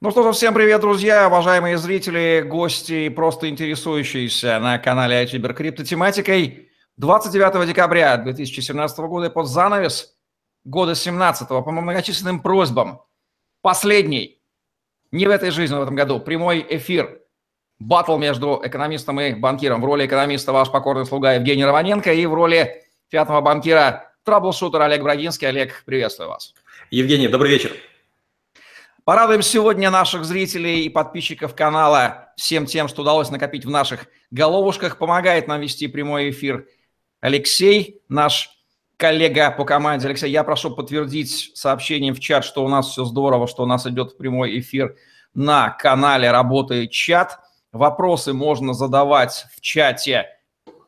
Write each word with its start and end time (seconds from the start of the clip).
Ну 0.00 0.10
что 0.10 0.30
ж, 0.30 0.34
всем 0.34 0.54
привет, 0.54 0.80
друзья, 0.80 1.28
уважаемые 1.28 1.78
зрители, 1.78 2.44
гости 2.46 3.06
и 3.06 3.08
просто 3.08 3.48
интересующиеся 3.48 4.58
на 4.58 4.78
канале 4.78 5.22
iTuber 5.22 5.54
криптотематикой. 5.54 6.68
29 6.96 7.66
декабря 7.68 8.16
2017 8.16 8.98
года 8.98 9.30
под 9.30 9.46
занавес 9.46 10.16
года 10.64 10.96
17 10.96 11.48
по 11.48 11.70
многочисленным 11.70 12.40
просьбам. 12.40 13.02
Последний, 13.62 14.40
не 15.12 15.26
в 15.26 15.30
этой 15.30 15.50
жизни, 15.50 15.76
в 15.76 15.82
этом 15.82 15.94
году, 15.94 16.18
прямой 16.18 16.66
эфир. 16.68 17.20
Батл 17.78 18.16
между 18.16 18.60
экономистом 18.64 19.20
и 19.20 19.34
банкиром. 19.34 19.80
В 19.80 19.84
роли 19.84 20.06
экономиста 20.06 20.52
ваш 20.52 20.70
покорный 20.70 21.06
слуга 21.06 21.34
Евгений 21.34 21.64
Романенко 21.64 22.12
и 22.12 22.26
в 22.26 22.34
роли 22.34 22.82
пятого 23.10 23.40
банкира 23.40 24.12
траблшутер 24.24 24.82
Олег 24.82 25.02
Брагинский. 25.02 25.48
Олег, 25.48 25.82
приветствую 25.84 26.30
вас. 26.30 26.52
Евгений, 26.90 27.28
добрый 27.28 27.50
вечер. 27.50 27.76
Порадуем 29.04 29.42
сегодня 29.42 29.90
наших 29.90 30.24
зрителей 30.24 30.84
и 30.84 30.88
подписчиков 30.88 31.54
канала 31.54 32.32
всем 32.38 32.64
тем, 32.64 32.88
что 32.88 33.02
удалось 33.02 33.28
накопить 33.28 33.66
в 33.66 33.70
наших 33.70 34.06
головушках. 34.30 34.96
Помогает 34.96 35.46
нам 35.46 35.60
вести 35.60 35.88
прямой 35.88 36.30
эфир 36.30 36.66
Алексей, 37.20 38.00
наш 38.08 38.48
коллега 38.96 39.50
по 39.50 39.66
команде. 39.66 40.06
Алексей, 40.06 40.30
я 40.30 40.42
прошу 40.42 40.74
подтвердить 40.74 41.50
сообщением 41.54 42.14
в 42.14 42.20
чат, 42.20 42.46
что 42.46 42.64
у 42.64 42.68
нас 42.68 42.88
все 42.88 43.04
здорово, 43.04 43.46
что 43.46 43.64
у 43.64 43.66
нас 43.66 43.86
идет 43.86 44.16
прямой 44.16 44.58
эфир 44.60 44.96
на 45.34 45.68
канале 45.68 46.30
«Работает 46.30 46.90
чат». 46.90 47.40
Вопросы 47.72 48.32
можно 48.32 48.72
задавать 48.72 49.44
в 49.54 49.60
чате 49.60 50.28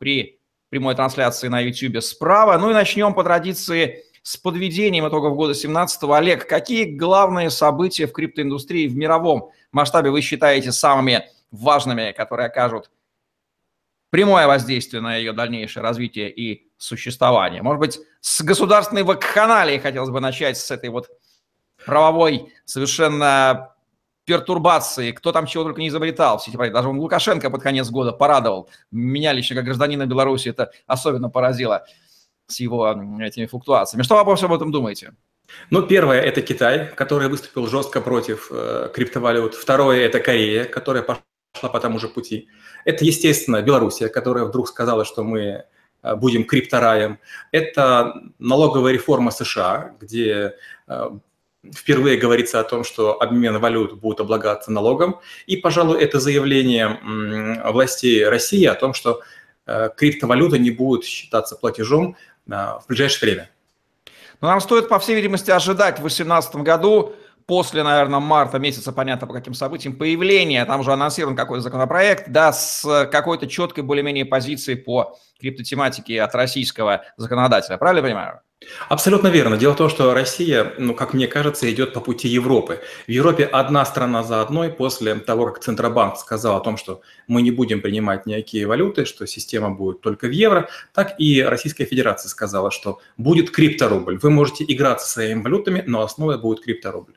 при 0.00 0.40
прямой 0.70 0.94
трансляции 0.94 1.48
на 1.48 1.60
YouTube 1.60 2.02
справа. 2.02 2.56
Ну 2.56 2.70
и 2.70 2.74
начнем 2.74 3.12
по 3.12 3.22
традиции 3.24 4.05
с 4.26 4.36
подведением 4.36 5.06
итогов 5.06 5.36
года 5.36 5.52
2017 5.52 6.02
Олег, 6.02 6.48
какие 6.48 6.84
главные 6.84 7.48
события 7.48 8.08
в 8.08 8.12
криптоиндустрии 8.12 8.88
в 8.88 8.96
мировом 8.96 9.50
масштабе 9.70 10.10
вы 10.10 10.20
считаете 10.20 10.72
самыми 10.72 11.30
важными, 11.52 12.10
которые 12.10 12.46
окажут 12.48 12.90
прямое 14.10 14.48
воздействие 14.48 15.00
на 15.00 15.14
ее 15.14 15.32
дальнейшее 15.32 15.84
развитие 15.84 16.28
и 16.28 16.68
существование? 16.76 17.62
Может 17.62 17.78
быть, 17.78 18.00
с 18.20 18.42
государственной 18.42 19.04
вакханалии 19.04 19.78
хотелось 19.78 20.10
бы 20.10 20.18
начать 20.18 20.58
с 20.58 20.72
этой 20.72 20.90
вот 20.90 21.08
правовой 21.84 22.52
совершенно 22.64 23.76
пертурбации, 24.24 25.12
кто 25.12 25.30
там 25.30 25.46
чего 25.46 25.62
только 25.62 25.80
не 25.80 25.86
изобретал, 25.86 26.42
эти 26.44 26.56
проекты. 26.56 26.74
Даже 26.74 26.88
он 26.88 26.98
Лукашенко 26.98 27.48
под 27.48 27.62
конец 27.62 27.90
года 27.90 28.10
порадовал. 28.10 28.68
Меня 28.90 29.32
лично, 29.32 29.54
как 29.54 29.66
гражданина 29.66 30.04
Беларуси, 30.04 30.48
это 30.48 30.72
особенно 30.88 31.30
поразило 31.30 31.86
с 32.46 32.60
его 32.60 32.88
этими 33.20 33.46
флуктуациями. 33.46 34.02
Что 34.02 34.14
вы 34.14 34.20
обо 34.20 34.36
всем 34.36 34.52
этом 34.52 34.70
думаете? 34.70 35.12
Ну, 35.70 35.82
первое– 35.82 36.20
это 36.22 36.42
Китай, 36.42 36.90
который 36.94 37.28
выступил 37.28 37.66
жестко 37.66 38.00
против 38.00 38.48
э, 38.50 38.90
криптовалют. 38.92 39.54
Второе– 39.54 40.00
это 40.06 40.20
Корея, 40.20 40.64
которая 40.64 41.02
пошла 41.02 41.22
по 41.70 41.80
тому 41.80 41.98
же 41.98 42.08
пути. 42.08 42.48
Это, 42.84 43.04
естественно, 43.04 43.62
Белоруссия, 43.62 44.08
которая 44.08 44.44
вдруг 44.44 44.68
сказала, 44.68 45.04
что 45.04 45.22
мы 45.22 45.64
э, 46.02 46.16
будем 46.16 46.44
криптораем. 46.44 47.18
Это 47.52 48.14
налоговая 48.38 48.92
реформа 48.92 49.30
США, 49.30 49.94
где 50.00 50.54
э, 50.88 51.10
впервые 51.74 52.18
говорится 52.18 52.60
о 52.60 52.64
том, 52.64 52.84
что 52.84 53.20
обмен 53.20 53.58
валют 53.58 53.94
будет 53.94 54.20
облагаться 54.20 54.70
налогом. 54.70 55.20
И, 55.46 55.56
пожалуй, 55.56 56.00
это 56.00 56.20
заявление 56.20 57.00
властей 57.72 58.24
России 58.28 58.64
о 58.64 58.74
том, 58.74 58.94
что 58.94 59.20
э, 59.66 59.90
криптовалюта 59.96 60.58
не 60.58 60.70
будет 60.70 61.04
считаться 61.04 61.56
платежом 61.56 62.16
в 62.46 62.84
ближайшее 62.88 63.20
время. 63.20 63.50
Но 64.40 64.48
нам 64.48 64.60
стоит, 64.60 64.88
по 64.88 64.98
всей 64.98 65.16
видимости, 65.16 65.50
ожидать 65.50 65.96
в 65.96 66.00
2018 66.00 66.56
году, 66.56 67.14
после, 67.46 67.82
наверное, 67.82 68.20
марта 68.20 68.58
месяца, 68.58 68.92
понятно 68.92 69.26
по 69.26 69.32
каким 69.32 69.54
событиям, 69.54 69.96
появления, 69.96 70.64
там 70.64 70.80
уже 70.80 70.92
анонсирован 70.92 71.36
какой-то 71.36 71.62
законопроект, 71.62 72.28
да, 72.28 72.52
с 72.52 73.08
какой-то 73.10 73.46
четкой 73.46 73.84
более-менее 73.84 74.24
позицией 74.24 74.76
по 74.76 75.16
криптотематике 75.40 76.20
от 76.22 76.34
российского 76.34 77.04
законодателя. 77.16 77.76
Правильно 77.78 78.02
понимаю? 78.02 78.40
Абсолютно 78.88 79.28
верно. 79.28 79.58
Дело 79.58 79.74
в 79.74 79.76
том, 79.76 79.90
что 79.90 80.14
Россия, 80.14 80.72
ну, 80.78 80.94
как 80.94 81.12
мне 81.12 81.28
кажется, 81.28 81.70
идет 81.70 81.92
по 81.92 82.00
пути 82.00 82.26
Европы. 82.26 82.80
В 83.06 83.10
Европе 83.10 83.44
одна 83.44 83.84
страна 83.84 84.22
за 84.22 84.40
одной 84.40 84.70
после 84.70 85.14
того, 85.16 85.46
как 85.46 85.60
Центробанк 85.60 86.16
сказал 86.16 86.56
о 86.56 86.60
том, 86.60 86.78
что 86.78 87.02
мы 87.28 87.42
не 87.42 87.50
будем 87.50 87.82
принимать 87.82 88.24
никакие 88.24 88.66
валюты, 88.66 89.04
что 89.04 89.26
система 89.26 89.70
будет 89.70 90.00
только 90.00 90.26
в 90.26 90.30
евро, 90.30 90.70
так 90.94 91.20
и 91.20 91.42
Российская 91.42 91.84
Федерация 91.84 92.30
сказала, 92.30 92.70
что 92.70 92.98
будет 93.18 93.50
крипторубль. 93.50 94.18
Вы 94.18 94.30
можете 94.30 94.64
играться 94.66 95.06
своими 95.06 95.42
валютами, 95.42 95.84
но 95.86 96.00
основой 96.00 96.38
будет 96.38 96.64
крипторубль. 96.64 97.12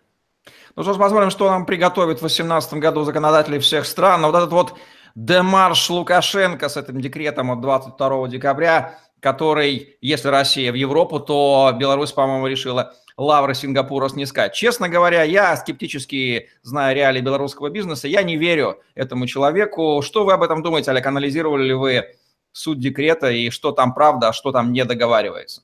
Ну 0.76 0.84
что 0.84 0.94
ж, 0.94 0.98
посмотрим, 0.98 1.30
что 1.30 1.50
нам 1.50 1.66
приготовит 1.66 2.18
в 2.18 2.22
2018 2.22 2.74
году 2.76 3.04
законодатели 3.04 3.60
всех 3.60 3.86
стран. 3.86 4.22
Вот 4.24 4.36
этот 4.36 4.52
вот 4.52 4.76
демарш 5.16 5.90
Лукашенко 5.90 6.70
с 6.70 6.78
этим 6.78 7.02
декретом 7.02 7.52
от 7.52 7.62
22 7.62 8.28
декабря 8.28 9.00
который, 9.20 9.98
если 10.02 10.30
Россия 10.30 10.72
в 10.72 10.76
Европу, 10.76 11.20
то 11.20 11.74
Беларусь, 11.78 12.12
по-моему, 12.12 12.48
решила 12.48 12.94
лавры 13.18 13.54
Сингапура 13.54 14.08
снискать. 14.08 14.54
Честно 14.54 14.88
говоря, 14.88 15.24
я 15.24 15.56
скептически 15.58 16.50
знаю 16.62 16.96
реалии 16.96 17.22
белорусского 17.22 17.70
бизнеса, 17.70 18.08
я 18.08 18.24
не 18.24 18.38
верю 18.38 18.82
этому 18.96 19.28
человеку. 19.28 20.02
Что 20.02 20.24
вы 20.24 20.34
об 20.34 20.44
этом 20.44 20.64
думаете, 20.64 20.92
Олег? 20.92 21.06
Анализировали 21.06 21.68
ли 21.68 21.74
вы 21.74 22.06
суть 22.52 22.80
декрета 22.80 23.30
и 23.30 23.50
что 23.50 23.72
там 23.72 23.94
правда, 23.94 24.30
а 24.30 24.34
что 24.34 24.52
там 24.52 24.72
не 24.72 24.86
договаривается? 24.86 25.64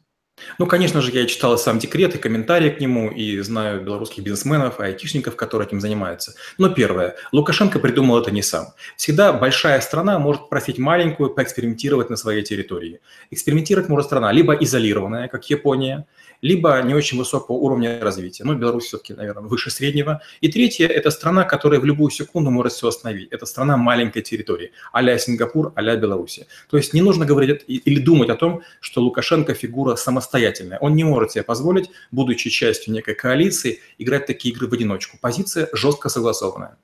Ну, 0.59 0.67
конечно 0.67 1.01
же, 1.01 1.11
я 1.11 1.25
читал 1.27 1.57
сам 1.57 1.79
декрет 1.79 2.15
и 2.15 2.17
комментарии 2.17 2.69
к 2.69 2.81
нему, 2.81 3.09
и 3.09 3.39
знаю 3.39 3.81
белорусских 3.81 4.23
бизнесменов 4.23 4.79
айтишников, 4.79 5.35
которые 5.35 5.67
этим 5.67 5.79
занимаются. 5.79 6.33
Но 6.57 6.69
первое, 6.69 7.15
Лукашенко 7.31 7.79
придумал 7.79 8.19
это 8.19 8.31
не 8.31 8.41
сам. 8.41 8.67
Всегда 8.97 9.31
большая 9.31 9.79
страна 9.79 10.19
может 10.19 10.49
просить 10.49 10.77
маленькую 10.77 11.29
поэкспериментировать 11.29 12.09
на 12.09 12.17
своей 12.17 12.43
территории. 12.43 12.99
Экспериментировать 13.31 13.89
может 13.89 14.07
страна 14.07 14.31
либо 14.33 14.53
изолированная, 14.53 15.29
как 15.29 15.49
Япония, 15.49 16.05
либо 16.45 16.79
не 16.83 16.93
очень 16.93 17.17
высокого 17.17 17.55
уровня 17.55 17.99
развития. 17.99 18.43
Ну, 18.43 18.53
Беларусь 18.53 18.85
все-таки, 18.85 19.15
наверное, 19.15 19.41
выше 19.41 19.71
среднего. 19.71 20.21
И 20.41 20.47
третье– 20.51 20.87
это 20.99 21.09
страна, 21.09 21.43
которая 21.43 21.79
в 21.79 21.85
любую 21.85 22.11
секунду 22.11 22.51
может 22.51 22.73
все 22.73 22.87
остановить. 22.87 23.29
Это 23.31 23.47
страна 23.47 23.77
маленькой 23.77 24.21
территории, 24.21 24.71
а-ля 24.93 25.17
Сингапур, 25.17 25.73
а-ля 25.75 25.95
Беларусь. 25.95 26.41
То 26.69 26.77
есть 26.77 26.93
не 26.93 27.01
нужно 27.01 27.25
говорить 27.25 27.63
или 27.67 27.99
думать 27.99 28.29
о 28.29 28.35
том, 28.35 28.61
что 28.79 29.01
Лукашенко 29.01 29.55
фигура 29.55 29.95
самостоятельная. 29.95 30.77
Он 30.81 30.95
не 30.95 31.03
может 31.03 31.31
себе 31.31 31.43
позволить, 31.43 31.89
будучи 32.11 32.51
частью 32.51 32.93
некой 32.93 33.15
коалиции, 33.15 33.79
играть 33.97 34.27
такие 34.27 34.53
игры 34.53 34.67
в 34.67 34.73
одиночку. 34.73 35.17
Позиция 35.19 35.67
жестко 35.73 36.09
согласованная. 36.09 36.77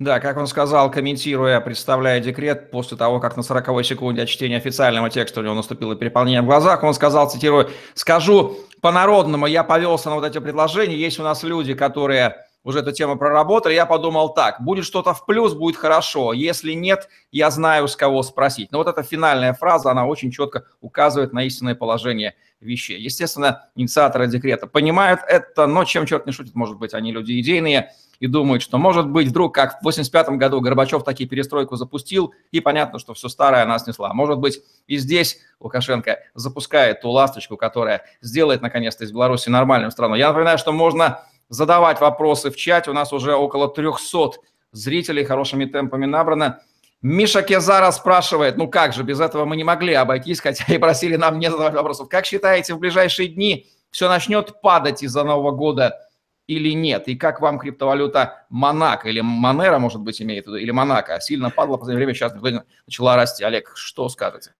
Да, 0.00 0.20
как 0.20 0.36
он 0.36 0.46
сказал, 0.46 0.92
комментируя, 0.92 1.60
представляя 1.60 2.20
декрет, 2.20 2.70
после 2.70 2.96
того, 2.96 3.18
как 3.18 3.36
на 3.36 3.42
40 3.42 3.84
секунде 3.84 4.22
от 4.22 4.28
чтения 4.28 4.56
официального 4.56 5.10
текста 5.10 5.40
у 5.40 5.42
него 5.42 5.54
наступило 5.54 5.96
переполнение 5.96 6.40
в 6.40 6.46
глазах, 6.46 6.84
он 6.84 6.94
сказал, 6.94 7.28
цитирую, 7.28 7.68
«Скажу 7.94 8.56
по-народному, 8.80 9.46
я 9.46 9.64
повелся 9.64 10.10
на 10.10 10.14
вот 10.14 10.24
эти 10.24 10.38
предложения, 10.38 10.94
есть 10.94 11.18
у 11.18 11.24
нас 11.24 11.42
люди, 11.42 11.74
которые 11.74 12.47
уже 12.64 12.80
эту 12.80 12.92
тему 12.92 13.16
проработали, 13.16 13.74
я 13.74 13.86
подумал 13.86 14.34
так, 14.34 14.60
будет 14.62 14.84
что-то 14.84 15.14
в 15.14 15.24
плюс, 15.26 15.54
будет 15.54 15.76
хорошо, 15.76 16.32
если 16.32 16.72
нет, 16.72 17.08
я 17.30 17.50
знаю, 17.50 17.88
с 17.88 17.96
кого 17.96 18.22
спросить. 18.22 18.72
Но 18.72 18.78
вот 18.78 18.88
эта 18.88 19.02
финальная 19.02 19.54
фраза, 19.54 19.90
она 19.90 20.06
очень 20.06 20.30
четко 20.30 20.64
указывает 20.80 21.32
на 21.32 21.44
истинное 21.44 21.74
положение 21.74 22.34
вещей. 22.60 23.00
Естественно, 23.00 23.68
инициаторы 23.74 24.26
декрета 24.26 24.66
понимают 24.66 25.20
это, 25.26 25.66
но 25.66 25.84
чем 25.84 26.06
черт 26.06 26.26
не 26.26 26.32
шутит, 26.32 26.54
может 26.54 26.78
быть, 26.78 26.94
они 26.94 27.12
люди 27.12 27.40
идейные, 27.40 27.92
и 28.20 28.26
думают, 28.26 28.62
что, 28.62 28.78
может 28.78 29.08
быть, 29.08 29.28
вдруг, 29.28 29.54
как 29.54 29.80
в 29.80 29.84
85 29.84 30.30
году 30.30 30.60
Горбачев 30.60 31.04
таки 31.04 31.26
перестройку 31.26 31.76
запустил, 31.76 32.34
и 32.50 32.60
понятно, 32.60 32.98
что 32.98 33.14
все 33.14 33.28
старое 33.28 33.62
она 33.62 33.78
снесла. 33.78 34.12
Может 34.12 34.38
быть, 34.38 34.60
и 34.86 34.96
здесь 34.96 35.38
Лукашенко 35.60 36.18
запускает 36.34 37.00
ту 37.00 37.10
ласточку, 37.10 37.56
которая 37.56 38.04
сделает, 38.20 38.60
наконец-то, 38.60 39.04
из 39.04 39.12
Беларуси 39.12 39.48
нормальную 39.48 39.90
страну. 39.90 40.14
Я 40.16 40.28
напоминаю, 40.28 40.58
что 40.58 40.72
можно 40.72 41.22
задавать 41.48 42.00
вопросы 42.00 42.50
в 42.50 42.56
чате. 42.56 42.90
У 42.90 42.94
нас 42.94 43.12
уже 43.12 43.34
около 43.34 43.68
300 43.68 44.40
зрителей 44.72 45.24
хорошими 45.24 45.64
темпами 45.64 46.06
набрано. 46.06 46.60
Миша 47.00 47.42
Кезара 47.42 47.90
спрашивает, 47.92 48.56
ну 48.56 48.68
как 48.68 48.92
же, 48.92 49.04
без 49.04 49.20
этого 49.20 49.44
мы 49.44 49.56
не 49.56 49.64
могли 49.64 49.94
обойтись, 49.94 50.40
хотя 50.40 50.64
и 50.68 50.78
просили 50.78 51.16
нам 51.16 51.38
не 51.38 51.50
задавать 51.50 51.74
вопросов. 51.74 52.08
Как 52.08 52.26
считаете, 52.26 52.74
в 52.74 52.78
ближайшие 52.78 53.28
дни 53.28 53.66
все 53.90 54.08
начнет 54.08 54.60
падать 54.60 55.02
из-за 55.02 55.22
Нового 55.22 55.52
года 55.52 56.00
или 56.48 56.70
нет? 56.70 57.06
И 57.06 57.14
как 57.14 57.40
вам 57.40 57.58
криптовалюта 57.58 58.44
Монако 58.48 59.08
или 59.08 59.20
Монера, 59.20 59.78
может 59.78 60.00
быть, 60.00 60.20
имеет 60.20 60.46
в 60.46 60.48
виду, 60.48 60.56
или 60.56 60.72
Монако? 60.72 61.20
Сильно 61.20 61.50
падала 61.50 61.76
в 61.76 61.80
последнее 61.80 62.04
время, 62.04 62.14
сейчас 62.14 62.34
начала 62.86 63.16
расти. 63.16 63.44
Олег, 63.44 63.72
что 63.76 64.08
скажете? 64.08 64.54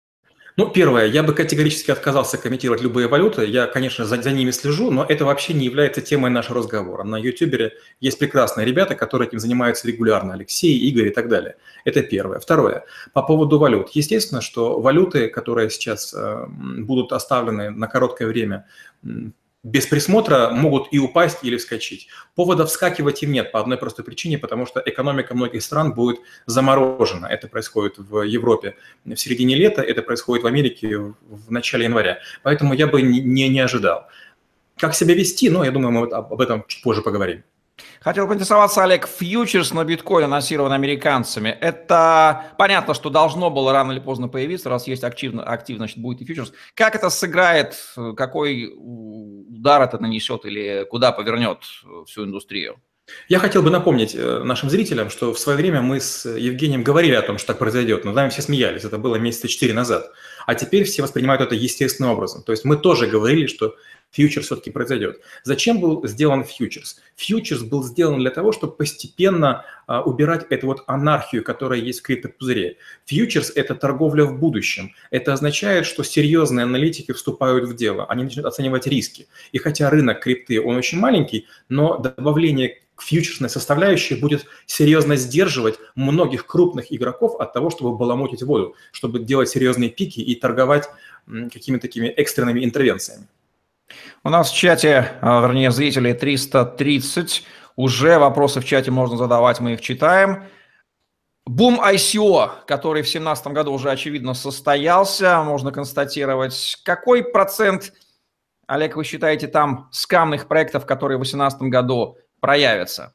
Ну, 0.58 0.68
первое, 0.68 1.06
я 1.06 1.22
бы 1.22 1.34
категорически 1.34 1.92
отказался 1.92 2.36
комментировать 2.36 2.82
любые 2.82 3.06
валюты. 3.06 3.44
Я, 3.44 3.68
конечно, 3.68 4.04
за, 4.04 4.20
за 4.20 4.32
ними 4.32 4.50
слежу, 4.50 4.90
но 4.90 5.06
это 5.08 5.24
вообще 5.24 5.54
не 5.54 5.64
является 5.64 6.00
темой 6.00 6.32
нашего 6.32 6.56
разговора. 6.56 7.04
На 7.04 7.16
Ютубере 7.16 7.74
есть 8.00 8.18
прекрасные 8.18 8.66
ребята, 8.66 8.96
которые 8.96 9.28
этим 9.28 9.38
занимаются 9.38 9.86
регулярно. 9.86 10.34
Алексей, 10.34 10.76
Игорь 10.76 11.06
и 11.06 11.10
так 11.10 11.28
далее. 11.28 11.54
Это 11.84 12.02
первое. 12.02 12.40
Второе, 12.40 12.84
по 13.12 13.22
поводу 13.22 13.60
валют. 13.60 13.90
Естественно, 13.90 14.40
что 14.40 14.80
валюты, 14.80 15.28
которые 15.28 15.70
сейчас 15.70 16.12
э, 16.12 16.46
будут 16.48 17.12
оставлены 17.12 17.70
на 17.70 17.86
короткое 17.86 18.26
время 18.26 18.66
без 19.68 19.86
присмотра 19.86 20.50
могут 20.50 20.88
и 20.92 20.98
упасть, 20.98 21.38
или 21.42 21.56
вскочить. 21.56 22.08
Повода 22.34 22.64
вскакивать 22.64 23.22
им 23.22 23.32
нет 23.32 23.52
по 23.52 23.60
одной 23.60 23.76
простой 23.76 24.04
причине, 24.04 24.38
потому 24.38 24.66
что 24.66 24.82
экономика 24.84 25.34
многих 25.34 25.62
стран 25.62 25.92
будет 25.92 26.20
заморожена. 26.46 27.26
Это 27.26 27.48
происходит 27.48 27.98
в 27.98 28.22
Европе 28.22 28.76
в 29.04 29.16
середине 29.16 29.56
лета, 29.56 29.82
это 29.82 30.02
происходит 30.02 30.44
в 30.44 30.46
Америке 30.46 30.96
в 30.96 31.50
начале 31.50 31.84
января. 31.84 32.18
Поэтому 32.42 32.74
я 32.74 32.86
бы 32.86 33.02
не, 33.02 33.48
не 33.48 33.60
ожидал. 33.60 34.08
Как 34.76 34.94
себя 34.94 35.14
вести, 35.14 35.50
ну, 35.50 35.64
я 35.64 35.70
думаю, 35.70 35.92
мы 35.92 36.06
об 36.06 36.40
этом 36.40 36.64
чуть 36.66 36.82
позже 36.82 37.02
поговорим. 37.02 37.42
Хотел 38.00 38.26
поинтересоваться, 38.26 38.82
Олег, 38.82 39.06
фьючерс 39.08 39.72
на 39.72 39.84
биткоин 39.84 40.24
анонсирован 40.24 40.72
американцами. 40.72 41.48
Это 41.48 42.54
понятно, 42.58 42.94
что 42.94 43.10
должно 43.10 43.50
было 43.50 43.72
рано 43.72 43.92
или 43.92 44.00
поздно 44.00 44.28
появиться, 44.28 44.68
раз 44.68 44.86
есть 44.86 45.04
активно, 45.04 45.42
активно 45.42 45.80
значит, 45.80 45.98
будет 45.98 46.20
и 46.20 46.24
фьючерс. 46.24 46.52
Как 46.74 46.94
это 46.94 47.10
сыграет, 47.10 47.76
какой 48.16 48.72
удар 48.76 49.82
это 49.82 49.98
нанесет 49.98 50.44
или 50.44 50.86
куда 50.88 51.12
повернет 51.12 51.58
всю 52.06 52.24
индустрию? 52.24 52.80
Я 53.28 53.38
хотел 53.38 53.62
бы 53.62 53.70
напомнить 53.70 54.14
э, 54.14 54.42
нашим 54.44 54.70
зрителям, 54.70 55.10
что 55.10 55.32
в 55.32 55.38
свое 55.38 55.56
время 55.56 55.80
мы 55.80 56.00
с 56.00 56.28
Евгением 56.28 56.82
говорили 56.82 57.14
о 57.14 57.22
том, 57.22 57.38
что 57.38 57.48
так 57.48 57.58
произойдет, 57.58 58.04
но 58.04 58.12
нами 58.12 58.28
все 58.28 58.42
смеялись, 58.42 58.84
это 58.84 58.98
было 58.98 59.16
месяца 59.16 59.48
четыре 59.48 59.72
назад. 59.72 60.10
А 60.46 60.54
теперь 60.54 60.84
все 60.84 61.02
воспринимают 61.02 61.42
это 61.42 61.54
естественным 61.54 62.12
образом. 62.12 62.42
То 62.42 62.52
есть 62.52 62.64
мы 62.64 62.76
тоже 62.76 63.06
говорили, 63.06 63.46
что 63.46 63.76
фьючерс 64.10 64.46
все-таки 64.46 64.70
произойдет. 64.70 65.20
Зачем 65.44 65.80
был 65.80 66.06
сделан 66.06 66.44
фьючерс? 66.44 67.00
Фьючерс 67.16 67.62
был 67.62 67.82
сделан 67.84 68.18
для 68.18 68.30
того, 68.30 68.52
чтобы 68.52 68.74
постепенно 68.74 69.64
а, 69.86 70.02
убирать 70.02 70.46
эту 70.50 70.66
вот 70.66 70.84
анархию, 70.86 71.44
которая 71.44 71.80
есть 71.80 72.00
в 72.00 72.02
криптопузыре. 72.02 72.76
Фьючерс– 73.06 73.52
это 73.54 73.74
торговля 73.74 74.24
в 74.24 74.38
будущем. 74.38 74.92
Это 75.10 75.32
означает, 75.32 75.86
что 75.86 76.02
серьезные 76.02 76.64
аналитики 76.64 77.12
вступают 77.12 77.68
в 77.68 77.74
дело, 77.74 78.06
они 78.06 78.24
начинают 78.24 78.46
оценивать 78.46 78.86
риски. 78.86 79.28
И 79.52 79.58
хотя 79.58 79.90
рынок 79.90 80.20
крипты, 80.20 80.60
он 80.60 80.76
очень 80.76 80.98
маленький, 80.98 81.46
но 81.68 81.98
добавление 81.98 82.82
фьючерсной 83.00 83.48
составляющей 83.48 84.16
будет 84.16 84.46
серьезно 84.66 85.16
сдерживать 85.16 85.76
многих 85.94 86.46
крупных 86.46 86.92
игроков 86.92 87.40
от 87.40 87.52
того, 87.52 87.70
чтобы 87.70 87.96
баламутить 87.96 88.42
воду, 88.42 88.74
чтобы 88.92 89.20
делать 89.20 89.48
серьезные 89.48 89.90
пики 89.90 90.20
и 90.20 90.34
торговать 90.34 90.88
какими-то 91.26 91.82
такими 91.82 92.08
экстренными 92.08 92.64
интервенциями. 92.64 93.28
У 94.24 94.30
нас 94.30 94.50
в 94.50 94.56
чате, 94.56 95.12
а, 95.20 95.40
вернее, 95.40 95.70
зрителей 95.70 96.14
330. 96.14 97.44
Уже 97.76 98.18
вопросы 98.18 98.60
в 98.60 98.64
чате 98.64 98.90
можно 98.90 99.16
задавать, 99.16 99.60
мы 99.60 99.74
их 99.74 99.80
читаем. 99.80 100.44
Бум 101.46 101.80
ICO, 101.80 102.50
который 102.66 103.02
в 103.02 103.06
2017 103.06 103.46
году 103.48 103.72
уже, 103.72 103.90
очевидно, 103.90 104.34
состоялся, 104.34 105.42
можно 105.42 105.72
констатировать. 105.72 106.76
Какой 106.84 107.24
процент, 107.24 107.92
Олег, 108.66 108.96
вы 108.96 109.04
считаете, 109.04 109.46
там 109.46 109.88
скамных 109.90 110.46
проектов, 110.46 110.84
которые 110.84 111.16
в 111.16 111.22
2018 111.22 111.62
году 111.70 112.18
проявятся? 112.40 113.14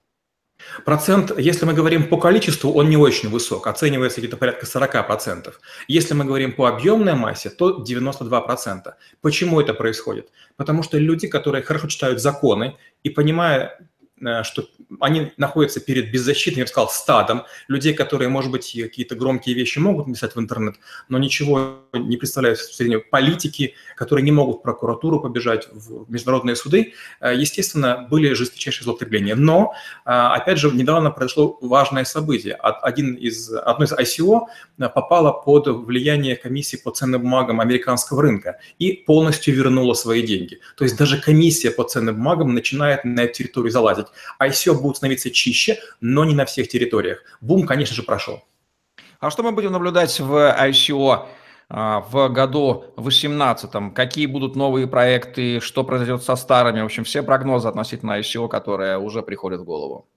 Процент, 0.85 1.31
если 1.37 1.65
мы 1.65 1.73
говорим 1.73 2.07
по 2.07 2.17
количеству, 2.17 2.71
он 2.73 2.89
не 2.89 2.97
очень 2.97 3.29
высок, 3.29 3.67
оценивается 3.67 4.21
где-то 4.21 4.37
порядка 4.37 4.65
40%. 4.65 5.53
Если 5.87 6.13
мы 6.13 6.25
говорим 6.25 6.53
по 6.53 6.67
объемной 6.67 7.15
массе, 7.15 7.49
то 7.49 7.83
92%. 7.83 8.93
Почему 9.21 9.61
это 9.61 9.73
происходит? 9.73 10.29
Потому 10.55 10.83
что 10.83 10.97
люди, 10.97 11.27
которые 11.27 11.63
хорошо 11.63 11.87
читают 11.87 12.21
законы 12.21 12.77
и 13.03 13.09
понимая 13.09 13.79
что 14.43 14.67
они 14.99 15.31
находятся 15.37 15.79
перед 15.79 16.11
беззащитным, 16.11 16.59
я 16.59 16.63
бы 16.65 16.69
сказал, 16.69 16.89
стадом 16.89 17.43
людей, 17.67 17.93
которые, 17.93 18.29
может 18.29 18.51
быть, 18.51 18.71
какие-то 18.79 19.15
громкие 19.15 19.55
вещи 19.55 19.79
могут 19.79 20.07
написать 20.07 20.35
в 20.35 20.39
интернет, 20.39 20.75
но 21.09 21.17
ничего 21.17 21.79
не 21.93 22.17
представляют 22.17 22.59
в 22.59 22.73
среднем 22.73 23.01
политики, 23.09 23.75
которые 23.95 24.23
не 24.23 24.31
могут 24.31 24.57
в 24.57 24.61
прокуратуру 24.61 25.19
побежать, 25.19 25.67
в 25.71 26.11
международные 26.11 26.55
суды. 26.55 26.93
Э, 27.19 27.33
естественно, 27.35 28.07
были 28.09 28.33
жесточайшие 28.33 28.83
злоупотребления. 28.83 29.35
Но, 29.35 29.73
э, 30.05 30.09
опять 30.09 30.57
же, 30.57 30.71
недавно 30.71 31.11
произошло 31.11 31.57
важное 31.61 32.03
событие. 32.03 32.55
Один 32.55 33.13
из, 33.13 33.51
одно 33.51 33.85
из 33.85 33.93
ICO 33.93 34.47
попало 34.77 35.31
под 35.31 35.67
влияние 35.67 36.35
комиссии 36.35 36.77
по 36.77 36.91
ценным 36.91 37.21
бумагам 37.21 37.59
американского 37.59 38.21
рынка 38.21 38.59
и 38.79 38.91
полностью 38.93 39.55
вернуло 39.55 39.93
свои 39.93 40.21
деньги. 40.21 40.59
То 40.75 40.83
есть 40.83 40.97
даже 40.97 41.21
комиссия 41.21 41.71
по 41.71 41.83
ценным 41.83 42.15
бумагам 42.15 42.53
начинает 42.53 43.03
на 43.05 43.21
эту 43.21 43.33
территорию 43.33 43.71
залазить. 43.71 44.07
ICO 44.41 44.73
будут 44.73 44.97
становиться 44.97 45.31
чище, 45.31 45.79
но 46.01 46.25
не 46.25 46.35
на 46.35 46.45
всех 46.45 46.67
территориях. 46.67 47.23
Бум, 47.41 47.65
конечно 47.65 47.95
же, 47.95 48.03
прошел. 48.03 48.43
А 49.19 49.29
что 49.29 49.43
мы 49.43 49.51
будем 49.51 49.71
наблюдать 49.71 50.19
в 50.19 50.33
ICO 50.33 51.27
а, 51.69 52.01
в 52.01 52.29
году 52.29 52.85
2018? 52.97 53.93
Какие 53.93 54.25
будут 54.25 54.55
новые 54.55 54.87
проекты, 54.87 55.59
что 55.61 55.83
произойдет 55.83 56.23
со 56.23 56.35
старыми? 56.35 56.81
В 56.81 56.85
общем, 56.85 57.03
все 57.03 57.23
прогнозы 57.23 57.67
относительно 57.67 58.19
ICO, 58.19 58.49
которые 58.49 58.97
уже 58.97 59.21
приходят 59.21 59.61
в 59.61 59.63
голову. 59.63 60.07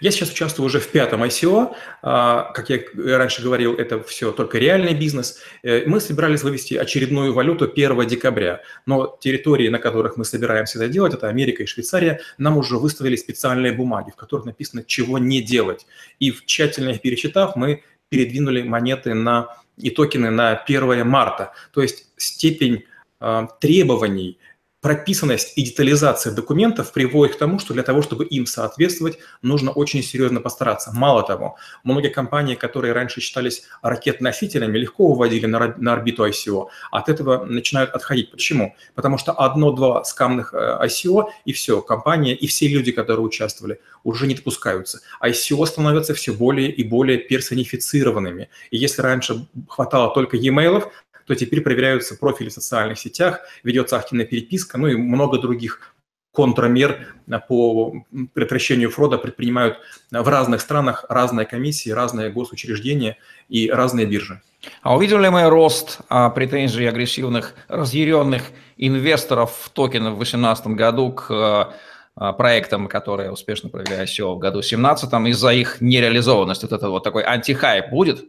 Я 0.00 0.10
сейчас 0.10 0.30
участвую 0.30 0.66
уже 0.66 0.80
в 0.80 0.88
пятом 0.88 1.22
ICO. 1.22 1.74
А, 2.02 2.52
как 2.52 2.70
я 2.70 2.80
раньше 3.18 3.42
говорил, 3.42 3.74
это 3.74 4.02
все 4.02 4.32
только 4.32 4.58
реальный 4.58 4.94
бизнес. 4.94 5.40
Э, 5.62 5.84
мы 5.86 6.00
собирались 6.00 6.42
вывести 6.42 6.74
очередную 6.74 7.32
валюту 7.32 7.70
1 7.70 8.06
декабря, 8.06 8.62
но 8.86 9.16
территории, 9.20 9.68
на 9.68 9.78
которых 9.78 10.16
мы 10.16 10.24
собираемся 10.24 10.78
это 10.78 10.88
делать, 10.88 11.14
это 11.14 11.28
Америка 11.28 11.62
и 11.62 11.66
Швейцария, 11.66 12.20
нам 12.38 12.56
уже 12.56 12.76
выставили 12.76 13.16
специальные 13.16 13.72
бумаги, 13.72 14.10
в 14.10 14.16
которых 14.16 14.46
написано, 14.46 14.84
чего 14.84 15.18
не 15.18 15.40
делать. 15.42 15.86
И 16.20 16.32
тщательно 16.32 16.90
их 16.90 17.00
пересчитав, 17.00 17.56
мы 17.56 17.82
передвинули 18.08 18.62
монеты 18.62 19.14
на, 19.14 19.56
и 19.76 19.90
токены 19.90 20.30
на 20.30 20.56
1 20.56 21.06
марта. 21.06 21.52
То 21.72 21.82
есть 21.82 22.06
степень 22.16 22.84
э, 23.20 23.46
требований 23.60 24.38
прописанность 24.86 25.54
и 25.56 25.62
детализация 25.62 26.32
документов 26.32 26.92
приводит 26.92 27.34
к 27.34 27.38
тому, 27.40 27.58
что 27.58 27.74
для 27.74 27.82
того, 27.82 28.02
чтобы 28.02 28.24
им 28.24 28.46
соответствовать, 28.46 29.18
нужно 29.42 29.72
очень 29.72 30.00
серьезно 30.00 30.40
постараться. 30.40 30.92
Мало 30.94 31.24
того, 31.24 31.56
многие 31.82 32.10
компании, 32.10 32.54
которые 32.54 32.92
раньше 32.92 33.20
считались 33.20 33.64
ракет-носителями, 33.82 34.78
легко 34.78 35.08
выводили 35.08 35.46
на, 35.46 35.74
на 35.76 35.92
орбиту 35.92 36.24
ICO, 36.24 36.68
от 36.92 37.08
этого 37.08 37.44
начинают 37.44 37.90
отходить. 37.90 38.30
Почему? 38.30 38.76
Потому 38.94 39.18
что 39.18 39.32
одно-два 39.32 40.04
скамных 40.04 40.54
э, 40.54 40.78
ICO, 40.84 41.24
и 41.44 41.52
все, 41.52 41.82
компания 41.82 42.36
и 42.36 42.46
все 42.46 42.68
люди, 42.68 42.92
которые 42.92 43.26
участвовали, 43.26 43.80
уже 44.04 44.28
не 44.28 44.36
допускаются. 44.36 45.00
ICO 45.20 45.66
становятся 45.66 46.14
все 46.14 46.32
более 46.32 46.70
и 46.70 46.84
более 46.84 47.18
персонифицированными. 47.18 48.50
И 48.70 48.76
если 48.76 49.02
раньше 49.02 49.48
хватало 49.68 50.14
только 50.14 50.36
e-mail, 50.36 50.84
то 51.26 51.34
теперь 51.34 51.60
проверяются 51.60 52.16
профили 52.16 52.48
в 52.48 52.52
социальных 52.52 52.98
сетях, 52.98 53.40
ведется 53.62 53.96
активная 53.96 54.26
переписка, 54.26 54.78
ну 54.78 54.86
и 54.86 54.96
много 54.96 55.38
других 55.38 55.94
контрамер 56.36 57.14
по 57.48 57.94
предотвращению 58.34 58.90
фрода 58.90 59.16
предпринимают 59.16 59.78
в 60.10 60.28
разных 60.28 60.60
странах 60.60 61.06
разные 61.08 61.46
комиссии, 61.46 61.90
разные 61.90 62.30
госучреждения 62.30 63.16
и 63.48 63.70
разные 63.70 64.06
биржи. 64.06 64.42
А 64.82 64.94
увидели 64.94 65.22
ли 65.22 65.28
мы 65.30 65.48
рост 65.48 66.00
а, 66.08 66.28
претензий 66.30 66.86
агрессивных, 66.86 67.54
разъяренных 67.68 68.42
инвесторов 68.76 69.56
в 69.62 69.70
токены 69.70 70.10
в 70.10 70.16
2018 70.16 70.66
году 70.68 71.12
к 71.12 71.26
а, 71.30 72.32
проектам, 72.32 72.88
которые 72.88 73.30
успешно 73.30 73.70
провели 73.70 73.94
ICO 74.02 74.34
в 74.34 74.38
году 74.38 74.60
2017 74.60 75.12
из-за 75.28 75.52
их 75.52 75.80
нереализованности? 75.80 76.64
Вот 76.64 76.72
это 76.72 76.90
вот 76.90 77.04
такой 77.04 77.22
антихайп 77.22 77.90
будет? 77.90 78.24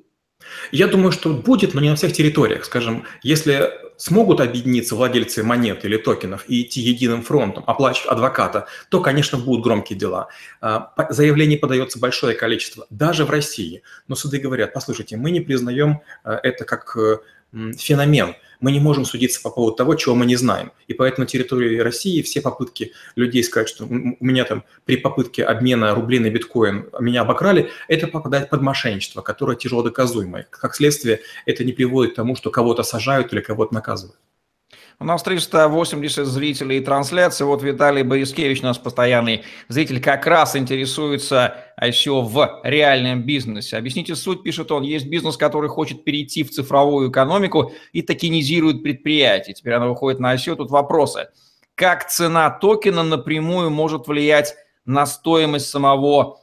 Я 0.71 0.87
думаю, 0.87 1.11
что 1.11 1.29
будет, 1.29 1.73
но 1.73 1.81
не 1.81 1.89
на 1.89 1.95
всех 1.95 2.13
территориях. 2.13 2.65
Скажем, 2.65 3.05
если 3.23 3.71
смогут 3.97 4.39
объединиться 4.39 4.95
владельцы 4.95 5.43
монет 5.43 5.83
или 5.83 5.97
токенов 5.97 6.45
и 6.47 6.61
идти 6.61 6.81
единым 6.81 7.23
фронтом, 7.23 7.63
оплачивать 7.67 8.09
адвоката, 8.11 8.67
то, 8.89 9.01
конечно, 9.01 9.37
будут 9.37 9.63
громкие 9.63 9.97
дела. 9.97 10.27
А, 10.61 10.93
заявлений 11.09 11.57
подается 11.57 11.99
большое 11.99 12.35
количество, 12.35 12.85
даже 12.89 13.25
в 13.25 13.29
России. 13.29 13.81
Но 14.07 14.15
суды 14.15 14.37
говорят, 14.37 14.73
послушайте, 14.73 15.17
мы 15.17 15.31
не 15.31 15.41
признаем 15.41 16.01
э, 16.23 16.37
это 16.43 16.63
как 16.63 16.95
э, 16.95 17.17
феномен. 17.51 18.35
Мы 18.59 18.71
не 18.71 18.79
можем 18.79 19.05
судиться 19.05 19.41
по 19.41 19.51
поводу 19.51 19.75
того, 19.75 19.95
чего 19.95 20.15
мы 20.15 20.25
не 20.25 20.35
знаем. 20.35 20.71
И 20.87 20.93
поэтому 20.93 21.25
на 21.25 21.27
территории 21.27 21.77
России 21.77 22.21
все 22.23 22.41
попытки 22.41 22.91
людей 23.15 23.43
сказать, 23.43 23.69
что 23.69 23.85
у 23.85 24.25
меня 24.25 24.45
там 24.45 24.63
при 24.85 24.97
попытке 24.97 25.43
обмена 25.43 25.93
рублей 25.93 26.19
на 26.19 26.29
биткоин 26.29 26.89
меня 26.99 27.21
обокрали, 27.21 27.69
это 27.87 28.07
попадает 28.07 28.49
под 28.49 28.61
мошенничество, 28.61 29.21
которое 29.21 29.57
тяжело 29.57 29.83
доказуемое. 29.83 30.47
Как 30.49 30.75
следствие, 30.75 31.21
это 31.45 31.63
не 31.63 31.71
приводит 31.71 32.13
к 32.13 32.15
тому, 32.15 32.35
что 32.35 32.49
кого-то 32.49 32.83
сажают 32.83 33.31
или 33.31 33.41
кого-то 33.41 33.73
наказывают. 33.75 34.17
У 34.99 35.05
нас 35.05 35.21
380 35.21 36.25
зрителей 36.25 36.79
трансляции. 36.79 37.43
Вот 37.43 37.61
Виталий 37.61 38.01
Борискевич, 38.01 38.63
наш 38.63 38.79
постоянный 38.79 39.43
зритель, 39.67 40.01
как 40.01 40.25
раз 40.25 40.55
интересуется 40.55 41.55
ICO 41.79 42.23
в 42.23 42.61
реальном 42.63 43.21
бизнесе. 43.21 43.77
Объясните 43.77 44.15
суть, 44.15 44.41
пишет 44.41 44.71
он. 44.71 44.81
Есть 44.81 45.05
бизнес, 45.05 45.37
который 45.37 45.69
хочет 45.69 46.03
перейти 46.03 46.43
в 46.43 46.49
цифровую 46.49 47.11
экономику 47.11 47.73
и 47.93 48.01
токенизирует 48.01 48.81
предприятие. 48.81 49.53
Теперь 49.53 49.73
оно 49.73 49.89
выходит 49.89 50.19
на 50.19 50.33
ICO. 50.33 50.55
Тут 50.55 50.71
вопросы. 50.71 51.27
Как 51.75 52.09
цена 52.09 52.49
токена 52.49 53.03
напрямую 53.03 53.69
может 53.69 54.07
влиять 54.07 54.55
на 54.85 55.05
стоимость 55.05 55.69
самого 55.69 56.39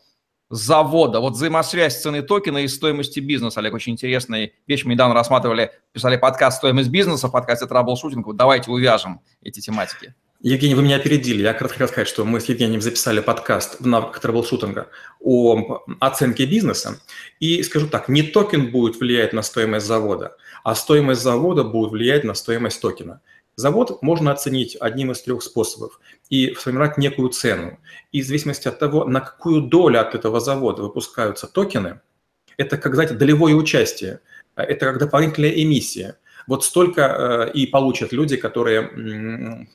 завода. 0.50 1.20
Вот 1.20 1.34
взаимосвязь 1.34 2.00
цены 2.00 2.22
токена 2.22 2.58
и 2.58 2.68
стоимости 2.68 3.20
бизнеса. 3.20 3.60
Олег, 3.60 3.74
очень 3.74 3.92
интересная 3.92 4.52
вещь. 4.66 4.84
Мы 4.84 4.92
недавно 4.92 5.14
рассматривали, 5.14 5.72
писали 5.92 6.16
подкаст 6.16 6.58
«Стоимость 6.58 6.90
бизнеса», 6.90 7.28
в 7.28 7.32
подкасте 7.32 7.66
«Troubleshooting». 7.66 8.26
Вот 8.26 8.36
давайте 8.36 8.70
увяжем 8.70 9.20
эти 9.42 9.60
тематики. 9.60 10.14
Евгений, 10.40 10.74
вы 10.74 10.82
меня 10.82 10.96
опередили. 10.96 11.40
Я 11.40 11.54
кратко 11.54 11.78
хотел 11.78 11.88
сказать, 11.88 12.06
что 12.06 12.26
мы 12.26 12.38
с 12.38 12.44
Евгением 12.44 12.82
записали 12.82 13.20
подкаст 13.20 13.80
в 13.80 13.86
навыках 13.86 14.20
troubleshooting 14.20 14.84
а 14.84 14.88
о 15.20 15.80
оценке 16.00 16.44
бизнеса. 16.44 17.00
И 17.40 17.62
скажу 17.62 17.88
так, 17.88 18.10
не 18.10 18.22
токен 18.22 18.70
будет 18.70 19.00
влиять 19.00 19.32
на 19.32 19.40
стоимость 19.40 19.86
завода, 19.86 20.36
а 20.62 20.74
стоимость 20.74 21.22
завода 21.22 21.64
будет 21.64 21.92
влиять 21.92 22.24
на 22.24 22.34
стоимость 22.34 22.82
токена. 22.82 23.22
Завод 23.56 24.02
можно 24.02 24.32
оценить 24.32 24.76
одним 24.80 25.12
из 25.12 25.23
трех 25.23 25.42
способов 25.42 26.00
и 26.28 26.54
сформировать 26.54 26.99
некую 26.99 27.28
цену. 27.28 27.78
И 28.11 28.23
в 28.23 28.26
зависимости 28.26 28.66
от 28.66 28.78
того, 28.78 29.04
на 29.04 29.20
какую 29.20 29.62
долю 29.62 30.00
от 30.00 30.14
этого 30.14 30.40
завода 30.40 30.82
выпускаются 30.82 31.46
токены, 31.46 32.00
это, 32.56 32.78
как 32.78 32.94
знаете, 32.94 33.14
долевое 33.14 33.54
участие, 33.54 34.20
это 34.56 34.87
как 34.87 34.99
дополнительная 34.99 35.50
эмиссия. 35.50 36.18
Вот 36.46 36.64
столько 36.64 37.02
э, 37.02 37.52
и 37.52 37.66
получат 37.66 38.12
люди, 38.12 38.37
которые 38.37 39.66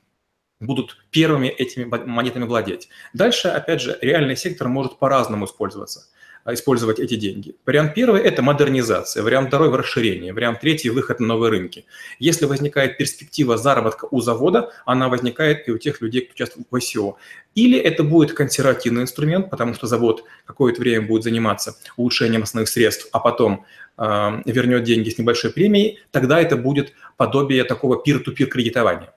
будут 0.59 0.98
первыми 1.09 1.48
этими 1.48 1.86
монетами 1.86 2.43
владеть. 2.43 2.89
Дальше, 3.13 3.48
опять 3.48 3.81
же, 3.81 3.98
реальный 4.01 4.36
сектор 4.36 4.67
может 4.67 5.00
по-разному 5.00 5.45
использоваться, 5.45 6.01
а, 6.01 6.09
использовать 6.46 7.00
эти 7.00 7.15
деньги. 7.15 7.55
Вариант 7.65 7.93
первый– 7.93 8.22
это 8.24 8.41
модернизация, 8.41 9.24
вариант 9.24 9.50
второй– 9.50 9.69
расширение, 9.77 10.34
вариант 10.34 10.62
третий– 10.62 10.89
выход 10.91 11.19
на 11.19 11.27
новые 11.27 11.51
рынки. 11.51 11.86
Если 12.19 12.46
возникает 12.46 12.98
перспектива 12.98 13.58
заработка 13.58 14.08
у 14.12 14.22
завода, 14.22 14.72
она 14.86 15.10
возникает 15.10 15.67
и 15.67 15.72
у 15.72 15.77
тех 15.77 16.01
людей, 16.01 16.22
кто 16.22 16.34
участвует 16.34 16.67
в 16.69 16.75
ICO. 16.75 17.15
Или 17.55 17.77
это 17.77 18.03
будет 18.03 18.34
консервативный 18.34 19.03
инструмент, 19.03 19.50
потому 19.50 19.74
что 19.74 19.88
завод 19.88 20.24
какое-то 20.46 20.81
время 20.81 21.05
будет 21.05 21.24
заниматься 21.24 21.75
улучшением 21.98 22.43
основных 22.43 22.69
средств, 22.69 23.08
а 23.12 23.19
потом 23.19 23.65
э, 23.98 24.41
вернет 24.46 24.84
деньги 24.84 25.10
с 25.10 25.17
небольшой 25.17 25.51
премией, 25.51 26.00
тогда 26.12 26.39
это 26.39 26.55
будет 26.55 26.93
подобие 27.17 27.63
такого 27.63 28.01
peer-to-peer 28.05 28.46
кредитования. 28.46 29.13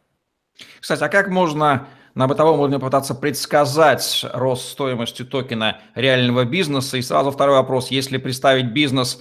Кстати, 0.81 1.03
а 1.03 1.09
как 1.09 1.29
можно 1.29 1.89
на 2.15 2.27
бытовом 2.27 2.61
уровне 2.61 2.79
пытаться 2.79 3.15
предсказать 3.15 4.25
рост 4.33 4.69
стоимости 4.69 5.25
токена 5.25 5.81
реального 5.95 6.45
бизнеса? 6.45 6.97
И 6.99 7.03
сразу 7.03 7.31
второй 7.31 7.57
вопрос. 7.57 7.91
Если 7.91 8.19
представить 8.19 8.73
бизнес, 8.73 9.21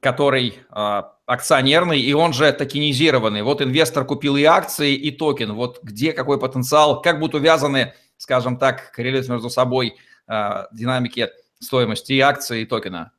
который 0.00 0.58
э, 0.70 1.02
акционерный, 1.26 2.00
и 2.00 2.12
он 2.12 2.32
же 2.32 2.52
токенизированный, 2.52 3.42
вот 3.42 3.62
инвестор 3.62 4.04
купил 4.04 4.36
и 4.36 4.44
акции, 4.44 4.94
и 4.94 5.10
токен, 5.10 5.54
вот 5.54 5.82
где 5.82 6.12
какой 6.12 6.38
потенциал, 6.38 7.00
как 7.00 7.18
будут 7.18 7.36
увязаны, 7.36 7.94
скажем 8.18 8.58
так, 8.58 8.92
коррелируют 8.92 9.28
между 9.28 9.50
собой 9.50 9.96
э, 10.28 10.66
динамики 10.72 11.30
стоимости 11.58 12.12
и 12.12 12.20
акций, 12.20 12.62
и 12.62 12.66
токена? 12.66 13.13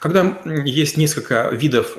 Когда 0.00 0.40
есть 0.64 0.96
несколько 0.96 1.48
видов 1.50 1.96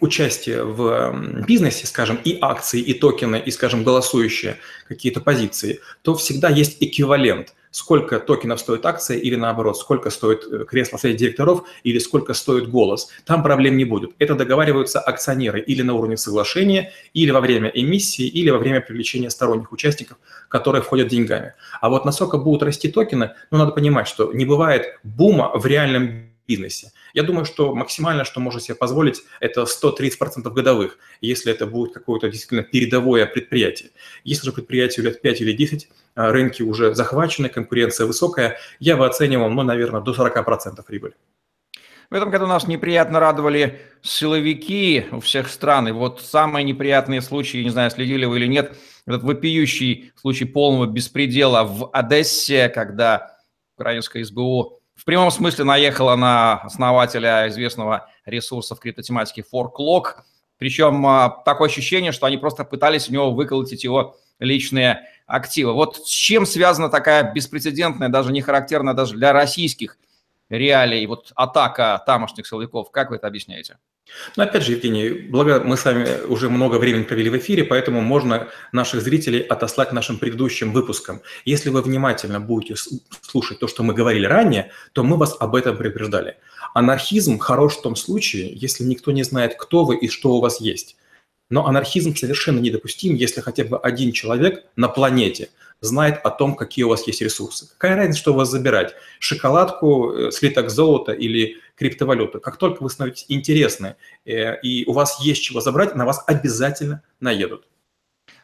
участия 0.00 0.62
в 0.62 1.44
бизнесе, 1.46 1.86
скажем, 1.86 2.18
и 2.24 2.38
акции, 2.40 2.80
и 2.80 2.94
токены, 2.94 3.42
и, 3.44 3.50
скажем, 3.50 3.84
голосующие 3.84 4.58
какие-то 4.88 5.20
позиции, 5.20 5.80
то 6.02 6.14
всегда 6.14 6.48
есть 6.48 6.76
эквивалент. 6.80 7.54
Сколько 7.72 8.18
токенов 8.18 8.58
стоит 8.58 8.84
акция 8.84 9.16
или 9.16 9.36
наоборот, 9.36 9.78
сколько 9.78 10.10
стоит 10.10 10.44
э, 10.50 10.64
кресло 10.64 10.96
совета 10.96 11.20
директоров 11.20 11.62
или 11.84 12.00
сколько 12.00 12.34
стоит 12.34 12.68
голос. 12.68 13.10
Там 13.24 13.44
проблем 13.44 13.76
не 13.76 13.84
будет. 13.84 14.10
Это 14.18 14.34
договариваются 14.34 14.98
акционеры 14.98 15.60
или 15.60 15.82
на 15.82 15.94
уровне 15.94 16.16
соглашения, 16.16 16.92
или 17.14 17.30
во 17.30 17.40
время 17.40 17.70
эмиссии, 17.72 18.26
или 18.26 18.50
во 18.50 18.58
время 18.58 18.80
привлечения 18.80 19.30
сторонних 19.30 19.70
участников, 19.70 20.18
которые 20.48 20.82
входят 20.82 21.06
деньгами. 21.06 21.54
А 21.80 21.90
вот 21.90 22.04
насколько 22.04 22.38
будут 22.38 22.64
расти 22.64 22.88
токены, 22.88 23.34
ну, 23.52 23.58
надо 23.58 23.70
понимать, 23.70 24.08
что 24.08 24.32
не 24.32 24.44
бывает 24.44 24.98
бума 25.04 25.52
в 25.54 25.64
реальном 25.64 26.24
бизнесе. 26.50 26.92
Я 27.14 27.22
думаю, 27.22 27.44
что 27.44 27.74
максимально, 27.74 28.24
что 28.24 28.40
можно 28.40 28.60
себе 28.60 28.74
позволить, 28.74 29.22
это 29.40 29.62
130% 29.62 30.50
годовых, 30.50 30.98
если 31.20 31.52
это 31.52 31.66
будет 31.66 31.94
какое-то 31.94 32.28
действительно 32.28 32.62
передовое 32.62 33.26
предприятие. 33.26 33.90
Если 34.24 34.46
же 34.46 34.52
предприятию 34.52 35.06
лет 35.06 35.22
5 35.22 35.40
или 35.42 35.52
10, 35.52 35.88
а, 36.14 36.32
рынки 36.32 36.62
уже 36.62 36.94
захвачены, 36.94 37.48
конкуренция 37.48 38.06
высокая, 38.06 38.58
я 38.80 38.96
бы 38.96 39.06
оценивал, 39.06 39.50
ну, 39.50 39.62
наверное, 39.62 40.00
до 40.00 40.12
40% 40.12 40.84
прибыли. 40.86 41.14
В 42.10 42.14
этом 42.14 42.30
году 42.30 42.48
нас 42.48 42.66
неприятно 42.66 43.20
радовали 43.20 43.82
силовики 44.02 45.06
у 45.12 45.20
всех 45.20 45.48
стран. 45.48 45.88
И 45.88 45.92
вот 45.92 46.20
самые 46.20 46.64
неприятные 46.64 47.20
случаи, 47.20 47.62
не 47.62 47.70
знаю, 47.70 47.92
следили 47.92 48.24
вы 48.24 48.38
или 48.38 48.48
нет, 48.48 48.76
этот 49.06 49.22
вопиющий 49.22 50.12
случай 50.16 50.44
полного 50.44 50.86
беспредела 50.86 51.62
в 51.62 51.88
Одессе, 51.92 52.68
когда 52.68 53.38
украинское 53.76 54.24
СБУ 54.24 54.79
в 55.00 55.04
прямом 55.06 55.30
смысле 55.30 55.64
наехала 55.64 56.14
на 56.14 56.60
основателя 56.60 57.48
известного 57.48 58.10
ресурса 58.26 58.74
в 58.74 58.80
криптотематике 58.80 59.42
ForkLock. 59.50 60.16
Причем 60.58 61.06
а, 61.06 61.42
такое 61.42 61.70
ощущение, 61.70 62.12
что 62.12 62.26
они 62.26 62.36
просто 62.36 62.64
пытались 62.64 63.08
у 63.08 63.12
него 63.14 63.30
выколотить 63.30 63.82
его 63.82 64.18
личные 64.38 65.08
активы. 65.26 65.72
Вот 65.72 65.96
с 65.96 66.10
чем 66.10 66.44
связана 66.44 66.90
такая 66.90 67.32
беспрецедентная, 67.32 68.10
даже 68.10 68.30
не 68.30 68.42
характерная 68.42 68.92
даже 68.92 69.14
для 69.14 69.32
российских 69.32 69.96
реалий, 70.50 71.06
вот 71.06 71.32
атака 71.34 72.02
тамошних 72.04 72.46
силовиков? 72.46 72.90
Как 72.90 73.10
вы 73.10 73.16
это 73.16 73.26
объясняете? 73.26 73.78
Но 74.36 74.42
опять 74.42 74.64
же, 74.64 74.72
Евгений, 74.72 75.10
благо 75.10 75.60
мы 75.64 75.76
с 75.76 75.84
вами 75.84 76.26
уже 76.26 76.50
много 76.50 76.76
времени 76.76 77.04
провели 77.04 77.30
в 77.30 77.38
эфире, 77.38 77.64
поэтому 77.64 78.00
можно 78.00 78.48
наших 78.72 79.02
зрителей 79.02 79.40
отослать 79.40 79.90
к 79.90 79.92
нашим 79.92 80.18
предыдущим 80.18 80.72
выпускам. 80.72 81.22
Если 81.44 81.70
вы 81.70 81.82
внимательно 81.82 82.40
будете 82.40 82.74
слушать 83.22 83.60
то, 83.60 83.68
что 83.68 83.82
мы 83.82 83.94
говорили 83.94 84.26
ранее, 84.26 84.72
то 84.92 85.04
мы 85.04 85.16
вас 85.16 85.36
об 85.38 85.54
этом 85.54 85.76
предупреждали. 85.76 86.36
Анархизм 86.74 87.38
хорош 87.38 87.76
в 87.76 87.82
том 87.82 87.96
случае, 87.96 88.52
если 88.54 88.84
никто 88.84 89.12
не 89.12 89.22
знает, 89.22 89.54
кто 89.56 89.84
вы 89.84 89.96
и 89.96 90.08
что 90.08 90.32
у 90.32 90.40
вас 90.40 90.60
есть. 90.60 90.96
Но 91.48 91.66
анархизм 91.66 92.14
совершенно 92.14 92.60
недопустим, 92.60 93.14
если 93.14 93.40
хотя 93.40 93.64
бы 93.64 93.78
один 93.78 94.12
человек 94.12 94.64
на 94.76 94.88
планете 94.88 95.50
знает 95.80 96.20
о 96.24 96.30
том, 96.30 96.54
какие 96.54 96.84
у 96.84 96.88
вас 96.88 97.06
есть 97.06 97.22
ресурсы. 97.22 97.68
Какая 97.78 97.96
разница, 97.96 98.18
что 98.18 98.32
у 98.32 98.36
вас 98.36 98.50
забирать? 98.50 98.94
Шоколадку, 99.18 100.12
э, 100.12 100.30
слиток 100.30 100.70
золота 100.70 101.12
или 101.12 101.56
криптовалюту. 101.74 102.40
Как 102.40 102.56
только 102.58 102.82
вы 102.82 102.90
становитесь 102.90 103.24
интересны 103.28 103.96
э, 104.24 104.60
и 104.60 104.84
у 104.86 104.92
вас 104.92 105.20
есть 105.20 105.42
чего 105.42 105.60
забрать, 105.60 105.94
на 105.94 106.04
вас 106.04 106.22
обязательно 106.26 107.02
наедут. 107.20 107.66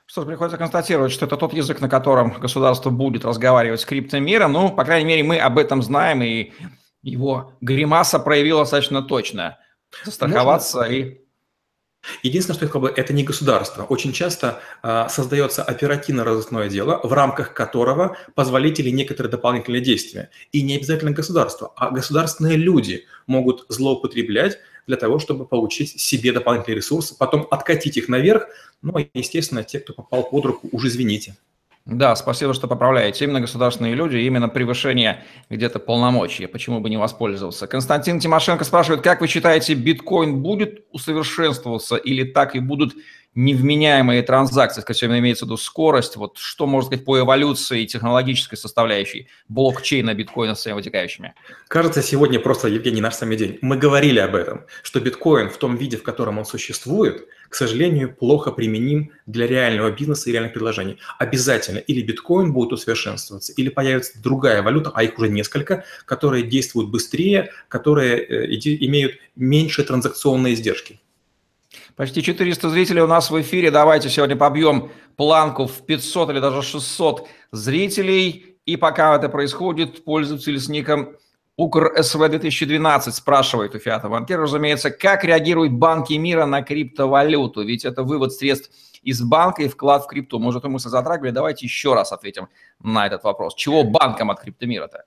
Что 0.06 0.22
ж, 0.22 0.26
приходится 0.26 0.56
констатировать, 0.56 1.12
что 1.12 1.26
это 1.26 1.36
тот 1.36 1.52
язык, 1.52 1.80
на 1.80 1.88
котором 1.88 2.30
государство 2.40 2.90
будет 2.90 3.24
разговаривать 3.24 3.80
с 3.80 3.84
криптомиром. 3.84 4.52
Ну, 4.52 4.70
по 4.70 4.84
крайней 4.84 5.06
мере, 5.06 5.22
мы 5.24 5.38
об 5.38 5.58
этом 5.58 5.82
знаем, 5.82 6.22
и 6.22 6.52
его 7.02 7.52
гримаса 7.60 8.18
проявила 8.18 8.62
достаточно 8.62 9.02
точно. 9.02 9.58
Застраховаться 10.04 10.78
Можно... 10.78 10.92
и 10.92 11.25
Единственное, 12.22 12.56
что 12.56 12.64
я 12.64 12.68
сказал 12.68 12.88
это 12.88 13.12
не 13.12 13.24
государство. 13.24 13.82
Очень 13.84 14.12
часто 14.12 14.60
э, 14.82 15.06
создается 15.08 15.62
оперативно-розыскное 15.62 16.68
дело, 16.68 17.00
в 17.02 17.12
рамках 17.12 17.54
которого 17.54 18.16
позволители 18.34 18.90
некоторые 18.90 19.30
дополнительные 19.30 19.80
действия. 19.80 20.30
И 20.52 20.62
не 20.62 20.76
обязательно 20.76 21.12
государство, 21.12 21.72
а 21.76 21.90
государственные 21.90 22.56
люди 22.56 23.06
могут 23.26 23.66
злоупотреблять 23.68 24.58
для 24.86 24.96
того, 24.96 25.18
чтобы 25.18 25.46
получить 25.46 26.00
себе 26.00 26.32
дополнительные 26.32 26.76
ресурсы, 26.76 27.16
потом 27.16 27.46
откатить 27.50 27.96
их 27.96 28.08
наверх. 28.08 28.46
Ну, 28.82 28.94
естественно, 29.14 29.64
те, 29.64 29.80
кто 29.80 29.92
попал 29.92 30.28
под 30.28 30.44
руку, 30.44 30.68
уже 30.72 30.88
извините. 30.88 31.36
Да, 31.86 32.16
спасибо, 32.16 32.52
что 32.52 32.66
поправляете. 32.66 33.24
Именно 33.24 33.42
государственные 33.42 33.94
люди, 33.94 34.16
именно 34.16 34.48
превышение 34.48 35.24
где-то 35.48 35.78
полномочий. 35.78 36.46
Почему 36.46 36.80
бы 36.80 36.90
не 36.90 36.96
воспользоваться? 36.96 37.68
Константин 37.68 38.18
Тимошенко 38.18 38.64
спрашивает, 38.64 39.02
как 39.02 39.20
вы 39.20 39.28
считаете, 39.28 39.74
биткоин 39.74 40.42
будет 40.42 40.84
усовершенствоваться 40.90 41.94
или 41.94 42.24
так 42.24 42.56
и 42.56 42.58
будут 42.58 42.94
невменяемые 43.36 44.22
транзакции, 44.22 44.80
с 44.80 44.84
которыми 44.84 45.18
имеется 45.18 45.44
в 45.44 45.48
виду 45.48 45.58
скорость, 45.58 46.16
вот 46.16 46.38
что 46.38 46.66
можно 46.66 46.88
сказать 46.88 47.04
по 47.04 47.18
эволюции 47.18 47.84
технологической 47.84 48.58
составляющей 48.58 49.28
блокчейна 49.48 50.14
биткоина 50.14 50.54
с 50.54 50.62
своими 50.62 50.78
вытекающими? 50.78 51.34
Кажется, 51.68 52.02
сегодня 52.02 52.40
просто, 52.40 52.68
Евгений, 52.68 53.02
наш 53.02 53.14
самый 53.14 53.36
день. 53.36 53.58
Мы 53.60 53.76
говорили 53.76 54.18
об 54.18 54.34
этом, 54.34 54.62
что 54.82 55.00
биткоин 55.00 55.50
в 55.50 55.58
том 55.58 55.76
виде, 55.76 55.98
в 55.98 56.02
котором 56.02 56.38
он 56.38 56.46
существует, 56.46 57.28
к 57.50 57.54
сожалению, 57.54 58.14
плохо 58.14 58.50
применим 58.50 59.12
для 59.26 59.46
реального 59.46 59.90
бизнеса 59.90 60.30
и 60.30 60.32
реальных 60.32 60.52
предложений. 60.52 60.98
Обязательно 61.18 61.78
или 61.78 62.00
биткоин 62.00 62.52
будет 62.52 62.72
усовершенствоваться, 62.72 63.52
или 63.52 63.68
появится 63.68 64.20
другая 64.20 64.62
валюта, 64.62 64.90
а 64.94 65.04
их 65.04 65.18
уже 65.18 65.28
несколько, 65.28 65.84
которые 66.06 66.42
действуют 66.42 66.90
быстрее, 66.90 67.50
которые 67.68 68.16
э, 68.16 68.46
имеют 68.56 69.16
меньшие 69.36 69.84
транзакционные 69.84 70.54
издержки. 70.54 71.00
Почти 71.96 72.22
400 72.22 72.68
зрителей 72.68 73.00
у 73.00 73.06
нас 73.06 73.30
в 73.30 73.40
эфире. 73.40 73.70
Давайте 73.70 74.10
сегодня 74.10 74.36
побьем 74.36 74.90
планку 75.16 75.66
в 75.66 75.86
500 75.86 76.28
или 76.28 76.40
даже 76.40 76.60
600 76.60 77.26
зрителей. 77.52 78.58
И 78.66 78.76
пока 78.76 79.16
это 79.16 79.30
происходит, 79.30 80.04
пользователь 80.04 80.60
с 80.60 80.68
ником 80.68 81.16
УКРСВ 81.56 82.18
2012 82.18 83.14
спрашивает 83.14 83.74
у 83.74 83.78
Фиата 83.78 84.10
Банкира, 84.10 84.42
разумеется, 84.42 84.90
как 84.90 85.24
реагируют 85.24 85.72
банки 85.72 86.12
мира 86.12 86.44
на 86.44 86.62
криптовалюту? 86.62 87.62
Ведь 87.62 87.86
это 87.86 88.02
вывод 88.02 88.34
средств 88.34 88.70
из 89.02 89.22
банка 89.22 89.62
и 89.62 89.68
вклад 89.68 90.04
в 90.04 90.06
крипту. 90.06 90.38
Может, 90.38 90.64
мы 90.64 90.78
затрагивали. 90.78 91.30
Давайте 91.30 91.64
еще 91.64 91.94
раз 91.94 92.12
ответим 92.12 92.48
на 92.78 93.06
этот 93.06 93.24
вопрос. 93.24 93.54
Чего 93.54 93.84
банкам 93.84 94.30
от 94.30 94.40
криптомира-то? 94.40 95.04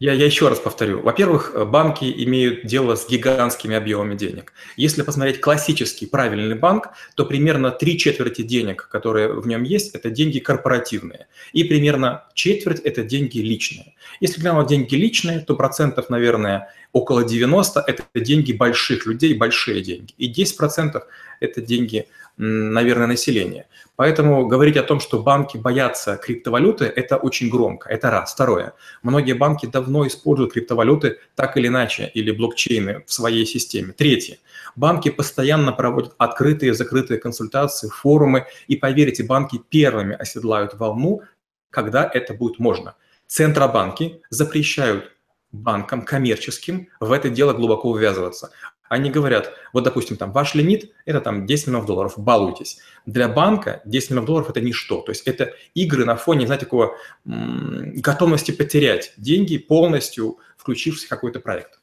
Я, 0.00 0.12
я 0.12 0.26
еще 0.26 0.48
раз 0.48 0.60
повторю. 0.60 1.00
Во-первых, 1.00 1.52
банки 1.70 2.04
имеют 2.24 2.64
дело 2.64 2.94
с 2.94 3.08
гигантскими 3.08 3.74
объемами 3.74 4.14
денег. 4.14 4.52
Если 4.76 5.02
посмотреть 5.02 5.40
классический 5.40 6.06
правильный 6.06 6.54
банк, 6.54 6.90
то 7.16 7.26
примерно 7.26 7.72
три 7.72 7.98
четверти 7.98 8.42
денег, 8.42 8.88
которые 8.88 9.32
в 9.32 9.48
нем 9.48 9.64
есть, 9.64 9.94
это 9.96 10.10
деньги 10.10 10.38
корпоративные. 10.38 11.26
И 11.52 11.64
примерно 11.64 12.24
четверть– 12.34 12.80
это 12.84 13.02
деньги 13.02 13.40
личные. 13.40 13.94
Если 14.20 14.40
глянуть 14.40 14.68
деньги 14.68 14.94
личные, 14.94 15.40
то 15.40 15.56
процентов, 15.56 16.10
наверное, 16.10 16.72
около 16.92 17.24
90– 17.24 17.84
это 17.86 18.04
деньги 18.14 18.52
больших 18.52 19.04
людей, 19.04 19.34
большие 19.34 19.82
деньги. 19.82 20.14
И 20.16 20.28
10 20.28 20.56
процентов– 20.56 21.04
это 21.40 21.60
деньги 21.60 22.06
наверное, 22.38 23.08
населения. 23.08 23.66
Поэтому 23.96 24.46
говорить 24.46 24.76
о 24.76 24.84
том, 24.84 25.00
что 25.00 25.18
банки 25.20 25.56
боятся 25.56 26.16
криптовалюты, 26.16 26.84
это 26.84 27.16
очень 27.16 27.50
громко. 27.50 27.88
Это 27.88 28.10
раз. 28.10 28.32
Второе. 28.32 28.74
Многие 29.02 29.32
банки 29.32 29.66
давно 29.66 30.06
используют 30.06 30.52
криптовалюты 30.52 31.18
так 31.34 31.56
или 31.56 31.66
иначе, 31.66 32.10
или 32.14 32.30
блокчейны 32.30 33.02
в 33.06 33.12
своей 33.12 33.44
системе. 33.44 33.92
Третье. 33.92 34.38
Банки 34.76 35.10
постоянно 35.10 35.72
проводят 35.72 36.14
открытые 36.18 36.70
и 36.70 36.74
закрытые 36.74 37.18
консультации, 37.18 37.88
форумы. 37.88 38.46
И 38.68 38.76
поверьте, 38.76 39.24
банки 39.24 39.60
первыми 39.68 40.14
оседлают 40.14 40.74
волну, 40.74 41.22
когда 41.70 42.08
это 42.12 42.34
будет 42.34 42.60
можно. 42.60 42.94
Центробанки 43.26 44.20
запрещают 44.30 45.12
банкам 45.50 46.02
коммерческим 46.02 46.88
в 47.00 47.10
это 47.10 47.30
дело 47.30 47.52
глубоко 47.52 47.96
ввязываться. 47.96 48.50
Они 48.88 49.10
говорят, 49.10 49.52
вот, 49.72 49.84
допустим, 49.84 50.16
там 50.16 50.32
ваш 50.32 50.54
лимит– 50.54 50.92
это 51.04 51.20
там 51.20 51.46
10 51.46 51.66
миллионов 51.68 51.86
долларов, 51.86 52.14
балуйтесь. 52.16 52.78
Для 53.06 53.28
банка 53.28 53.82
10 53.84 54.10
миллионов 54.10 54.26
долларов– 54.26 54.50
это 54.50 54.60
ничто. 54.60 55.00
То 55.02 55.12
есть 55.12 55.26
это 55.26 55.52
игры 55.74 56.04
на 56.04 56.16
фоне, 56.16 56.46
знаете, 56.46 56.64
такого 56.64 56.96
готовности 57.24 58.50
потерять 58.50 59.12
деньги, 59.16 59.58
полностью 59.58 60.38
включившись 60.56 61.04
в 61.04 61.08
какой-то 61.08 61.40
проект. 61.40 61.80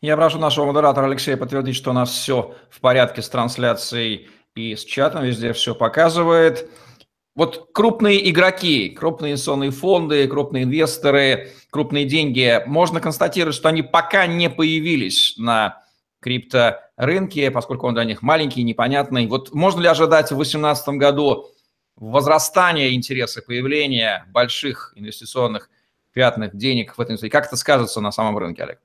Я 0.00 0.16
прошу 0.16 0.38
нашего 0.38 0.66
модератора 0.66 1.06
Алексея 1.06 1.36
подтвердить, 1.36 1.76
что 1.76 1.90
у 1.90 1.94
нас 1.94 2.10
все 2.10 2.54
в 2.70 2.80
порядке 2.80 3.22
с 3.22 3.28
трансляцией 3.28 4.28
и 4.54 4.76
с 4.76 4.84
чатом, 4.84 5.24
везде 5.24 5.52
все 5.52 5.74
показывает. 5.74 6.68
Вот 7.34 7.70
крупные 7.72 8.28
игроки, 8.30 8.90
крупные 8.90 9.32
инвестиционные 9.32 9.70
фонды, 9.70 10.28
крупные 10.28 10.64
инвесторы, 10.64 11.52
крупные 11.70 12.04
деньги, 12.04 12.62
можно 12.66 13.00
констатировать, 13.00 13.56
что 13.56 13.70
они 13.70 13.82
пока 13.82 14.26
не 14.26 14.50
появились 14.50 15.34
на 15.38 15.82
крипторынке, 16.22 17.50
поскольку 17.50 17.86
он 17.86 17.94
для 17.94 18.04
них 18.04 18.22
маленький, 18.22 18.62
непонятный. 18.62 19.26
Вот 19.26 19.52
можно 19.52 19.80
ли 19.80 19.88
ожидать 19.88 20.26
в 20.26 20.36
2018 20.36 20.88
году 20.90 21.50
возрастания 21.96 22.94
интереса, 22.94 23.42
появления 23.42 24.24
больших 24.30 24.92
инвестиционных 24.96 25.68
пятных 26.12 26.56
денег 26.56 26.96
в 26.96 27.00
этой 27.00 27.10
индустрии? 27.10 27.30
Как 27.30 27.46
это 27.46 27.56
скажется 27.56 28.00
на 28.00 28.12
самом 28.12 28.38
рынке, 28.38 28.62
Олег? 28.62 28.78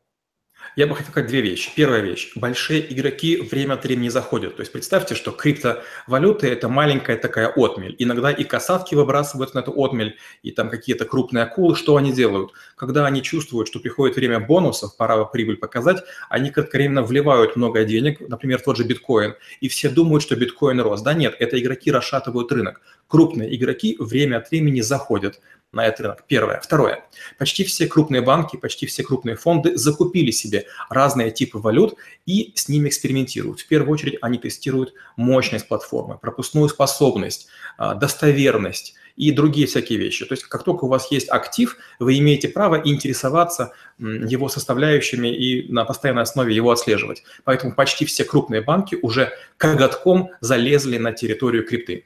Я 0.77 0.85
бы 0.85 0.95
хотел 0.95 1.09
сказать 1.09 1.27
две 1.27 1.41
вещи. 1.41 1.71
Первая 1.75 2.01
вещь. 2.01 2.33
Большие 2.35 2.93
игроки 2.93 3.37
время 3.37 3.73
от 3.73 3.83
времени 3.83 4.09
заходят. 4.09 4.57
То 4.57 4.59
есть 4.59 4.71
представьте, 4.71 5.15
что 5.15 5.31
криптовалюты– 5.31 6.47
это 6.49 6.69
маленькая 6.69 7.17
такая 7.17 7.47
отмель. 7.47 7.95
Иногда 7.97 8.29
и 8.29 8.43
касатки 8.43 8.93
выбрасывают 8.93 9.55
на 9.55 9.59
эту 9.61 9.71
отмель, 9.71 10.17
и 10.43 10.51
там 10.51 10.69
какие-то 10.69 11.05
крупные 11.05 11.45
акулы. 11.45 11.75
Что 11.75 11.97
они 11.97 12.13
делают? 12.13 12.51
Когда 12.75 13.07
они 13.07 13.23
чувствуют, 13.23 13.67
что 13.69 13.79
приходит 13.79 14.17
время 14.17 14.39
бонусов, 14.39 14.95
пора 14.97 15.25
прибыль 15.25 15.57
показать, 15.57 16.03
они 16.29 16.51
кратковременно 16.51 17.01
вливают 17.01 17.55
много 17.55 17.83
денег, 17.83 18.19
например, 18.19 18.61
тот 18.61 18.77
же 18.77 18.83
биткоин, 18.83 19.33
и 19.61 19.69
все 19.69 19.89
думают, 19.89 20.21
что 20.21 20.35
биткоин 20.35 20.79
рос. 20.81 21.01
Да 21.01 21.15
нет, 21.15 21.35
это 21.39 21.59
игроки 21.59 21.89
расшатывают 21.89 22.51
рынок. 22.51 22.81
Крупные 23.07 23.55
игроки 23.55 23.97
время 23.99 24.37
от 24.37 24.51
времени 24.51 24.81
заходят 24.81 25.39
на 25.71 25.85
этот 25.85 26.01
рынок. 26.01 26.23
Первое. 26.27 26.59
Второе. 26.61 27.03
Почти 27.37 27.63
все 27.63 27.87
крупные 27.87 28.21
банки, 28.21 28.57
почти 28.57 28.85
все 28.85 29.03
крупные 29.03 29.35
фонды 29.35 29.77
закупили 29.77 30.31
себе 30.31 30.66
разные 30.89 31.31
типы 31.31 31.57
валют 31.57 31.95
и 32.25 32.53
с 32.55 32.69
ними 32.69 32.89
экспериментируют. 32.89 33.61
В 33.61 33.67
первую 33.67 33.93
очередь 33.93 34.17
они 34.21 34.37
тестируют 34.37 34.93
мощность 35.15 35.67
платформы, 35.67 36.17
пропускную 36.17 36.69
способность, 36.69 37.47
а, 37.77 37.93
достоверность 37.95 38.95
и 39.17 39.31
другие 39.31 39.67
всякие 39.67 39.99
вещи. 39.99 40.25
То 40.25 40.33
есть 40.33 40.43
как 40.45 40.63
только 40.63 40.85
у 40.85 40.87
вас 40.87 41.11
есть 41.11 41.29
актив, 41.29 41.75
вы 41.99 42.17
имеете 42.19 42.47
право 42.47 42.75
интересоваться 42.75 43.73
его 43.97 44.47
составляющими 44.47 45.27
и 45.27 45.71
на 45.71 45.83
постоянной 45.85 46.23
основе 46.23 46.55
его 46.55 46.71
отслеживать. 46.71 47.23
Поэтому 47.43 47.73
почти 47.73 48.05
все 48.05 48.23
крупные 48.23 48.61
банки 48.61 48.97
уже 49.01 49.33
коготком 49.57 50.29
залезли 50.39 50.97
на 50.97 51.11
территорию 51.11 51.65
крипты. 51.65 52.05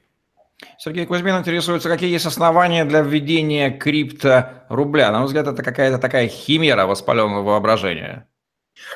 Сергей 0.78 1.06
Кузьмин 1.06 1.38
интересуется, 1.38 1.90
какие 1.90 2.10
есть 2.10 2.26
основания 2.26 2.86
для 2.86 3.02
введения 3.02 3.72
крипторубля. 3.72 5.12
На 5.12 5.20
мой 5.20 5.28
взгляд, 5.28 5.48
это 5.48 5.64
какая-то 5.64 5.98
такая 5.98 6.28
химера 6.28 6.86
воспаленного 6.86 7.44
воображения. 7.44 8.28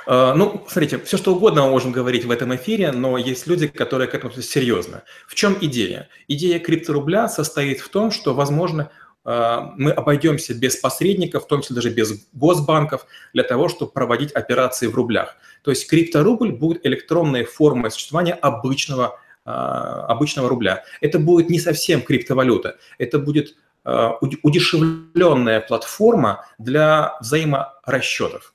А, 0.07 0.33
ну, 0.33 0.65
смотрите, 0.67 0.99
все 0.99 1.17
что 1.17 1.35
угодно 1.35 1.63
мы 1.63 1.69
можем 1.71 1.91
говорить 1.91 2.25
в 2.25 2.31
этом 2.31 2.55
эфире, 2.55 2.91
но 2.91 3.17
есть 3.17 3.47
люди, 3.47 3.67
которые 3.67 4.07
к 4.07 4.15
этому 4.15 4.33
серьезно. 4.33 5.03
В 5.27 5.35
чем 5.35 5.57
идея? 5.61 6.09
Идея 6.27 6.59
крипторубля 6.59 7.27
состоит 7.27 7.79
в 7.79 7.89
том, 7.89 8.11
что, 8.11 8.33
возможно, 8.33 8.91
а, 9.23 9.73
мы 9.77 9.91
обойдемся 9.91 10.53
без 10.53 10.75
посредников, 10.75 11.45
в 11.45 11.47
том 11.47 11.61
числе 11.61 11.75
даже 11.75 11.89
без 11.89 12.27
госбанков, 12.33 13.05
для 13.33 13.43
того, 13.43 13.69
чтобы 13.69 13.91
проводить 13.91 14.31
операции 14.31 14.87
в 14.87 14.95
рублях. 14.95 15.35
То 15.63 15.71
есть 15.71 15.89
крипторубль 15.89 16.51
будет 16.51 16.85
электронной 16.85 17.43
формой 17.43 17.91
существования 17.91 18.33
обычного 18.33 19.19
а, 19.45 20.05
обычного 20.07 20.49
рубля. 20.49 20.83
Это 21.01 21.19
будет 21.19 21.49
не 21.49 21.59
совсем 21.59 22.01
криптовалюта, 22.01 22.77
это 22.97 23.19
будет 23.19 23.55
удешевленная 24.41 25.59
платформа 25.61 26.43
для 26.57 27.15
взаиморасчетов. 27.21 28.54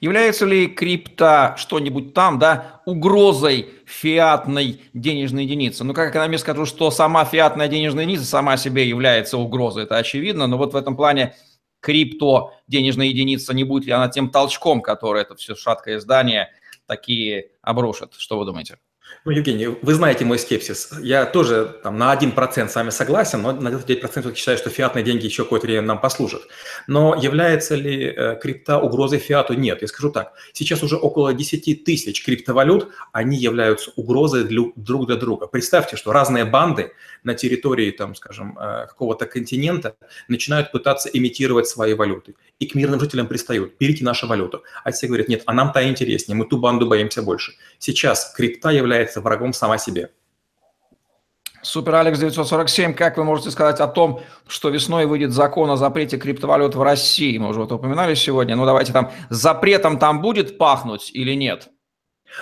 Является 0.00 0.46
ли 0.46 0.66
крипта 0.66 1.54
что-нибудь 1.58 2.14
там, 2.14 2.38
да, 2.38 2.82
угрозой 2.86 3.70
фиатной 3.84 4.80
денежной 4.94 5.44
единицы? 5.44 5.84
Ну, 5.84 5.94
как 5.94 6.10
экономист 6.10 6.42
скажу, 6.42 6.66
что 6.66 6.90
сама 6.90 7.24
фиатная 7.24 7.68
денежная 7.68 8.04
единица 8.04 8.26
сама 8.26 8.56
себе 8.56 8.88
является 8.88 9.38
угрозой, 9.38 9.84
это 9.84 9.96
очевидно, 9.96 10.46
но 10.46 10.58
вот 10.58 10.72
в 10.72 10.76
этом 10.76 10.96
плане 10.96 11.34
крипто 11.80 12.54
денежная 12.68 13.06
единица, 13.06 13.54
не 13.54 13.64
будет 13.64 13.86
ли 13.86 13.92
она 13.92 14.08
тем 14.08 14.30
толчком, 14.30 14.82
который 14.82 15.22
это 15.22 15.34
все 15.34 15.54
шаткое 15.54 16.00
здание 16.00 16.50
такие 16.86 17.50
обрушит? 17.60 18.14
Что 18.16 18.38
вы 18.38 18.44
думаете? 18.44 18.78
Ну, 19.24 19.30
Евгений, 19.30 19.66
вы 19.66 19.94
знаете 19.94 20.24
мой 20.24 20.38
скепсис. 20.38 20.90
Я 21.00 21.26
тоже 21.26 21.78
там, 21.82 21.96
на 21.96 22.14
1% 22.14 22.68
с 22.68 22.74
вами 22.74 22.90
согласен, 22.90 23.42
но 23.42 23.52
на 23.52 23.68
99% 23.68 24.34
считаю, 24.34 24.58
что 24.58 24.70
фиатные 24.70 25.04
деньги 25.04 25.26
еще 25.26 25.44
какое-то 25.44 25.66
время 25.66 25.82
нам 25.82 26.00
послужат. 26.00 26.42
Но 26.86 27.14
является 27.14 27.74
ли 27.74 28.06
э, 28.06 28.36
крипта 28.40 28.78
угрозой 28.78 29.18
фиату? 29.18 29.54
Нет. 29.54 29.82
Я 29.82 29.88
скажу 29.88 30.10
так. 30.10 30.32
Сейчас 30.52 30.82
уже 30.82 30.96
около 30.96 31.32
10 31.32 31.84
тысяч 31.84 32.24
криптовалют, 32.24 32.88
они 33.12 33.36
являются 33.36 33.92
угрозой 33.96 34.44
для, 34.44 34.62
друг 34.76 35.06
для 35.06 35.16
друга. 35.16 35.46
Представьте, 35.46 35.96
что 35.96 36.12
разные 36.12 36.44
банды 36.44 36.92
на 37.24 37.34
территории, 37.34 37.90
там, 37.90 38.14
скажем, 38.14 38.58
э, 38.58 38.86
какого-то 38.86 39.26
континента 39.26 39.96
начинают 40.28 40.72
пытаться 40.72 41.08
имитировать 41.08 41.68
свои 41.68 41.94
валюты. 41.94 42.34
И 42.58 42.66
к 42.66 42.74
мирным 42.74 43.00
жителям 43.00 43.26
пристают. 43.26 43.74
Берите 43.78 44.04
нашу 44.04 44.26
валюту. 44.26 44.62
А 44.84 44.92
те 44.92 45.06
говорят, 45.06 45.28
нет, 45.28 45.42
а 45.46 45.52
нам 45.52 45.72
та 45.72 45.84
интереснее, 45.84 46.36
мы 46.36 46.46
ту 46.46 46.58
банду 46.58 46.86
боимся 46.86 47.22
больше. 47.22 47.52
Сейчас 47.78 48.32
крипта 48.34 48.70
является 48.70 49.20
врагом 49.20 49.52
сама 49.52 49.78
себе. 49.78 50.10
Супер 51.62 51.94
Алекс 51.94 52.18
947, 52.18 52.92
как 52.92 53.16
вы 53.16 53.24
можете 53.24 53.52
сказать 53.52 53.78
о 53.78 53.86
том, 53.86 54.20
что 54.48 54.68
весной 54.68 55.06
выйдет 55.06 55.30
закон 55.30 55.70
о 55.70 55.76
запрете 55.76 56.18
криптовалют 56.18 56.74
в 56.74 56.82
России? 56.82 57.38
Мы 57.38 57.50
уже 57.50 57.60
вот 57.60 57.70
упоминали 57.70 58.14
сегодня. 58.14 58.56
Ну 58.56 58.66
давайте 58.66 58.92
там, 58.92 59.12
запретом 59.30 60.00
там 60.00 60.20
будет 60.20 60.58
пахнуть 60.58 61.12
или 61.14 61.34
нет? 61.34 61.68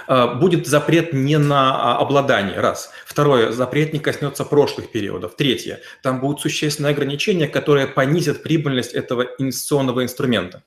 А, 0.07 0.35
будет 0.35 0.67
запрет 0.67 1.13
не 1.13 1.39
на 1.39 1.99
обладание, 1.99 2.59
раз. 2.59 2.93
Второе, 3.07 3.53
запрет 3.53 3.93
не 3.93 3.99
коснется 3.99 4.45
прошлых 4.45 4.91
периодов. 4.91 5.37
Третье, 5.37 5.81
там 6.03 6.21
будут 6.21 6.41
существенные 6.41 6.93
ограничения, 6.93 7.49
которые 7.49 7.87
понизят 7.87 8.43
прибыльность 8.43 8.93
этого 8.93 9.23
инвестиционного 9.39 10.03
инструмента. 10.03 10.63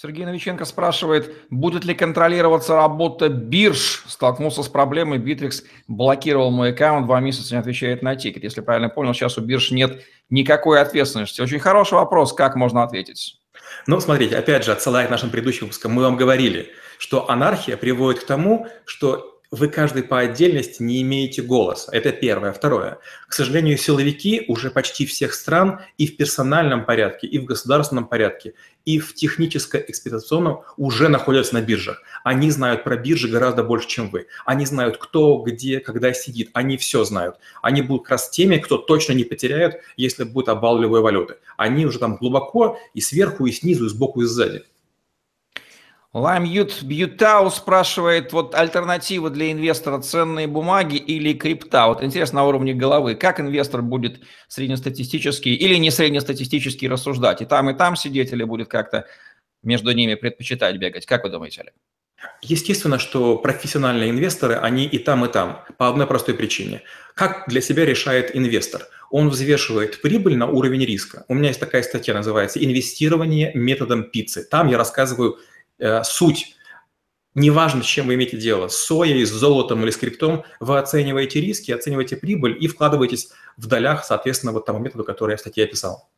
Сергей 0.00 0.24
Новиченко 0.24 0.64
спрашивает, 0.64 1.34
будет 1.50 1.84
ли 1.84 1.92
контролироваться 1.92 2.76
работа 2.76 3.28
бирж? 3.28 4.04
Столкнулся 4.06 4.62
с 4.62 4.68
проблемой, 4.68 5.18
Bittrex 5.18 5.64
блокировал 5.88 6.52
мой 6.52 6.70
аккаунт, 6.70 7.06
два 7.06 7.18
месяца 7.18 7.54
не 7.54 7.60
отвечает 7.60 8.00
на 8.00 8.14
тикет. 8.14 8.44
Если 8.44 8.60
правильно 8.60 8.90
понял, 8.90 9.12
сейчас 9.12 9.38
у 9.38 9.40
бирж 9.40 9.72
нет 9.72 10.04
никакой 10.30 10.80
ответственности. 10.80 11.40
Очень 11.40 11.58
хороший 11.58 11.94
вопрос, 11.94 12.32
как 12.32 12.54
можно 12.54 12.84
ответить? 12.84 13.40
Ну, 13.88 13.98
смотрите, 13.98 14.36
опять 14.36 14.64
же, 14.64 14.70
отсылая 14.70 15.08
к 15.08 15.10
нашим 15.10 15.30
предыдущим 15.30 15.66
выпускам, 15.66 15.92
мы 15.92 16.02
вам 16.02 16.16
говорили, 16.16 16.70
что 16.98 17.30
анархия 17.30 17.76
приводит 17.76 18.22
к 18.22 18.26
тому, 18.26 18.66
что 18.84 19.38
вы 19.50 19.68
каждый 19.68 20.02
по 20.02 20.18
отдельности 20.18 20.82
не 20.82 21.00
имеете 21.00 21.40
голоса. 21.40 21.90
Это 21.92 22.12
первое. 22.12 22.52
Второе. 22.52 22.98
К 23.28 23.32
сожалению, 23.32 23.78
силовики 23.78 24.44
уже 24.46 24.70
почти 24.70 25.06
всех 25.06 25.32
стран 25.32 25.80
и 25.96 26.06
в 26.06 26.16
персональном 26.16 26.84
порядке, 26.84 27.26
и 27.26 27.38
в 27.38 27.46
государственном 27.46 28.06
порядке, 28.06 28.54
и 28.84 28.98
в 28.98 29.14
техническо-эксплуатационном 29.14 30.60
уже 30.76 31.08
находятся 31.08 31.54
на 31.54 31.62
биржах. 31.62 32.02
Они 32.24 32.50
знают 32.50 32.84
про 32.84 32.96
биржи 32.96 33.28
гораздо 33.28 33.64
больше, 33.64 33.88
чем 33.88 34.10
вы. 34.10 34.26
Они 34.44 34.66
знают, 34.66 34.98
кто, 34.98 35.38
где, 35.38 35.80
когда 35.80 36.12
сидит. 36.12 36.50
Они 36.52 36.76
все 36.76 37.04
знают. 37.04 37.36
Они 37.62 37.80
будут 37.80 38.02
как 38.02 38.12
раз 38.12 38.28
теми, 38.28 38.58
кто 38.58 38.76
точно 38.76 39.14
не 39.14 39.24
потеряют, 39.24 39.76
если 39.96 40.24
будет 40.24 40.50
обвал 40.50 40.78
любой 40.78 41.00
валюты. 41.00 41.36
Они 41.56 41.86
уже 41.86 41.98
там 41.98 42.16
глубоко 42.16 42.78
и 42.92 43.00
сверху, 43.00 43.46
и 43.46 43.52
снизу, 43.52 43.86
и 43.86 43.88
сбоку, 43.88 44.20
и 44.22 44.26
сзади. 44.26 44.64
Ламьют 46.14 46.82
Бьютау 46.82 47.50
спрашивает, 47.50 48.32
вот 48.32 48.54
альтернатива 48.54 49.28
для 49.28 49.52
инвестора 49.52 50.00
ценные 50.00 50.46
бумаги 50.46 50.96
или 50.96 51.34
крипта? 51.34 51.86
Вот 51.88 52.02
интересно 52.02 52.40
на 52.40 52.46
уровне 52.46 52.72
головы, 52.72 53.14
как 53.14 53.40
инвестор 53.40 53.82
будет 53.82 54.20
среднестатистический 54.48 55.54
или 55.54 55.74
не 55.74 55.90
среднестатистический 55.90 56.88
рассуждать? 56.88 57.42
И 57.42 57.44
там, 57.44 57.68
и 57.68 57.74
там 57.74 57.94
сидеть 57.94 58.32
или 58.32 58.42
будет 58.42 58.68
как-то 58.68 59.04
между 59.62 59.92
ними 59.92 60.14
предпочитать 60.14 60.78
бегать? 60.78 61.04
Как 61.04 61.24
вы 61.24 61.30
думаете, 61.30 61.60
Олег? 61.60 61.74
Естественно, 62.40 62.98
что 62.98 63.36
профессиональные 63.36 64.10
инвесторы, 64.10 64.54
они 64.54 64.86
и 64.86 64.98
там, 64.98 65.26
и 65.26 65.28
там, 65.28 65.62
по 65.76 65.88
одной 65.88 66.06
простой 66.06 66.34
причине. 66.34 66.82
Как 67.14 67.44
для 67.48 67.60
себя 67.60 67.84
решает 67.84 68.34
инвестор? 68.34 68.86
Он 69.10 69.28
взвешивает 69.28 70.00
прибыль 70.00 70.36
на 70.36 70.46
уровень 70.46 70.84
риска. 70.84 71.26
У 71.28 71.34
меня 71.34 71.48
есть 71.48 71.60
такая 71.60 71.82
статья, 71.82 72.14
называется 72.14 72.64
«Инвестирование 72.64 73.52
методом 73.54 74.04
пиццы». 74.04 74.42
Там 74.44 74.68
я 74.68 74.78
рассказываю 74.78 75.38
Э, 75.78 76.02
суть. 76.04 76.54
Неважно, 77.34 77.82
с 77.82 77.86
чем 77.86 78.08
вы 78.08 78.14
имеете 78.14 78.36
дело, 78.36 78.68
с 78.68 78.76
соей, 78.76 79.24
с 79.24 79.30
золотом 79.30 79.82
или 79.84 79.90
с 79.90 79.96
криптом, 79.96 80.44
вы 80.58 80.78
оцениваете 80.78 81.40
риски, 81.40 81.70
оцениваете 81.70 82.16
прибыль 82.16 82.56
и 82.58 82.66
вкладываетесь 82.66 83.30
в 83.56 83.66
долях, 83.66 84.04
соответственно, 84.04 84.52
вот 84.52 84.66
тому 84.66 84.80
методу, 84.80 85.04
который 85.04 85.32
я 85.32 85.36
в 85.36 85.40
статье 85.40 85.64
описал. 85.64 86.10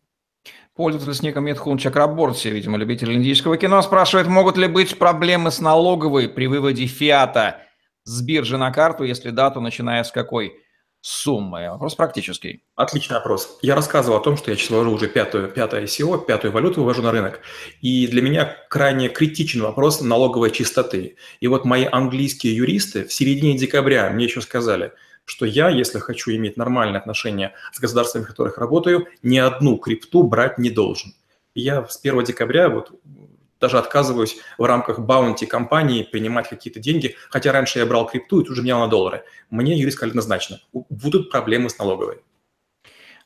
Пользователь 0.75 1.12
с 1.12 1.20
ником 1.20 1.44
Медхун 1.44 1.77
Чакраборти, 1.77 2.49
видимо, 2.49 2.79
любитель 2.79 3.12
индийского 3.12 3.59
кино, 3.59 3.83
спрашивает, 3.83 4.29
могут 4.29 4.57
ли 4.57 4.66
быть 4.66 4.96
проблемы 4.99 5.51
с 5.51 5.61
налоговой 5.61 6.29
при 6.29 6.46
выводе 6.46 6.87
фиата 6.87 7.61
с 8.05 8.23
биржи 8.23 8.57
на 8.57 8.70
карту, 8.70 9.05
если 9.05 9.29
дату 9.29 9.61
начиная 9.61 10.05
с 10.05 10.11
какой? 10.11 10.55
Суммы? 11.00 11.70
Вопрос 11.70 11.94
практический. 11.94 12.62
Отличный 12.76 13.16
вопрос. 13.16 13.58
Я 13.62 13.74
рассказывал 13.74 14.18
о 14.18 14.20
том, 14.20 14.36
что 14.36 14.50
я 14.50 14.56
сейчас 14.56 14.70
вывожу 14.70 14.92
уже 14.92 15.08
пятую, 15.08 15.48
пятое 15.48 15.84
ICO, 15.84 16.24
пятую 16.24 16.52
валюту 16.52 16.80
вывожу 16.80 17.02
на 17.02 17.12
рынок. 17.12 17.40
И 17.80 18.06
для 18.06 18.22
меня 18.22 18.56
крайне 18.68 19.08
критичен 19.08 19.62
вопрос 19.62 20.00
налоговой 20.00 20.50
чистоты. 20.50 21.16
И 21.40 21.46
вот 21.46 21.64
мои 21.64 21.86
английские 21.90 22.56
юристы 22.56 23.04
в 23.04 23.12
середине 23.12 23.56
декабря 23.56 24.10
мне 24.10 24.24
еще 24.24 24.40
сказали, 24.40 24.92
что 25.24 25.46
я, 25.46 25.68
если 25.68 25.98
хочу 25.98 26.32
иметь 26.32 26.56
нормальные 26.56 26.98
отношения 26.98 27.54
с 27.72 27.80
государствами, 27.80 28.24
в 28.24 28.28
которых 28.28 28.58
работаю, 28.58 29.06
ни 29.22 29.38
одну 29.38 29.76
крипту 29.76 30.22
брать 30.22 30.58
не 30.58 30.70
должен. 30.70 31.14
Я 31.54 31.84
с 31.86 31.98
1 32.00 32.24
декабря 32.24 32.68
вот 32.68 32.92
даже 33.61 33.79
отказываюсь 33.79 34.38
в 34.59 34.64
рамках 34.64 34.99
bounty 34.98 35.46
кампании 35.46 36.02
принимать 36.03 36.49
какие-то 36.49 36.81
деньги, 36.81 37.16
хотя 37.29 37.53
раньше 37.53 37.79
я 37.79 37.87
брал 37.87 38.07
крипту 38.07 38.40
и 38.40 38.44
тут 38.44 38.57
же 38.57 38.62
менял 38.62 38.81
на 38.81 38.88
доллары. 38.88 39.25
Мне 39.51 39.79
юрист 39.79 39.99
сказали 39.99 40.11
однозначно, 40.11 40.61
будут 40.73 41.31
проблемы 41.31 41.68
с 41.68 41.79
налоговой. 41.79 42.18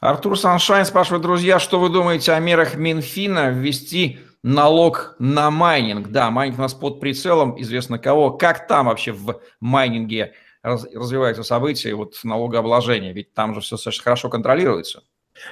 Артур 0.01 0.39
Sunshine 0.39 0.85
спрашивает, 0.85 1.23
друзья, 1.23 1.59
что 1.59 1.81
вы 1.81 1.89
думаете 1.89 2.33
о 2.33 2.41
мерах 2.41 2.75
Минфина 2.75 3.51
ввести 3.51 4.19
налог 4.43 5.17
на 5.19 5.51
майнинг? 5.51 6.09
Да, 6.09 6.31
майнинг 6.31 6.59
у 6.59 6.63
нас 6.63 6.75
под 6.75 7.01
прицелом, 7.01 7.59
известно 7.63 7.99
кого. 7.99 8.33
Как 8.33 8.67
там 8.67 8.87
вообще 8.87 9.13
в 9.13 9.41
майнинге 9.61 10.35
развиваются 10.63 11.43
события, 11.43 11.95
вот 11.95 12.21
налогообложение? 12.23 13.15
Ведь 13.15 13.33
там 13.33 13.55
же 13.55 13.61
все 13.61 13.77
хорошо 14.03 14.29
контролируется. 14.29 15.05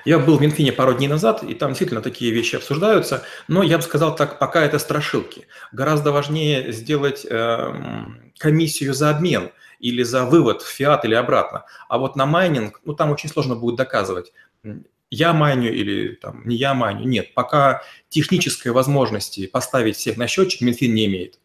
Я 0.05 0.19
был 0.19 0.39
в 0.39 0.41
Минфине 0.41 0.73
пару 0.73 0.95
дней 0.95 1.09
назад, 1.09 1.43
и 1.43 1.55
там 1.55 1.71
действительно 1.71 2.03
такие 2.03 2.33
вещи 2.33 2.57
обсуждаются, 2.57 3.25
но 3.49 3.63
я 3.63 3.79
бы 3.79 3.83
сказал 3.83 4.15
так, 4.15 4.39
пока 4.39 4.63
это 4.63 4.79
страшилки. 4.79 5.47
Гораздо 5.73 6.13
важнее 6.13 6.73
сделать 6.73 7.27
э, 7.29 7.75
комиссию 8.39 8.95
за 8.95 9.11
обмен 9.11 9.51
или 9.81 10.03
за 10.03 10.25
вывод 10.25 10.63
в 10.63 10.69
фиат 10.69 11.05
или 11.05 11.15
обратно. 11.15 11.65
А 11.89 11.99
вот 11.99 12.17
на 12.17 12.27
майнинг, 12.27 12.81
ну 12.85 12.95
там 12.95 13.11
очень 13.11 13.29
сложно 13.29 13.57
будет 13.57 13.77
доказывать, 13.77 14.33
я 15.11 15.35
майню 15.35 15.71
или 15.71 16.15
там, 16.15 16.43
не 16.47 16.57
я 16.57 16.73
майню. 16.73 17.05
Нет, 17.05 17.35
пока 17.35 17.83
технической 18.09 18.73
возможности 18.73 19.47
поставить 19.47 19.97
всех 19.97 20.17
на 20.17 20.27
счетчик 20.27 20.63
Минфин 20.63 20.95
не 20.95 21.05
имеет. 21.05 21.39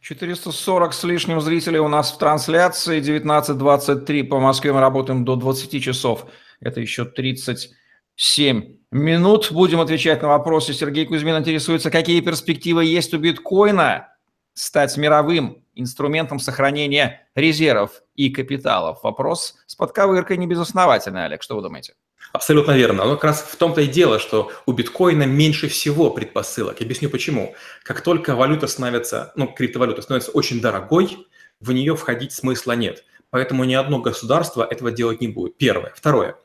440 0.00 0.94
с 0.94 1.04
лишним 1.04 1.40
зрителей 1.40 1.78
у 1.78 1.88
нас 1.88 2.12
в 2.12 2.18
трансляции, 2.18 3.00
19.23 3.00 4.24
по 4.24 4.40
Москве 4.40 4.72
мы 4.72 4.80
работаем 4.80 5.24
до 5.24 5.36
20 5.36 5.82
часов. 5.82 6.26
Это 6.62 6.80
еще 6.80 7.04
37 7.04 8.76
минут. 8.90 9.52
Будем 9.52 9.80
отвечать 9.80 10.22
на 10.22 10.28
вопросы. 10.28 10.72
Сергей 10.72 11.06
Кузьмин 11.06 11.38
интересуется, 11.38 11.90
какие 11.90 12.20
перспективы 12.20 12.84
есть 12.84 13.12
у 13.14 13.18
биткоина 13.18 14.08
стать 14.54 14.96
мировым 14.96 15.64
инструментом 15.74 16.38
сохранения 16.38 17.26
резервов 17.34 18.02
и 18.14 18.30
капиталов. 18.30 19.02
Вопрос 19.02 19.56
с 19.66 19.74
подковыркой 19.74 20.36
не 20.36 20.46
безосновательный, 20.46 21.24
Олег. 21.24 21.42
Что 21.42 21.56
вы 21.56 21.62
думаете? 21.62 21.94
Абсолютно 22.32 22.72
верно. 22.72 23.04
Но 23.04 23.14
как 23.14 23.24
раз 23.24 23.42
в 23.42 23.56
том-то 23.56 23.82
и 23.82 23.86
дело, 23.86 24.18
что 24.18 24.52
у 24.66 24.72
биткоина 24.72 25.24
меньше 25.24 25.68
всего 25.68 26.10
предпосылок. 26.10 26.80
Объясню 26.80 27.10
почему. 27.10 27.54
Как 27.82 28.00
только 28.02 28.34
валюта 28.34 28.66
становится, 28.66 29.32
ну, 29.36 29.48
криптовалюта 29.48 30.02
становится 30.02 30.30
очень 30.30 30.60
дорогой, 30.60 31.26
в 31.60 31.72
нее 31.72 31.96
входить 31.96 32.32
смысла 32.32 32.72
нет. 32.72 33.04
Поэтому 33.30 33.64
ни 33.64 33.74
одно 33.74 33.98
государство 34.00 34.66
этого 34.68 34.90
делать 34.90 35.20
не 35.20 35.28
будет. 35.28 35.56
Первое. 35.56 35.92
Второе. 35.94 36.36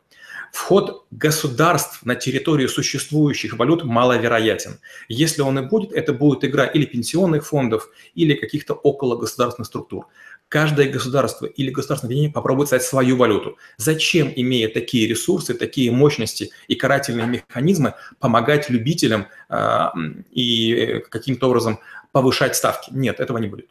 Вход 0.58 1.06
государств 1.12 2.04
на 2.04 2.16
территорию 2.16 2.68
существующих 2.68 3.54
валют 3.54 3.84
маловероятен. 3.84 4.80
Если 5.08 5.44
он 5.44 5.60
и 5.60 5.62
будет, 5.62 5.94
это 5.94 6.14
будет 6.14 6.44
игра 6.44 6.66
или 6.66 6.86
пенсионных 6.86 7.46
фондов, 7.46 7.90
или 8.16 8.34
каких-то 8.34 8.74
около 8.74 9.16
государственных 9.18 9.68
структур. 9.68 10.08
Каждое 10.50 10.90
государство 10.90 11.46
или 11.46 11.70
государственное 11.70 12.10
объединение 12.10 12.34
попробует 12.34 12.70
создать 12.70 12.90
свою 12.90 13.18
валюту. 13.18 13.58
Зачем, 13.78 14.34
имея 14.36 14.68
такие 14.68 15.08
ресурсы, 15.08 15.54
такие 15.54 15.92
мощности 15.92 16.50
и 16.68 16.74
карательные 16.74 17.28
механизмы, 17.28 17.94
помогать 18.20 18.68
любителям 18.68 19.28
э, 19.50 19.90
и 20.32 21.04
каким-то 21.10 21.50
образом 21.50 21.80
повышать 22.12 22.56
ставки? 22.56 22.90
Нет, 22.92 23.20
этого 23.20 23.38
не 23.38 23.48
будет. 23.48 23.68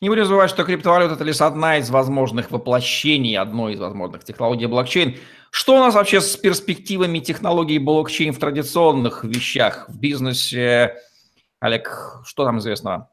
Не 0.00 0.08
будем 0.08 0.24
забывать, 0.24 0.48
что 0.48 0.64
криптовалюта– 0.64 1.14
это 1.16 1.24
лишь 1.24 1.42
одна 1.42 1.76
из 1.76 1.90
возможных 1.90 2.50
воплощений 2.50 3.36
одной 3.36 3.74
из 3.74 3.80
возможных 3.80 4.24
технологий 4.24 4.64
блокчейн. 4.64 5.16
Что 5.50 5.76
у 5.76 5.78
нас 5.78 5.94
вообще 5.94 6.22
с 6.22 6.38
перспективами 6.38 7.18
технологий 7.18 7.78
блокчейн 7.78 8.32
в 8.32 8.38
традиционных 8.38 9.24
вещах, 9.24 9.90
в 9.90 9.98
бизнесе? 9.98 10.96
Олег, 11.60 12.22
что 12.24 12.46
там 12.46 12.60
известно? 12.60 13.08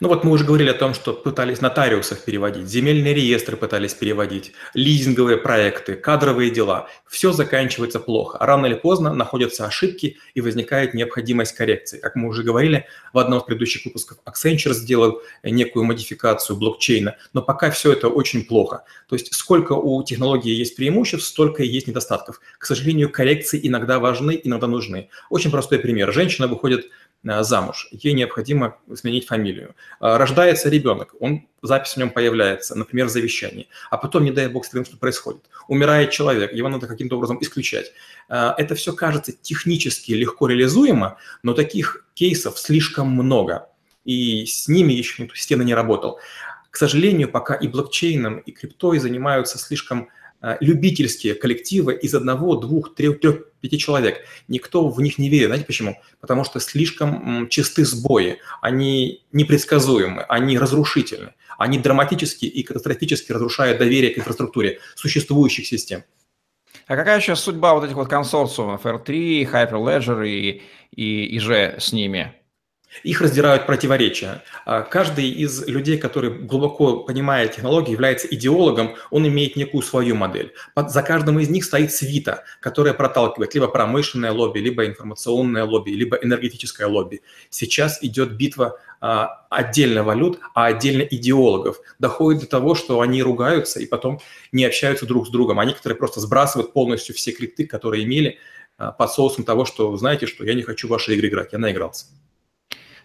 Ну 0.00 0.08
вот 0.08 0.24
мы 0.24 0.32
уже 0.32 0.44
говорили 0.44 0.70
о 0.70 0.74
том, 0.74 0.94
что 0.94 1.12
пытались 1.12 1.60
нотариусов 1.60 2.24
переводить, 2.24 2.66
земельные 2.66 3.14
реестры 3.14 3.56
пытались 3.56 3.94
переводить, 3.94 4.52
лизинговые 4.74 5.38
проекты, 5.38 5.94
кадровые 5.94 6.50
дела. 6.50 6.88
Все 7.06 7.32
заканчивается 7.32 8.00
плохо. 8.00 8.38
Рано 8.40 8.66
или 8.66 8.74
поздно 8.74 9.12
находятся 9.12 9.66
ошибки 9.66 10.18
и 10.34 10.40
возникает 10.40 10.94
необходимость 10.94 11.52
коррекции. 11.52 11.98
Как 11.98 12.14
мы 12.16 12.28
уже 12.28 12.42
говорили, 12.42 12.86
в 13.12 13.18
одном 13.18 13.40
из 13.40 13.44
предыдущих 13.44 13.84
выпусков 13.84 14.18
Accenture 14.26 14.72
сделал 14.72 15.22
некую 15.42 15.84
модификацию 15.84 16.56
блокчейна, 16.56 17.16
но 17.32 17.42
пока 17.42 17.70
все 17.70 17.92
это 17.92 18.08
очень 18.08 18.44
плохо. 18.44 18.84
То 19.08 19.16
есть 19.16 19.34
сколько 19.34 19.72
у 19.72 20.02
технологии 20.02 20.52
есть 20.52 20.76
преимуществ, 20.76 21.26
столько 21.26 21.62
и 21.62 21.68
есть 21.68 21.86
недостатков. 21.86 22.40
К 22.58 22.66
сожалению, 22.66 23.10
коррекции 23.10 23.60
иногда 23.62 23.98
важны, 23.98 24.40
иногда 24.42 24.66
нужны. 24.66 25.08
Очень 25.30 25.50
простой 25.50 25.78
пример. 25.78 26.12
Женщина 26.12 26.46
выходит 26.46 26.90
замуж, 27.22 27.88
ей 27.92 28.14
необходимо 28.14 28.78
сменить 28.94 29.26
фамилию. 29.26 29.74
Э, 30.00 30.16
рождается 30.16 30.68
ребенок, 30.68 31.14
он, 31.20 31.46
запись 31.62 31.94
в 31.94 31.96
нем 31.98 32.10
появляется, 32.10 32.74
например, 32.74 33.06
в 33.06 33.10
завещании, 33.10 33.68
а 33.90 33.98
потом, 33.98 34.24
не 34.24 34.30
дай 34.30 34.48
бог, 34.48 34.64
с 34.64 34.70
что 34.70 34.96
происходит. 34.96 35.42
Умирает 35.68 36.10
человек, 36.10 36.52
его 36.52 36.68
надо 36.68 36.86
каким-то 36.86 37.16
образом 37.16 37.38
исключать. 37.40 37.92
Э, 38.28 38.52
это 38.56 38.74
все 38.74 38.92
кажется 38.92 39.32
технически 39.32 40.12
легко 40.12 40.46
реализуемо, 40.46 41.18
но 41.42 41.52
таких 41.52 42.06
кейсов 42.14 42.58
слишком 42.58 43.10
много, 43.10 43.68
и 44.04 44.46
с 44.46 44.68
ними 44.68 44.92
еще 44.92 45.22
никто 45.22 45.36
системно 45.36 45.62
не 45.62 45.74
работал. 45.74 46.18
К 46.70 46.76
сожалению, 46.76 47.28
пока 47.28 47.54
и 47.54 47.68
блокчейном, 47.68 48.38
и 48.38 48.52
криптой 48.52 48.98
занимаются 48.98 49.58
слишком 49.58 50.04
Э, 50.04 50.19
любительские 50.60 51.34
коллективы 51.34 51.94
из 51.94 52.14
одного, 52.14 52.56
двух, 52.56 52.94
трех, 52.94 53.20
трех, 53.20 53.50
пяти 53.60 53.78
человек. 53.78 54.24
Никто 54.48 54.88
в 54.88 55.00
них 55.00 55.18
не 55.18 55.28
верит. 55.28 55.46
Знаете 55.46 55.66
почему? 55.66 55.98
Потому 56.20 56.44
что 56.44 56.60
слишком 56.60 57.48
чисты 57.48 57.84
сбои, 57.84 58.38
они 58.62 59.22
непредсказуемы, 59.32 60.22
они 60.22 60.58
разрушительны, 60.58 61.34
они 61.58 61.78
драматически 61.78 62.46
и 62.46 62.62
катастрофически 62.62 63.32
разрушают 63.32 63.78
доверие 63.78 64.12
к 64.12 64.18
инфраструктуре 64.18 64.80
существующих 64.94 65.66
систем. 65.66 66.04
А 66.86 66.96
какая 66.96 67.20
сейчас 67.20 67.40
судьба 67.40 67.74
вот 67.74 67.84
этих 67.84 67.94
вот 67.94 68.08
консорциумов 68.08 68.84
R3, 68.84 69.48
Hyperledger 69.50 70.26
и, 70.26 70.62
и, 70.90 71.24
и 71.24 71.38
же 71.38 71.76
с 71.78 71.92
ними? 71.92 72.34
Их 73.02 73.20
раздирают 73.20 73.66
противоречия. 73.66 74.42
А 74.64 74.82
каждый 74.82 75.30
из 75.30 75.66
людей, 75.66 75.98
который 75.98 76.30
глубоко 76.30 77.00
понимает 77.04 77.52
технологии, 77.52 77.92
является 77.92 78.26
идеологом, 78.28 78.96
он 79.10 79.26
имеет 79.28 79.56
некую 79.56 79.82
свою 79.82 80.16
модель. 80.16 80.52
За 80.76 81.02
каждым 81.02 81.38
из 81.38 81.48
них 81.48 81.64
стоит 81.64 81.92
свита, 81.92 82.44
которая 82.60 82.94
проталкивает 82.94 83.54
либо 83.54 83.68
промышленное 83.68 84.32
лобби, 84.32 84.58
либо 84.58 84.86
информационное 84.86 85.64
лобби, 85.64 85.90
либо 85.90 86.16
энергетическое 86.16 86.86
лобби. 86.86 87.22
Сейчас 87.48 88.02
идет 88.02 88.32
битва 88.32 88.78
а, 89.00 89.46
отдельно 89.48 90.04
валют, 90.04 90.40
а 90.54 90.66
отдельно 90.66 91.02
идеологов. 91.02 91.80
Доходит 91.98 92.42
до 92.42 92.46
того, 92.48 92.74
что 92.74 93.00
они 93.00 93.22
ругаются 93.22 93.80
и 93.80 93.86
потом 93.86 94.20
не 94.52 94.64
общаются 94.64 95.06
друг 95.06 95.26
с 95.26 95.30
другом, 95.30 95.58
а 95.58 95.64
некоторые 95.64 95.96
просто 95.96 96.20
сбрасывают 96.20 96.72
полностью 96.72 97.14
все 97.14 97.32
крипты, 97.32 97.66
которые 97.66 98.04
имели, 98.04 98.38
а, 98.76 98.92
под 98.92 99.10
соусом 99.10 99.44
того, 99.44 99.64
что, 99.64 99.96
знаете, 99.96 100.26
что 100.26 100.44
я 100.44 100.54
не 100.54 100.62
хочу 100.62 100.86
в 100.86 100.90
ваши 100.90 101.14
игры 101.14 101.28
играть, 101.28 101.52
я 101.52 101.58
наигрался. 101.58 102.06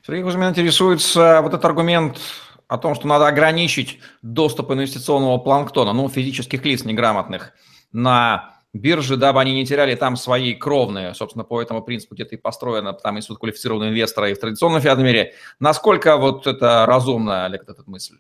Сергей 0.06 0.22
Кузьмин 0.22 0.50
интересуется 0.50 1.40
вот 1.42 1.50
этот 1.50 1.66
аргумент 1.66 2.20
о 2.68 2.78
том, 2.78 2.94
что 2.94 3.08
надо 3.08 3.26
ограничить 3.26 4.00
доступ 4.22 4.70
инвестиционного 4.72 5.40
планктона, 5.40 5.94
ну, 5.94 6.08
физических 6.10 6.64
лиц 6.64 6.86
неграмотных, 6.86 7.54
на 7.92 8.62
биржи, 8.72 9.18
дабы 9.18 9.42
они 9.42 9.56
не 9.56 9.66
теряли 9.66 9.96
там 9.96 10.16
свои 10.16 10.54
кровные. 10.54 11.16
Собственно, 11.16 11.44
по 11.44 11.60
этому 11.60 11.82
принципу 11.82 12.14
где-то 12.14 12.36
и 12.36 12.38
построено 12.38 12.94
там 12.94 13.18
институт 13.18 13.40
квалифицированного 13.40 13.90
инвестора 13.90 14.30
и 14.30 14.36
в 14.36 14.40
традиционном 14.40 14.80
фиатном 14.80 15.08
мире. 15.08 15.34
Насколько 15.60 16.18
вот 16.18 16.46
это 16.46 16.86
разумно, 16.86 17.46
Олег, 17.46 17.64
эта 17.68 17.82
мысль? 17.88 18.18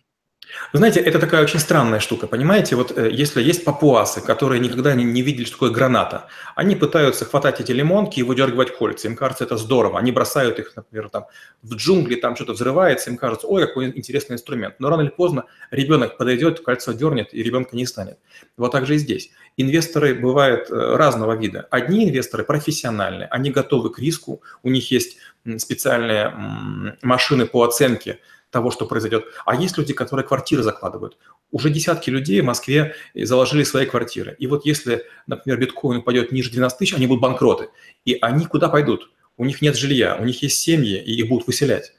Вы 0.73 0.79
знаете, 0.79 0.99
это 0.99 1.19
такая 1.19 1.43
очень 1.43 1.59
странная 1.59 1.99
штука, 1.99 2.27
понимаете? 2.27 2.75
Вот 2.75 2.97
э, 2.97 3.09
если 3.11 3.41
есть 3.41 3.63
папуасы, 3.63 4.21
которые 4.21 4.59
никогда 4.59 4.93
не, 4.93 5.03
не 5.03 5.21
видели, 5.21 5.45
что 5.45 5.53
такое 5.55 5.71
граната, 5.71 6.27
они 6.55 6.75
пытаются 6.75 7.25
хватать 7.25 7.61
эти 7.61 7.71
лимонки 7.71 8.19
и 8.19 8.23
выдергивать 8.23 8.75
кольца. 8.75 9.07
Им 9.07 9.15
кажется, 9.15 9.43
это 9.43 9.57
здорово. 9.57 9.99
Они 9.99 10.11
бросают 10.11 10.59
их, 10.59 10.75
например, 10.75 11.09
там 11.09 11.25
в 11.61 11.75
джунгли, 11.75 12.15
там 12.15 12.35
что-то 12.35 12.53
взрывается, 12.53 13.09
им 13.09 13.17
кажется, 13.17 13.47
ой, 13.47 13.65
какой 13.65 13.87
интересный 13.87 14.35
инструмент. 14.35 14.75
Но 14.79 14.89
рано 14.89 15.01
или 15.01 15.09
поздно 15.09 15.45
ребенок 15.71 16.17
подойдет, 16.17 16.61
кольцо 16.61 16.93
дернет, 16.93 17.33
и 17.33 17.41
ребенка 17.43 17.75
не 17.75 17.85
станет. 17.85 18.17
Вот 18.57 18.71
так 18.71 18.85
же 18.85 18.95
и 18.95 18.97
здесь. 18.97 19.31
Инвесторы 19.57 20.15
бывают 20.15 20.69
э, 20.69 20.95
разного 20.95 21.33
вида. 21.37 21.67
Одни 21.71 22.05
инвесторы 22.05 22.43
профессиональные, 22.43 23.27
они 23.27 23.51
готовы 23.51 23.91
к 23.91 23.99
риску, 23.99 24.41
у 24.63 24.69
них 24.69 24.91
есть 24.91 25.17
специальные 25.57 26.97
машины 27.01 27.45
по 27.45 27.63
оценке– 27.63 28.19
того, 28.55 28.71
что 28.71 28.85
произойдет. 28.85 29.25
А 29.45 29.53
есть 29.53 29.77
люди, 29.77 29.93
которые 29.93 30.25
квартиры 30.25 30.63
закладывают. 30.63 31.17
Уже 31.51 31.69
десятки 31.69 32.09
людей 32.09 32.39
в 32.39 32.45
Москве 32.45 32.95
заложили 33.13 33.63
свои 33.63 33.85
квартиры. 33.85 34.33
И 34.39 34.47
вот 34.47 34.65
если, 34.65 35.03
например, 35.27 35.59
биткоин 35.59 35.97
упадет 35.99 36.31
ниже 36.31 36.51
12 36.51 36.79
тысяч, 36.79 36.93
они 36.93 37.05
будут 37.05 37.21
банкроты. 37.21 37.67
И 38.05 38.17
они 38.21 38.45
куда 38.45 38.69
пойдут? 38.69 39.11
У 39.35 39.43
них 39.43 39.61
нет 39.61 39.75
жилья, 39.75 40.15
у 40.17 40.23
них 40.23 40.41
есть 40.41 40.57
семьи, 40.57 40.97
и 40.97 41.15
их 41.15 41.27
будут 41.27 41.47
выселять. 41.47 41.91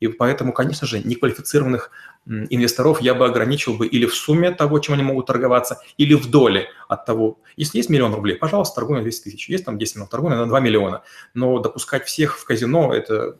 И 0.00 0.08
поэтому, 0.08 0.54
конечно 0.54 0.86
же, 0.86 1.00
неквалифицированных 1.00 1.90
инвесторов 2.24 3.02
я 3.02 3.14
бы 3.14 3.26
ограничил 3.26 3.74
бы 3.74 3.86
или 3.86 4.06
в 4.06 4.14
сумме 4.14 4.50
того, 4.50 4.78
чем 4.78 4.94
они 4.94 5.02
могут 5.02 5.26
торговаться, 5.26 5.78
или 5.98 6.14
в 6.14 6.30
доле 6.30 6.68
от 6.88 7.04
того. 7.04 7.38
Если 7.56 7.76
есть 7.76 7.90
миллион 7.90 8.14
рублей, 8.14 8.36
пожалуйста, 8.36 8.76
торгуй 8.76 8.96
на 8.96 9.02
200 9.02 9.24
тысяч. 9.24 9.50
Есть 9.50 9.66
там 9.66 9.76
10 9.76 9.96
миллионов, 9.96 10.10
торгуй 10.10 10.30
на 10.30 10.46
2 10.46 10.60
миллиона. 10.60 11.02
Но 11.34 11.58
допускать 11.58 12.06
всех 12.06 12.38
в 12.38 12.44
казино– 12.46 12.94
это 12.94 13.38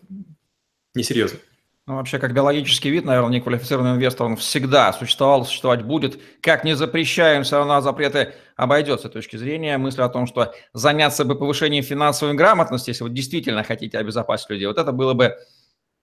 несерьезно. 0.94 1.38
Ну, 1.88 1.94
вообще, 1.94 2.18
как 2.18 2.35
биологический 2.35 2.90
вид, 2.90 3.07
наверное, 3.07 3.31
неквалифицированный 3.31 3.92
инвестор, 3.92 4.27
он 4.27 4.37
всегда 4.37 4.92
существовал, 4.92 5.46
существовать 5.46 5.81
будет. 5.81 6.20
Как 6.42 6.62
не 6.62 6.77
запрещаем, 6.77 7.44
все 7.44 7.57
равно 7.57 7.81
запреты 7.81 8.35
обойдется 8.57 9.09
с 9.09 9.11
точки 9.11 9.37
зрения 9.37 9.79
мысли 9.79 10.03
о 10.03 10.11
том, 10.11 10.27
что 10.27 10.53
заняться 10.74 11.24
бы 11.24 11.35
повышением 11.35 11.83
финансовой 11.83 12.35
грамотности, 12.35 12.90
если 12.90 13.05
вы 13.05 13.09
действительно 13.09 13.64
хотите 13.64 13.96
обезопасить 13.96 14.51
людей, 14.51 14.66
вот 14.66 14.77
это 14.77 14.92
было 14.92 15.14
бы 15.14 15.38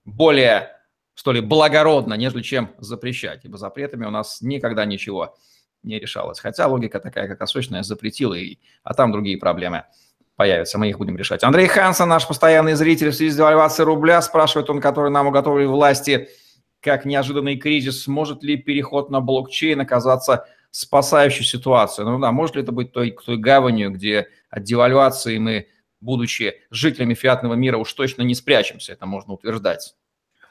более, 0.06 0.72
что 1.14 1.32
ли, 1.32 1.40
благородно, 1.40 2.16
нежели 2.16 2.42
чем 2.42 2.72
запрещать. 2.80 3.46
Ибо 3.46 3.60
запретами 3.60 4.08
у 4.08 4.10
нас 4.10 4.42
никогда 4.42 4.86
ничего 4.86 5.38
не 5.84 6.00
решалось. 6.00 6.40
Хотя 6.40 6.66
логика 6.66 7.00
такая, 7.00 7.28
как 7.28 7.40
осочная, 7.44 7.84
запретила, 7.84 8.34
и, 8.34 8.58
а 8.84 8.96
там 8.96 9.12
другие 9.12 9.38
проблемы 9.38 9.84
появятся, 10.36 10.78
мы 10.78 10.90
их 10.90 10.98
будем 10.98 11.18
решать. 11.18 11.44
Андрей 11.44 11.68
Хансон, 11.68 12.10
наш 12.10 12.28
постоянный 12.28 12.74
зритель 12.74 13.10
в 13.10 13.16
связи 13.16 13.32
с 13.32 13.36
девальвацией 13.36 13.86
рубля, 13.86 14.22
спрашивает 14.22 14.70
он, 14.70 14.82
который 14.82 15.12
нам 15.12 15.28
уготовили 15.28 15.66
власти, 15.66 16.30
как 16.82 17.06
неожиданный 17.06 17.58
кризис, 17.58 18.06
может 18.08 18.44
ли 18.44 18.58
переход 18.58 19.10
на 19.10 19.20
блокчейн 19.20 19.82
оказаться 19.82 20.46
спасающей 20.70 21.44
ситуацией? 21.44 22.08
Ну 22.08 22.20
да, 22.20 22.32
может 22.32 22.56
ли 22.56 22.62
это 22.62 22.72
быть 22.72 22.92
той, 22.92 23.18
той 23.26 23.38
гаванью, 23.38 23.92
где 23.92 24.28
от 24.50 24.64
девальвации 24.64 25.38
мы, 25.40 25.68
будучи 26.00 26.62
жителями 26.70 27.16
фиатного 27.16 27.56
мира, 27.56 27.78
уж 27.78 27.92
точно 27.94 28.22
не 28.22 28.36
спрячемся, 28.36 28.94
это 28.94 29.06
можно 29.06 29.34
утверждать. 29.34 29.96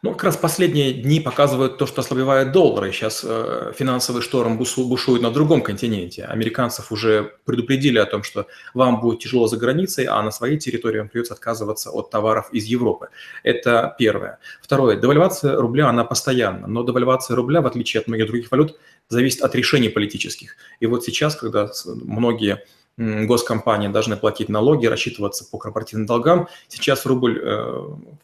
Ну, 0.05 0.13
как 0.13 0.25
раз 0.25 0.37
последние 0.37 0.93
дни 0.93 1.19
показывают 1.19 1.79
то, 1.79 1.87
что 1.87 2.03
ослабевает 2.03 2.53
доллар, 2.53 2.85
и 2.85 2.93
сейчас 2.93 3.25
э, 3.27 3.73
финансовый 3.75 4.21
шторм 4.21 4.59
бушует 4.59 5.23
на 5.23 5.31
другом 5.31 5.63
континенте. 5.63 6.25
Американцев 6.25 6.93
уже 6.93 7.33
предупредили 7.47 7.97
о 7.97 8.05
том, 8.05 8.23
что 8.23 8.47
вам 8.75 9.01
будет 9.01 9.21
тяжело 9.21 9.47
за 9.47 9.57
границей, 9.57 10.05
а 10.05 10.23
на 10.23 10.31
своей 10.31 10.59
территории 10.59 10.99
вам 10.99 11.09
придется 11.09 11.33
отказываться 11.33 11.91
от 11.91 12.11
товаров 12.11 12.51
из 12.53 12.67
Европы. 12.67 13.09
Это 13.45 13.97
первое. 13.99 14.41
Второе. 14.61 14.97
Девальвация 14.97 15.57
рубля, 15.57 15.89
она 15.89 16.05
постоянна, 16.05 16.67
но 16.67 16.85
девальвация 16.85 17.35
рубля, 17.35 17.63
в 17.63 17.67
отличие 17.67 18.03
от 18.03 18.07
многих 18.07 18.27
других 18.27 18.51
валют, 18.51 18.79
зависит 19.09 19.41
от 19.41 19.55
решений 19.55 19.89
политических. 19.89 20.57
И 20.81 20.87
вот 20.87 21.03
сейчас, 21.05 21.35
когда 21.35 21.71
многие 21.87 22.63
госкомпании 22.97 23.89
должны 23.89 24.17
платить 24.17 24.49
налоги, 24.49 24.87
рассчитываться 24.87 25.45
по 25.45 25.59
корпоративным 25.59 26.07
долгам. 26.07 26.49
Сейчас 26.69 27.07
рубль 27.07 27.41
э, 27.43 27.55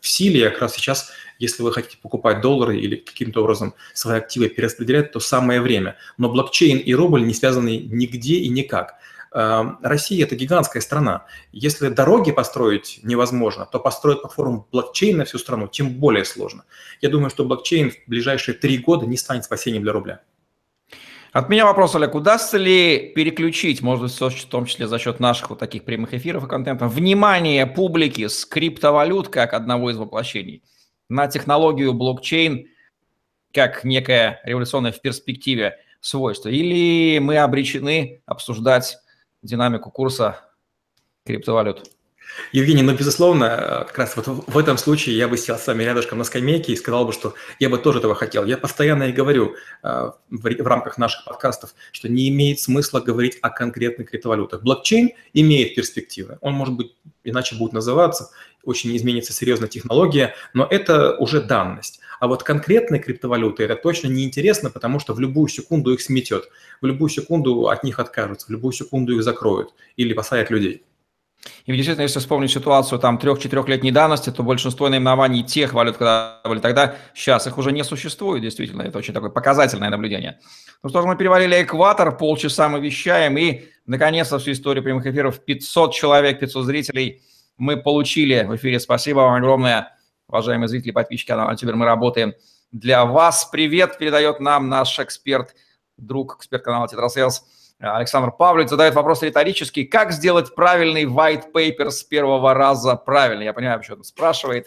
в 0.00 0.08
силе, 0.08 0.50
как 0.50 0.62
раз 0.62 0.74
сейчас, 0.74 1.10
если 1.38 1.62
вы 1.62 1.72
хотите 1.72 1.98
покупать 2.00 2.40
доллары 2.40 2.78
или 2.78 2.96
каким-то 2.96 3.42
образом 3.42 3.74
свои 3.94 4.18
активы 4.18 4.48
перераспределять, 4.48 5.12
то 5.12 5.20
самое 5.20 5.60
время. 5.60 5.96
Но 6.18 6.30
блокчейн 6.30 6.78
и 6.78 6.94
рубль 6.94 7.24
не 7.24 7.34
связаны 7.34 7.78
нигде 7.78 8.36
и 8.36 8.48
никак. 8.48 8.94
Э, 9.32 9.64
Россия– 9.82 10.24
это 10.26 10.36
гигантская 10.36 10.82
страна. 10.82 11.26
Если 11.52 11.88
дороги 11.88 12.30
построить 12.30 13.00
невозможно, 13.02 13.66
то 13.66 13.80
построить 13.80 14.22
платформу 14.22 14.68
на 14.72 15.24
всю 15.24 15.38
страну 15.38 15.66
тем 15.66 15.94
более 15.94 16.24
сложно. 16.24 16.64
Я 17.00 17.08
думаю, 17.08 17.30
что 17.30 17.44
блокчейн 17.44 17.90
в 17.90 17.96
ближайшие 18.06 18.54
три 18.54 18.78
года 18.78 19.06
не 19.06 19.16
станет 19.16 19.44
спасением 19.44 19.82
для 19.82 19.92
рубля. 19.92 20.20
От 21.32 21.48
меня 21.48 21.64
вопрос, 21.64 21.94
Олег, 21.94 22.16
удастся 22.16 22.58
ли 22.58 23.12
переключить, 23.14 23.82
может 23.82 24.02
быть, 24.02 24.12
в 24.12 24.46
том 24.46 24.64
числе 24.64 24.88
за 24.88 24.98
счет 24.98 25.20
наших 25.20 25.50
вот 25.50 25.60
таких 25.60 25.84
прямых 25.84 26.12
эфиров 26.12 26.44
и 26.44 26.48
контента, 26.48 26.88
внимание 26.88 27.66
публики 27.66 28.26
с 28.26 28.44
криптовалют 28.44 29.28
как 29.28 29.54
одного 29.54 29.90
из 29.90 29.96
воплощений 29.96 30.64
на 31.08 31.28
технологию 31.28 31.92
блокчейн 31.92 32.66
как 33.52 33.84
некое 33.84 34.40
революционное 34.44 34.92
в 34.92 35.00
перспективе 35.00 35.78
свойство? 36.00 36.48
Или 36.48 37.18
мы 37.20 37.36
обречены 37.36 38.22
обсуждать 38.26 38.98
динамику 39.42 39.90
курса 39.90 40.40
криптовалют? 41.24 41.90
Евгений, 42.52 42.82
ну, 42.82 42.94
безусловно, 42.94 43.84
как 43.86 43.98
раз 43.98 44.16
вот 44.16 44.26
в 44.26 44.58
этом 44.58 44.76
случае 44.78 45.16
я 45.16 45.28
бы 45.28 45.36
сел 45.36 45.56
с 45.56 45.66
вами 45.66 45.84
рядышком 45.84 46.18
на 46.18 46.24
скамейке 46.24 46.72
и 46.72 46.76
сказал 46.76 47.04
бы, 47.04 47.12
что 47.12 47.34
я 47.58 47.68
бы 47.68 47.78
тоже 47.78 47.98
этого 47.98 48.14
хотел. 48.14 48.44
Я 48.44 48.58
постоянно 48.58 49.04
и 49.04 49.12
говорю 49.12 49.54
э, 49.82 50.10
в 50.30 50.66
рамках 50.66 50.98
наших 50.98 51.24
подкастов, 51.24 51.74
что 51.92 52.08
не 52.08 52.28
имеет 52.28 52.60
смысла 52.60 53.00
говорить 53.00 53.38
о 53.42 53.50
конкретных 53.50 54.10
криптовалютах. 54.10 54.62
Блокчейн 54.62 55.10
имеет 55.32 55.74
перспективы. 55.74 56.38
Он, 56.40 56.54
может 56.54 56.74
быть, 56.74 56.94
иначе 57.24 57.56
будет 57.56 57.72
называться, 57.72 58.30
очень 58.64 58.94
изменится 58.96 59.32
серьезно 59.32 59.68
технология, 59.68 60.34
но 60.52 60.66
это 60.68 61.16
уже 61.16 61.40
данность. 61.40 62.00
А 62.20 62.26
вот 62.26 62.42
конкретные 62.42 63.00
криптовалюты 63.00 63.64
это 63.64 63.76
точно 63.76 64.08
неинтересно, 64.08 64.70
потому 64.70 64.98
что 64.98 65.14
в 65.14 65.20
любую 65.20 65.48
секунду 65.48 65.92
их 65.92 66.02
сметет, 66.02 66.50
в 66.80 66.86
любую 66.86 67.08
секунду 67.08 67.68
от 67.68 67.82
них 67.82 67.98
откажутся, 67.98 68.46
в 68.46 68.50
любую 68.50 68.72
секунду 68.72 69.14
их 69.14 69.22
закроют 69.22 69.72
или 69.96 70.12
посадят 70.12 70.50
людей. 70.50 70.82
И 71.64 71.72
действительно, 71.72 72.02
если 72.02 72.18
вспомнить 72.18 72.50
ситуацию 72.50 72.98
там 72.98 73.16
трех-четырехлетней 73.18 73.90
давности, 73.90 74.30
то 74.30 74.42
большинство 74.42 74.88
наименований 74.88 75.42
тех 75.42 75.72
валют, 75.72 75.96
когда 75.96 76.40
были 76.44 76.60
тогда, 76.60 76.96
сейчас 77.14 77.46
их 77.46 77.56
уже 77.56 77.72
не 77.72 77.82
существует, 77.82 78.42
действительно. 78.42 78.82
Это 78.82 78.98
очень 78.98 79.14
такое 79.14 79.30
показательное 79.30 79.88
наблюдение. 79.88 80.38
Ну 80.82 80.90
что 80.90 81.00
ж, 81.00 81.06
мы 81.06 81.16
перевалили 81.16 81.62
экватор, 81.62 82.16
полчаса 82.16 82.68
мы 82.68 82.80
вещаем, 82.80 83.38
и, 83.38 83.62
наконец-то, 83.86 84.38
всю 84.38 84.52
историю 84.52 84.84
прямых 84.84 85.06
эфиров 85.06 85.42
500 85.44 85.94
человек, 85.94 86.40
500 86.40 86.64
зрителей 86.66 87.22
мы 87.56 87.76
получили 87.76 88.42
в 88.44 88.56
эфире. 88.56 88.78
Спасибо 88.78 89.20
вам 89.20 89.34
огромное, 89.34 89.96
уважаемые 90.28 90.68
зрители, 90.68 90.90
подписчики 90.90 91.28
канала 91.28 91.52
Ютубер. 91.52 91.76
Мы 91.76 91.86
работаем 91.86 92.34
для 92.72 93.04
вас. 93.04 93.46
Привет 93.46 93.98
передает 93.98 94.40
нам 94.40 94.68
наш 94.68 94.98
эксперт, 94.98 95.54
друг, 95.96 96.36
эксперт 96.36 96.64
канала 96.64 96.88
Тетрасейлс. 96.88 97.44
Александр 97.80 98.30
Павлович 98.30 98.68
задает 98.68 98.94
вопрос 98.94 99.22
риторический. 99.22 99.84
Как 99.84 100.12
сделать 100.12 100.54
правильный 100.54 101.04
white 101.04 101.52
paper 101.52 101.90
с 101.90 102.02
первого 102.02 102.52
раза 102.52 102.94
правильно? 102.94 103.42
Я 103.42 103.52
понимаю, 103.54 103.78
почему 103.78 103.98
он 103.98 104.04
спрашивает. 104.04 104.66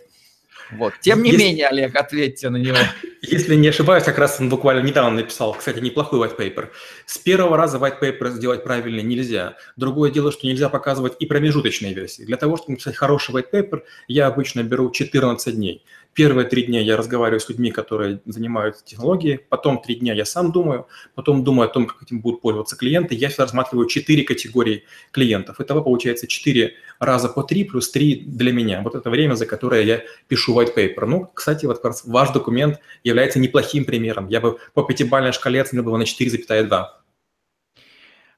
Вот. 0.72 0.94
Тем 1.02 1.22
не 1.22 1.32
Если... 1.32 1.44
менее, 1.44 1.68
Олег, 1.68 1.96
ответьте 1.96 2.50
на 2.50 2.58
него. 2.58 2.78
Если 3.22 3.56
не 3.56 3.68
ошибаюсь, 3.68 4.04
как 4.04 4.18
раз 4.18 4.40
он 4.40 4.50
буквально 4.50 4.86
недавно 4.86 5.12
написал, 5.12 5.54
кстати, 5.54 5.80
неплохой 5.80 6.28
white 6.28 6.38
paper. 6.38 6.70
С 7.06 7.18
первого 7.18 7.56
раза 7.56 7.78
white 7.78 8.02
paper 8.02 8.32
сделать 8.32 8.64
правильно 8.64 9.02
нельзя. 9.02 9.56
Другое 9.76 10.10
дело, 10.10 10.32
что 10.32 10.48
нельзя 10.48 10.70
показывать 10.70 11.14
и 11.20 11.26
промежуточные 11.26 11.94
версии. 11.94 12.24
Для 12.24 12.38
того, 12.38 12.58
чтобы 12.58 12.72
написать 12.72 12.96
хороший 12.96 13.36
white 13.36 13.52
paper, 13.52 13.84
я 14.08 14.28
обычно 14.28 14.64
беру 14.64 14.90
14 14.90 15.56
дней. 15.56 15.86
Первые 16.14 16.48
три 16.48 16.64
дня 16.64 16.80
я 16.80 16.96
разговариваю 16.96 17.40
с 17.40 17.50
людьми, 17.50 17.72
которые 17.72 18.22
занимаются 18.26 18.86
технологией, 18.86 19.40
потом 19.50 19.82
три 19.82 19.96
дня 19.96 20.14
я 20.14 20.26
сам 20.26 20.52
думаю, 20.52 20.88
потом 21.16 21.44
думаю 21.44 21.70
о 21.70 21.74
том, 21.74 21.88
как 21.88 22.04
этим 22.04 22.22
будут 22.22 22.42
пользоваться 22.42 22.76
клиенты. 22.76 23.16
Я 23.16 23.30
всегда 23.30 23.46
рассматриваю 23.46 23.88
четыре 23.88 24.24
категории 24.24 24.84
клиентов. 25.12 25.60
Итого 25.60 25.82
получается 25.82 26.28
четыре 26.28 26.76
раза 27.00 27.30
по 27.30 27.44
три 27.44 27.64
плюс 27.64 27.90
три 27.90 28.24
для 28.28 28.54
меня. 28.54 28.82
Вот 28.84 28.94
это 28.94 29.10
время, 29.10 29.34
за 29.34 29.48
которое 29.48 29.84
я 29.84 30.04
пишу 30.28 30.60
white 30.60 30.76
paper. 30.76 31.06
Ну, 31.06 31.32
кстати, 31.34 31.66
вот 31.66 31.82
ваш 32.06 32.30
документ 32.30 32.80
является 33.04 33.40
неплохим 33.40 33.86
примером. 33.86 34.28
Я 34.28 34.40
бы 34.40 34.60
по 34.74 34.84
пятибалльной 34.84 35.32
шкале 35.32 35.62
оценил 35.62 35.84
бы 35.84 35.90
его 35.90 35.98
на 35.98 36.04
4,2. 36.04 37.03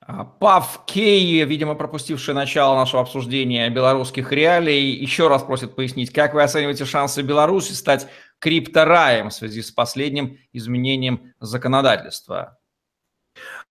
А, 0.08 0.24
Пав 0.24 0.86
Кей, 0.86 1.44
видимо, 1.46 1.74
пропустивший 1.74 2.36
начало 2.36 2.76
нашего 2.76 3.02
обсуждения 3.02 3.70
белорусских 3.70 4.32
реалий, 4.32 4.91
еще 4.91 5.28
раз 5.28 5.41
просит 5.41 5.76
пояснить, 5.76 6.13
как 6.13 6.36
вы 6.36 6.44
оцениваете 6.44 6.86
шансы 6.86 7.24
Беларуси 7.24 7.74
стать 7.74 8.08
криптораем 8.38 9.30
в 9.30 9.34
связи 9.34 9.63
с 9.63 9.72
последним 9.72 10.38
изменением 10.54 11.34
законодательства? 11.39 12.60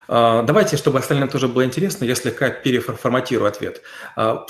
А, 0.06 0.42
давайте, 0.42 0.76
чтобы 0.76 0.98
остальным 0.98 1.28
тоже 1.28 1.48
было 1.48 1.64
интересно, 1.64 2.04
я 2.04 2.14
слегка 2.14 2.50
переформатирую 2.50 3.48
ответ. 3.48 3.82
А, 4.16 4.46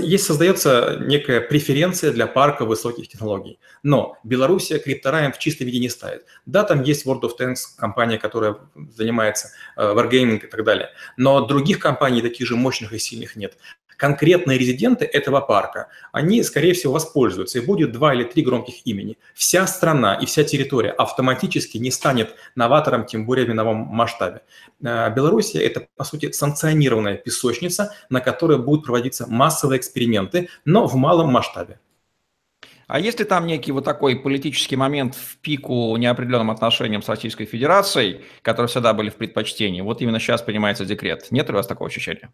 есть, 0.00 0.26
создается 0.26 0.98
некая 1.00 1.40
преференция 1.40 2.12
для 2.12 2.26
парка 2.26 2.64
высоких 2.64 3.08
технологий, 3.08 3.58
но 3.82 4.18
Белоруссия 4.24 4.78
криптораем 4.78 5.32
в 5.32 5.38
чистом 5.38 5.66
виде 5.66 5.78
не 5.78 5.88
ставит. 5.88 6.26
Да, 6.46 6.64
там 6.64 6.82
есть 6.82 7.06
World 7.06 7.22
of 7.22 7.32
Tanks, 7.38 7.76
компания, 7.78 8.18
которая 8.18 8.56
занимается 8.94 9.50
а, 9.76 9.94
wargaming 9.94 10.44
и 10.44 10.46
так 10.46 10.64
далее, 10.64 10.90
но 11.16 11.40
других 11.46 11.78
компаний 11.78 12.22
таких 12.22 12.46
же 12.46 12.56
мощных 12.56 12.92
и 12.92 12.98
сильных 12.98 13.36
нет 13.36 13.56
конкретные 13.98 14.56
резиденты 14.56 15.04
этого 15.04 15.40
парка, 15.40 15.88
они, 16.12 16.42
скорее 16.42 16.72
всего, 16.72 16.94
воспользуются, 16.94 17.58
и 17.58 17.66
будет 17.66 17.92
два 17.92 18.14
или 18.14 18.24
три 18.24 18.42
громких 18.42 18.86
имени. 18.86 19.18
Вся 19.34 19.66
страна 19.66 20.14
и 20.14 20.24
вся 20.24 20.44
территория 20.44 20.90
автоматически 20.90 21.76
не 21.76 21.90
станет 21.90 22.34
новатором, 22.54 23.04
тем 23.04 23.26
более 23.26 23.44
в 23.44 23.50
мировом 23.50 23.76
масштабе. 23.76 24.42
Э, 24.82 25.12
Белоруссия– 25.14 25.60
это, 25.66 25.86
по 25.96 26.04
сути, 26.04 26.30
санкционированная 26.30 27.16
песочница, 27.16 27.92
на 28.08 28.20
которой 28.20 28.58
будут 28.58 28.86
проводиться 28.86 29.26
массовые 29.28 29.78
эксперименты, 29.78 30.48
но 30.64 30.86
в 30.86 30.94
малом 30.94 31.32
масштабе. 31.32 31.80
А 32.86 33.00
есть 33.00 33.18
ли 33.18 33.26
там 33.26 33.46
некий 33.46 33.72
вот 33.72 33.84
такой 33.84 34.16
политический 34.16 34.76
момент 34.76 35.14
в 35.14 35.36
пику 35.38 35.94
неопределенным 35.98 36.50
отношениям 36.50 37.02
с 37.02 37.08
Российской 37.08 37.44
Федерацией, 37.44 38.22
которые 38.40 38.68
всегда 38.68 38.94
были 38.94 39.10
в 39.10 39.16
предпочтении? 39.16 39.82
Вот 39.82 40.00
именно 40.00 40.18
сейчас 40.18 40.40
принимается 40.40 40.86
декрет. 40.86 41.26
Нет 41.30 41.48
ли 41.48 41.52
у 41.52 41.56
вас 41.56 41.66
такого 41.66 41.88
ощущения? 41.88 42.30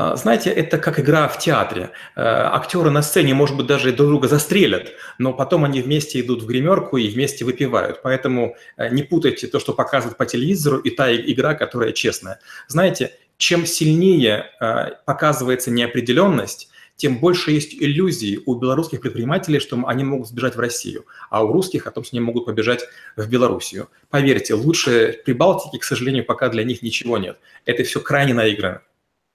А, 0.00 0.14
знаете, 0.14 0.50
это 0.50 0.78
как 0.78 1.00
игра 1.00 1.26
в 1.26 1.40
театре. 1.40 1.90
Э, 2.14 2.22
актеры 2.22 2.88
на 2.88 3.02
сцене, 3.02 3.34
может 3.34 3.56
быть, 3.56 3.66
даже 3.66 3.92
друг 3.92 4.10
друга 4.10 4.28
застрелят, 4.28 4.92
но 5.18 5.32
потом 5.32 5.64
они 5.64 5.82
вместе 5.82 6.20
идут 6.20 6.44
в 6.44 6.46
гримерку 6.46 6.98
и 6.98 7.08
вместе 7.08 7.44
выпивают. 7.44 8.00
Поэтому 8.02 8.54
э, 8.76 8.90
не 8.90 9.02
путайте 9.02 9.48
то, 9.48 9.58
что 9.58 9.72
показывают 9.72 10.16
по 10.16 10.24
телевизору, 10.24 10.78
и 10.78 10.90
та 10.90 11.12
игра, 11.12 11.54
которая 11.54 11.90
честная. 11.90 12.38
Знаете, 12.68 13.10
чем 13.38 13.66
сильнее 13.66 14.46
э, 14.60 14.90
показывается 15.04 15.72
неопределенность, 15.72 16.70
тем 16.94 17.18
больше 17.18 17.50
есть 17.50 17.74
иллюзий 17.74 18.40
у 18.46 18.54
белорусских 18.54 19.00
предпринимателей, 19.00 19.58
что 19.58 19.82
они 19.84 20.04
могут 20.04 20.28
сбежать 20.28 20.54
в 20.54 20.60
Россию, 20.60 21.06
а 21.28 21.42
у 21.42 21.52
русских 21.52 21.88
о 21.88 21.90
том, 21.90 22.04
что 22.04 22.14
они 22.16 22.24
могут 22.24 22.46
побежать 22.46 22.84
в 23.16 23.28
Белоруссию. 23.28 23.88
Поверьте, 24.10 24.54
лучше 24.54 25.20
Прибалтики, 25.24 25.78
к 25.78 25.84
сожалению, 25.84 26.24
пока 26.24 26.48
для 26.50 26.62
них 26.62 26.82
ничего 26.82 27.18
нет. 27.18 27.40
Это 27.64 27.82
все 27.82 28.00
крайне 28.00 28.32
наиграно. 28.32 28.82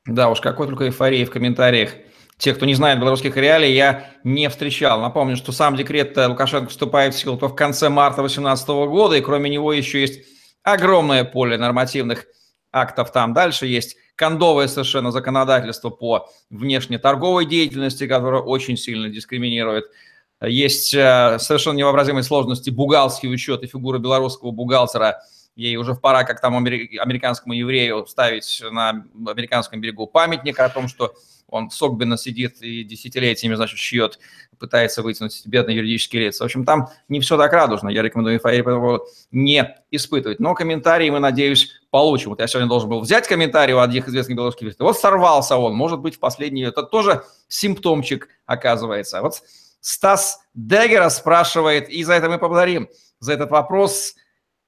Да 0.06 0.30
уж, 0.30 0.42
какой 0.42 0.68
только 0.68 0.86
эйфории 0.88 1.24
в 1.24 1.32
комментариях. 1.32 1.92
Те, 2.38 2.54
кто 2.54 2.66
не 2.66 2.74
знает 2.74 3.00
белорусских 3.00 3.38
реалий, 3.38 3.74
я 3.74 4.12
не 4.24 4.50
встречал. 4.50 5.00
Напомню, 5.00 5.38
что 5.38 5.52
сам 5.54 5.78
декрет 5.78 6.18
Лукашенко 6.18 6.70
вступает 6.70 7.14
в 7.14 7.20
силу 7.20 7.38
только 7.38 7.54
в 7.54 7.56
конце 7.56 7.90
марта 7.90 8.18
2018 8.18 8.68
года, 8.68 9.16
и 9.16 9.22
кроме 9.22 9.50
него 9.50 9.72
еще 9.72 10.02
есть 10.02 10.26
огромное 10.62 11.24
поле 11.24 11.58
нормативных 11.58 12.26
актов 12.72 13.12
там. 13.14 13.34
Дальше 13.34 13.66
есть 13.66 13.96
кондовое 14.16 14.68
совершенно 14.68 15.12
законодательство 15.12 15.90
по 15.90 16.28
внешнеторговой 16.50 17.46
деятельности, 17.46 18.08
которое 18.08 18.42
очень 18.42 18.76
сильно 18.76 19.10
дискриминирует. 19.10 19.86
Есть 20.42 20.94
э, 20.94 21.38
совершенно 21.40 21.78
невообразимые 21.78 22.24
сложности 22.24 22.70
бухгалтерский 22.70 23.34
учет 23.34 23.64
и 23.64 23.68
фигура 23.68 24.00
белорусского 24.00 24.52
бухгалтера– 24.52 25.22
Ей 25.56 25.76
уже 25.76 25.94
пора, 25.94 26.24
как 26.24 26.42
там 26.42 26.56
американскому 26.58 27.54
еврею, 27.54 28.06
ставить 28.08 28.64
на 28.72 29.06
американском 29.28 29.80
берегу 29.82 30.08
памятник 30.08 30.60
о 30.60 30.70
том, 30.70 30.88
что 30.88 31.14
он 31.48 31.70
в 31.70 31.76
Согбина 31.76 32.18
сидит 32.18 32.64
и 32.64 32.84
десятилетиями, 32.84 33.54
значит, 33.54 33.78
шьет, 33.78 34.18
пытается 34.58 35.04
вытянуть 35.04 35.46
бедные 35.46 35.78
юридические 35.78 36.24
лица. 36.24 36.44
В 36.44 36.46
общем, 36.46 36.66
там 36.66 36.90
не 37.08 37.20
все 37.20 37.38
так 37.38 37.54
радужно. 37.54 37.90
Я 37.90 38.02
рекомендую 38.02 38.40
Фаире 38.40 38.66
не 39.32 39.76
испытывать. 39.92 40.40
Но 40.40 40.56
комментарии 40.56 41.12
мы, 41.12 41.20
надеюсь, 41.20 41.70
получим. 41.92 42.32
Вот 42.32 42.40
я 42.40 42.48
сегодня 42.48 42.68
должен 42.68 42.90
был 42.90 43.02
взять 43.02 43.28
комментарий 43.28 43.76
у 43.76 43.80
одних 43.80 44.08
известных 44.08 44.36
белорусских 44.36 44.64
юристов. 44.64 44.88
Вот 44.88 44.98
сорвался 44.98 45.58
он. 45.58 45.76
Может 45.76 46.00
быть, 46.00 46.16
в 46.16 46.20
последний... 46.20 46.64
Это 46.64 46.82
тоже 46.82 47.24
симптомчик, 47.48 48.30
оказывается. 48.48 49.22
Вот 49.22 49.44
Стас 49.80 50.40
Дегера 50.56 51.10
спрашивает, 51.10 51.88
и 51.90 52.04
за 52.04 52.14
это 52.14 52.30
мы 52.30 52.40
поблагодарим, 52.40 52.90
за 53.20 53.34
этот 53.34 53.52
вопрос– 53.52 54.16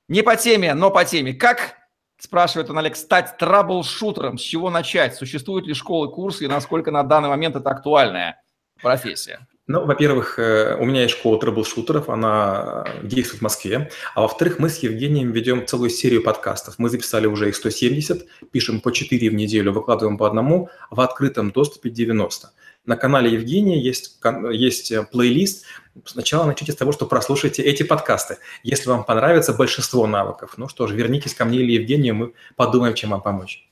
не 0.07 0.23
по 0.23 0.35
теме, 0.35 0.73
но 0.73 0.91
по 0.91 1.05
теме. 1.05 1.33
Как, 1.33 1.75
спрашивает 2.17 2.69
он 2.69 2.77
Олег, 2.77 2.95
стать 2.95 3.37
траблшутером? 3.37 4.37
С 4.37 4.41
чего 4.41 4.69
начать? 4.69 5.15
Существуют 5.15 5.65
ли 5.65 5.73
школы, 5.73 6.09
курсы 6.09 6.45
и 6.45 6.47
насколько 6.47 6.91
на 6.91 7.03
данный 7.03 7.29
момент 7.29 7.55
это 7.55 7.69
актуальная 7.69 8.41
профессия? 8.81 9.47
Ну, 9.67 9.83
во-первых, 9.83 10.37
э, 10.37 10.77
у 10.79 10.85
меня 10.85 11.03
есть 11.03 11.15
школа 11.15 11.39
трэблшутеров, 11.39 12.09
она 12.09 12.85
действует 13.01 13.39
в 13.39 13.43
Москве. 13.43 13.89
А 14.13 14.21
во-вторых, 14.21 14.59
мы 14.59 14.69
с 14.69 14.77
Евгением 14.77 15.31
ведем 15.31 15.65
целую 15.65 15.89
серию 15.89 16.21
подкастов. 16.21 16.75
Мы 16.77 16.89
записали 16.89 17.25
уже 17.25 17.49
их 17.49 17.55
170, 17.55 18.27
пишем 18.51 18.79
по 18.79 18.91
4 18.91 19.27
в 19.27 19.33
неделю, 19.33 19.71
выкладываем 19.73 20.19
по 20.19 20.27
одному, 20.27 20.69
в 20.91 21.01
открытом 21.01 21.51
доступе 21.51 21.89
90. 21.89 22.51
На 22.85 22.95
канале 22.97 23.31
Евгения 23.31 23.81
есть, 23.81 24.19
есть 24.51 24.91
э, 24.91 25.03
плейлист. 25.03 25.65
Сначала 26.05 26.45
начните 26.45 26.71
с 26.71 26.75
того, 26.75 26.91
что 26.91 27.05
прослушайте 27.05 27.63
эти 27.63 27.83
подкасты. 27.83 28.37
Если 28.63 28.89
вам 28.89 29.03
понравится 29.03 29.53
большинство 29.53 30.05
навыков, 30.05 30.53
ну 30.57 30.67
что 30.67 30.85
ж, 30.87 30.91
вернитесь 30.91 31.33
ко 31.33 31.45
мне 31.45 31.59
или 31.59 31.73
Евгению, 31.73 32.15
мы 32.15 32.33
подумаем, 32.55 32.93
чем 32.93 33.11
вам 33.11 33.21
помочь. 33.21 33.67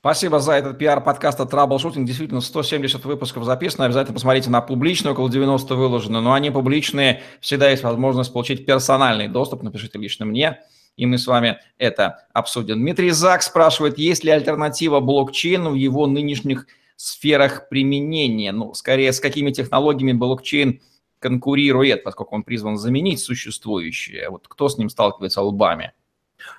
Спасибо 0.00 0.40
за 0.40 0.52
этот 0.52 0.78
пиар 0.78 1.02
подкаста 1.02 1.42
Troubleshooting. 1.42 2.04
Действительно, 2.04 2.40
170 2.40 3.04
выпусков 3.04 3.44
записано. 3.44 3.84
Обязательно 3.84 4.14
посмотрите 4.14 4.48
на 4.48 4.62
публичные, 4.62 5.12
около 5.12 5.28
90 5.30 5.74
выложено. 5.74 6.22
Но 6.22 6.32
они 6.32 6.50
публичные. 6.50 7.22
Всегда 7.42 7.68
есть 7.68 7.82
возможность 7.82 8.32
получить 8.32 8.64
персональный 8.64 9.28
доступ. 9.28 9.62
Напишите 9.62 9.98
лично 9.98 10.24
мне, 10.24 10.60
и 10.96 11.04
мы 11.04 11.18
с 11.18 11.26
вами 11.26 11.58
это 11.76 12.26
обсудим. 12.32 12.76
Дмитрий 12.76 13.10
Зак 13.10 13.42
спрашивает, 13.42 13.98
есть 13.98 14.24
ли 14.24 14.30
альтернатива 14.30 15.00
блокчейну 15.00 15.72
в 15.72 15.74
его 15.74 16.06
нынешних 16.06 16.66
сферах 17.00 17.68
применения. 17.70 18.52
Ну, 18.52 18.74
скорее, 18.74 19.12
с 19.12 19.20
какими 19.20 19.50
технологиями 19.50 20.12
блокчейн 20.12 20.80
конкурирует, 21.18 22.04
поскольку 22.04 22.34
он 22.34 22.42
призван 22.42 22.76
заменить 22.76 23.20
существующее. 23.20 24.28
Вот 24.28 24.46
кто 24.48 24.68
с 24.68 24.76
ним 24.76 24.90
сталкивается 24.90 25.40
лбами? 25.40 25.92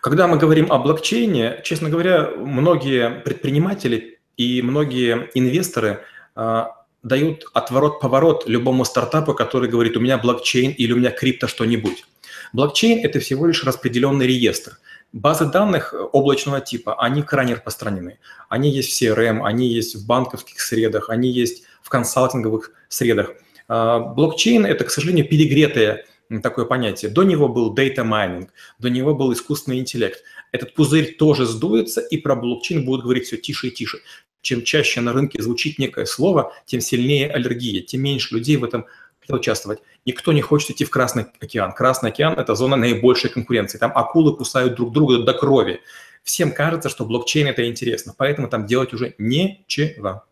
Когда 0.02 0.28
мы 0.28 0.38
говорим 0.38 0.72
о 0.72 0.80
блокчейне, 0.80 1.62
честно 1.64 1.90
говоря, 1.90 2.32
многие 2.36 3.22
предприниматели 3.22 4.20
и 4.38 4.62
многие 4.64 5.30
инвесторы 5.36 6.04
а, 6.36 6.86
дают 7.04 7.46
отворот-поворот 7.54 8.48
любому 8.48 8.86
стартапу, 8.86 9.34
который 9.34 9.70
говорит, 9.70 9.96
у 9.98 10.00
меня 10.00 10.18
блокчейн 10.18 10.72
или 10.72 10.92
у 10.94 10.98
меня 10.98 11.12
крипто 11.12 11.48
что-нибудь. 11.48 12.06
Блокчейн– 12.54 13.00
это 13.04 13.20
всего 13.20 13.46
лишь 13.46 13.64
распределенный 13.64 14.26
реестр– 14.26 14.80
Базы 15.14 15.46
данных 15.46 15.94
облачного 16.14 16.62
типа, 16.62 16.96
они 17.02 17.22
крайне 17.22 17.56
распространены. 17.56 18.20
Они 18.48 18.70
есть 18.70 18.94
в 18.94 19.02
CRM, 19.02 19.42
они 19.44 19.68
есть 19.68 19.96
в 19.96 20.06
банковских 20.08 20.62
средах, 20.62 21.10
они 21.10 21.30
есть 21.30 21.64
в 21.82 21.90
консалтинговых 21.90 22.72
средах. 22.88 23.32
А, 23.68 24.00
блокчейн– 24.00 24.66
это, 24.68 24.86
к 24.86 24.90
сожалению, 24.90 25.28
перегретое 25.28 26.06
такое 26.42 26.64
понятие. 26.64 27.12
До 27.12 27.24
него 27.24 27.50
был 27.50 27.76
data 27.76 28.06
mining, 28.06 28.48
до 28.80 28.90
него 28.90 29.14
был 29.14 29.34
искусственный 29.34 29.80
интеллект. 29.80 30.24
Этот 30.54 30.74
пузырь 30.76 31.16
тоже 31.18 31.46
сдуется, 31.46 32.00
и 32.00 32.16
про 32.18 32.36
блокчейн 32.36 32.86
будут 32.86 33.04
говорить 33.04 33.26
все 33.26 33.36
тише 33.36 33.68
и 33.68 33.72
тише. 33.72 34.00
Чем 34.42 34.64
чаще 34.64 35.02
на 35.02 35.14
рынке 35.14 35.42
звучит 35.42 35.78
некое 35.78 36.06
слово, 36.06 36.54
тем 36.66 36.80
сильнее 36.80 37.30
аллергия, 37.30 37.82
тем 37.82 38.02
меньше 38.02 38.34
людей 38.34 38.58
в 38.58 38.64
этом 38.64 38.86
участвовать. 39.30 39.80
Никто 40.06 40.34
не 40.34 40.42
хочет 40.42 40.72
идти 40.72 40.86
в 40.86 40.90
Красный 40.90 41.26
океан. 41.40 41.72
Красный 41.74 42.10
океан– 42.10 42.34
это 42.38 42.56
зона 42.56 42.76
наибольшей 42.76 43.30
конкуренции. 43.30 43.78
Там 43.78 43.92
акулы 43.96 44.36
кусают 44.36 44.76
друг 44.76 44.92
друга 44.92 45.20
до 45.20 45.34
крови. 45.34 45.82
Всем 46.24 46.52
кажется, 46.52 46.90
что 46.90 47.06
блокчейн– 47.06 47.48
это 47.50 47.68
интересно, 47.68 48.14
поэтому 48.18 48.48
там 48.48 48.66
делать 48.66 48.94
уже 48.94 49.16
нечего. 49.18 50.26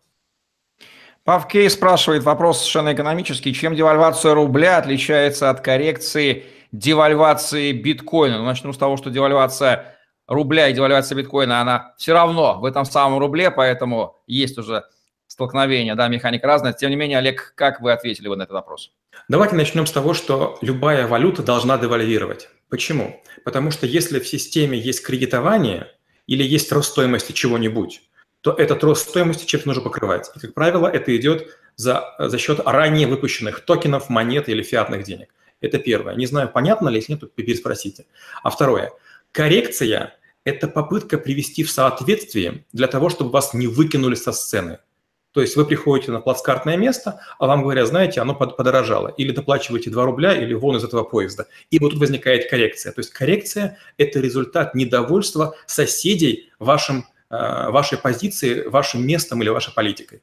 Павкей 1.23 1.69
спрашивает 1.69 2.23
вопрос 2.23 2.60
совершенно 2.60 2.93
экономический. 2.93 3.54
Чем 3.54 3.75
девальвация 3.75 4.34
рубля 4.34 4.78
отличается 4.78 5.49
от 5.49 5.62
коррекции 5.62 6.45
девальвации 6.71 7.71
биткоина? 7.71 8.39
Ну, 8.39 8.45
начну 8.45 8.73
с 8.73 8.78
того, 8.78 8.97
что 8.97 9.10
девальвация 9.10 9.95
рубля 10.28 10.69
и 10.69 10.73
девальвация 10.73 11.15
биткоина, 11.15 11.62
она 11.62 11.93
все 11.97 12.13
равно 12.13 12.60
в 12.60 12.65
этом 12.65 12.86
самом 12.86 13.19
рубле, 13.19 13.52
поэтому 13.52 14.21
есть 14.27 14.58
уже 14.58 14.85
столкновения, 15.30 15.96
да, 15.96 16.08
механика 16.08 16.48
разная. 16.48 16.73
Тем 16.73 16.90
не 16.90 16.96
менее, 16.96 17.19
Олег, 17.19 17.54
как 17.56 17.80
вы 17.80 17.94
ответили 17.94 18.27
вы 18.27 18.36
на 18.36 18.44
этот 18.44 18.54
вопрос? 18.54 18.92
Давайте 19.30 19.56
начнем 19.56 19.86
с 19.86 19.92
того, 19.92 20.13
что 20.13 20.58
любая 20.62 21.08
валюта 21.08 21.44
должна 21.44 21.77
девальвировать. 21.77 22.50
Почему? 22.69 23.21
Потому 23.46 23.71
что 23.71 23.86
если 23.86 24.19
в 24.19 24.27
системе 24.27 24.77
есть 24.77 25.06
кредитование 25.06 25.88
или 26.27 26.44
есть 26.44 26.71
рост 26.71 26.92
стоимости 26.92 27.32
чего-нибудь, 27.32 28.02
то 28.42 28.54
этот 28.54 28.84
рост 28.84 29.10
стоимости 29.10 29.46
чем-то 29.46 29.67
нужно 29.67 29.84
покрывать. 29.84 30.32
И, 30.36 30.40
как 30.40 30.54
правило, 30.54 30.88
это 30.88 31.15
идет 31.15 31.48
за, 31.75 32.15
за 32.17 32.38
счет 32.38 32.60
ранее 32.65 33.08
выпущенных 33.08 33.62
токенов, 33.62 34.10
монет 34.10 34.50
или 34.50 34.63
фиатных 34.63 35.04
денег. 35.04 35.30
Это 35.62 35.77
первое. 35.77 36.15
Не 36.15 36.25
знаю, 36.25 36.50
понятно 36.50 36.90
ли, 36.90 36.96
если 36.98 37.13
нет, 37.13 37.21
то 37.21 37.27
переспросите. 37.27 38.06
А 38.44 38.50
второе. 38.50 38.92
Коррекция– 39.32 40.15
это 40.44 40.67
попытка 40.67 41.17
привести 41.17 41.63
в 41.63 41.69
соответствие 41.71 42.65
для 42.71 42.88
того, 42.88 43.10
чтобы 43.10 43.32
вас 43.32 43.54
не 43.54 43.67
выкинули 43.67 44.15
со 44.15 44.32
сцены. 44.32 44.80
То 45.40 45.44
есть 45.44 45.56
вы 45.56 45.63
приходите 45.63 46.12
на 46.12 46.19
плацкартное 46.19 46.75
место, 46.75 47.21
а 47.40 47.48
вам 47.48 47.63
говорят, 47.63 47.87
знаете, 47.87 48.19
оно 48.19 48.35
подорожало. 48.35 49.08
Или 49.08 49.31
доплачиваете 49.31 49.90
2 49.90 50.04
рубля, 50.04 50.35
или 50.35 50.54
вон 50.54 50.75
из 50.75 50.83
этого 50.83 51.06
поезда. 51.06 51.48
И 51.71 51.79
вот 51.79 51.92
тут 51.92 52.00
возникает 52.02 52.50
коррекция. 52.50 52.92
То 52.92 53.00
есть 53.00 53.12
коррекция– 53.12 53.77
это 53.98 54.19
результат 54.19 54.75
недовольства 54.75 55.56
соседей 55.65 56.50
вашим, 56.60 57.06
э, 57.29 57.69
вашей 57.69 57.98
позиции, 57.98 58.67
вашим 58.67 59.08
местом 59.08 59.42
или 59.42 59.48
вашей 59.48 59.73
политикой. 59.73 60.21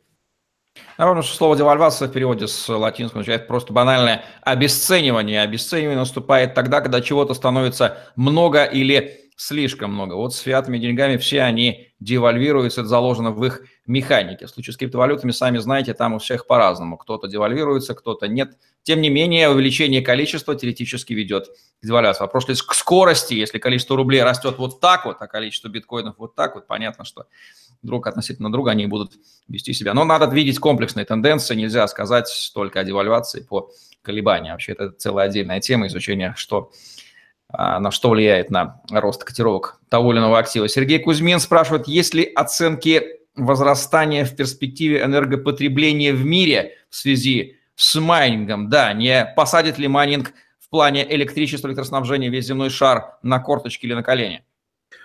Напомню, 0.99 1.23
что 1.23 1.35
слово 1.35 1.57
девальвация 1.57 2.09
в 2.09 2.13
переводе 2.13 2.47
с 2.47 2.69
латинского 2.69 3.23
означает 3.23 3.49
просто 3.49 3.73
банальное 3.73 4.23
обесценивание. 4.43 5.41
Обесценивание 5.41 5.99
наступает 5.99 6.53
тогда, 6.53 6.83
когда 6.83 7.01
чего-то 7.01 7.33
становится 7.33 7.97
много 8.17 8.65
или 8.65 9.31
слишком 9.35 9.95
много. 9.95 10.13
Вот 10.13 10.35
с 10.35 10.41
фиатными 10.41 10.77
деньгами 10.77 11.17
все 11.17 11.41
они 11.41 11.89
девальвируются, 12.01 12.83
это 12.83 12.89
заложено 12.91 13.31
в 13.31 13.43
их 13.43 13.63
механике. 13.87 14.47
В 14.47 14.51
случае 14.51 14.75
с 14.75 14.77
криптовалютами, 14.77 15.31
сами 15.31 15.59
знаете, 15.59 15.95
там 15.95 16.15
у 16.15 16.19
всех 16.19 16.47
по-разному. 16.47 16.97
Кто-то 16.97 17.29
девальвируется, 17.29 17.95
кто-то 17.95 18.29
нет. 18.29 18.57
Тем 18.83 19.01
не 19.01 19.11
менее, 19.11 19.49
увеличение 19.51 20.03
количества 20.03 20.55
теоретически 20.55 21.13
ведет 21.13 21.49
к 21.81 21.87
девальвации. 21.87 22.23
Вопрос 22.23 22.49
лишь 22.49 22.63
к 22.63 22.75
скорости. 22.75 23.35
Если 23.35 23.59
количество 23.59 23.97
рублей 23.97 24.23
растет 24.23 24.59
вот 24.59 24.81
так 24.81 25.05
вот, 25.07 25.17
а 25.21 25.27
количество 25.27 25.69
биткоинов 25.69 26.17
вот 26.19 26.35
так 26.35 26.55
вот, 26.55 26.67
понятно, 26.67 27.05
что 27.05 27.27
друг 27.83 28.07
относительно 28.07 28.51
друга 28.51 28.73
они 28.73 28.87
будут 28.87 29.15
вести 29.49 29.73
себя. 29.73 29.95
Но 29.95 30.05
надо 30.05 30.27
видеть 30.27 30.59
комплексные 30.59 31.05
тенденции. 31.05 31.55
Нельзя 31.55 31.87
сказать 31.89 32.51
только 32.55 32.81
о 32.81 32.85
девальвации 32.85 33.41
по 33.41 33.71
колебаниям. 34.03 34.55
Вообще 34.55 34.73
это 34.73 34.91
целая 34.91 35.27
отдельная 35.27 35.61
тема 35.61 35.87
изучения, 35.89 36.35
что 36.37 36.71
а, 37.49 37.79
на 37.79 37.91
что 37.91 38.11
влияет 38.11 38.51
на 38.51 38.81
рост 38.91 39.23
котировок 39.23 39.81
того 39.89 40.13
или 40.13 40.19
иного 40.19 40.39
актива. 40.39 40.69
Сергей 40.69 40.99
Кузьмин 40.99 41.39
спрашивает, 41.39 41.87
есть 41.87 42.13
ли 42.13 42.25
оценки 42.25 43.21
возрастания 43.37 44.25
в 44.25 44.35
перспективе 44.35 45.03
энергопотребления 45.03 46.13
в 46.13 46.25
мире 46.25 46.77
в 46.91 46.97
связи 46.97 47.57
с 47.75 47.99
майнингом? 48.01 48.69
Да, 48.69 48.93
не 48.93 49.33
посадит 49.37 49.79
ли 49.79 49.89
майнинг 49.89 50.33
в 50.59 50.69
плане 50.69 51.07
электричества, 51.15 51.69
электроснабжения 51.69 52.31
весь 52.31 52.47
земной 52.47 52.71
шар 52.71 53.19
на 53.23 53.39
корточки 53.39 53.87
или 53.87 53.95
на 53.95 54.03
колени? 54.03 54.43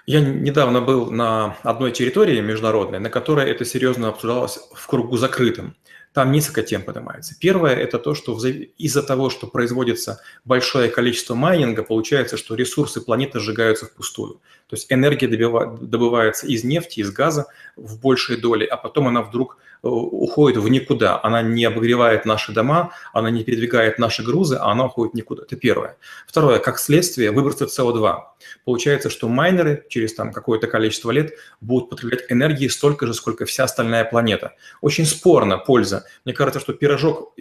Я 0.07 0.21
недавно 0.21 0.81
был 0.81 1.11
на 1.11 1.57
одной 1.63 1.91
территории 1.91 2.41
международной, 2.41 2.99
на 2.99 3.09
которой 3.09 3.49
это 3.49 3.65
серьезно 3.65 4.07
обсуждалось 4.07 4.59
в 4.73 4.87
кругу 4.87 5.17
закрытым 5.17 5.75
там 6.13 6.31
несколько 6.31 6.63
тем 6.63 6.81
поднимается. 6.81 7.35
Первое– 7.39 7.75
это 7.77 7.97
то, 7.97 8.15
что 8.15 8.37
из-за 8.45 9.03
того, 9.03 9.29
что 9.29 9.47
производится 9.47 10.21
большое 10.43 10.89
количество 10.89 11.35
майнинга, 11.35 11.83
получается, 11.83 12.37
что 12.37 12.55
ресурсы 12.55 13.01
планеты 13.01 13.39
сжигаются 13.39 13.85
впустую. 13.85 14.41
То 14.71 14.77
есть 14.77 14.87
энергия 14.89 15.27
добывается 15.27 16.47
из 16.47 16.63
нефти, 16.63 17.01
из 17.01 17.11
газа 17.11 17.47
в 17.75 17.99
большей 17.99 18.37
доле, 18.37 18.65
а 18.65 18.77
потом 18.77 19.09
она 19.09 19.21
вдруг 19.21 19.57
Э, 19.83 19.87
уходит 19.87 20.57
в 20.61 20.69
никуда. 20.69 21.19
Она 21.23 21.41
не 21.41 21.65
обогревает 21.65 22.25
наши 22.25 22.51
дома, 22.51 22.91
она 23.13 23.31
не 23.31 23.43
передвигает 23.43 23.97
наши 23.97 24.21
грузы, 24.23 24.57
а 24.57 24.71
она 24.71 24.85
уходит 24.85 25.15
никуда. 25.15 25.41
Это 25.43 25.55
первое. 25.55 25.97
Второе, 26.27 26.59
как 26.59 26.77
следствие, 26.77 27.31
выбросы 27.31 27.65
СО2. 27.65 28.19
Получается, 28.63 29.09
что 29.09 29.27
майнеры 29.27 29.83
через 29.89 30.13
там 30.13 30.31
какое-то 30.33 30.67
количество 30.67 31.09
лет 31.09 31.33
будут 31.61 31.89
потреблять 31.89 32.25
энергии 32.29 32.67
столько 32.67 33.07
же, 33.07 33.15
сколько 33.15 33.45
вся 33.45 33.63
остальная 33.63 34.05
планета. 34.05 34.53
Очень 34.81 35.05
спорно 35.05 35.57
польза. 35.57 36.05
Мне 36.25 36.35
кажется, 36.35 36.59
что 36.59 36.73
пирожок 36.73 37.33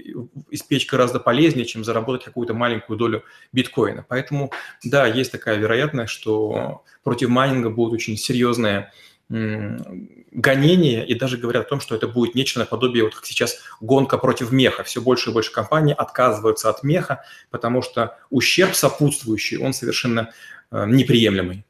испечь 0.51 0.87
гораздо 0.87 1.21
полезнее, 1.21 1.67
чем 1.67 1.85
заработать 1.85 2.25
какую-то 2.25 2.55
маленькую 2.55 2.97
долю 2.97 3.23
биткоина. 3.53 4.07
Поэтому, 4.09 4.51
да, 4.83 5.07
есть 5.07 5.31
такая 5.31 5.57
вероятность, 5.59 6.13
что 6.13 6.85
против 7.03 7.20
майнинга 7.29 7.71
будут 7.71 7.95
очень 7.95 8.17
серьезные 8.17 8.91
гонения 10.33 11.05
и 11.05 11.15
даже 11.15 11.37
говорят 11.37 11.67
о 11.67 11.69
том, 11.69 11.81
что 11.81 11.95
это 11.95 12.09
будет 12.09 12.35
нечто 12.35 12.59
наподобие, 12.59 13.05
вот 13.05 13.15
как 13.15 13.25
сейчас 13.25 13.59
гонка 13.81 14.19
против 14.19 14.51
меха. 14.51 14.83
Все 14.83 15.01
больше 15.01 15.31
и 15.31 15.33
больше 15.33 15.53
компаний 15.53 15.93
отказываются 15.93 16.69
от 16.69 16.83
меха, 16.83 17.23
потому 17.51 17.81
что 17.83 18.19
ущерб 18.31 18.75
сопутствующий, 18.75 19.59
он 19.59 19.73
совершенно 19.73 20.31
э, 20.73 20.85
неприемлемый. 20.87 21.65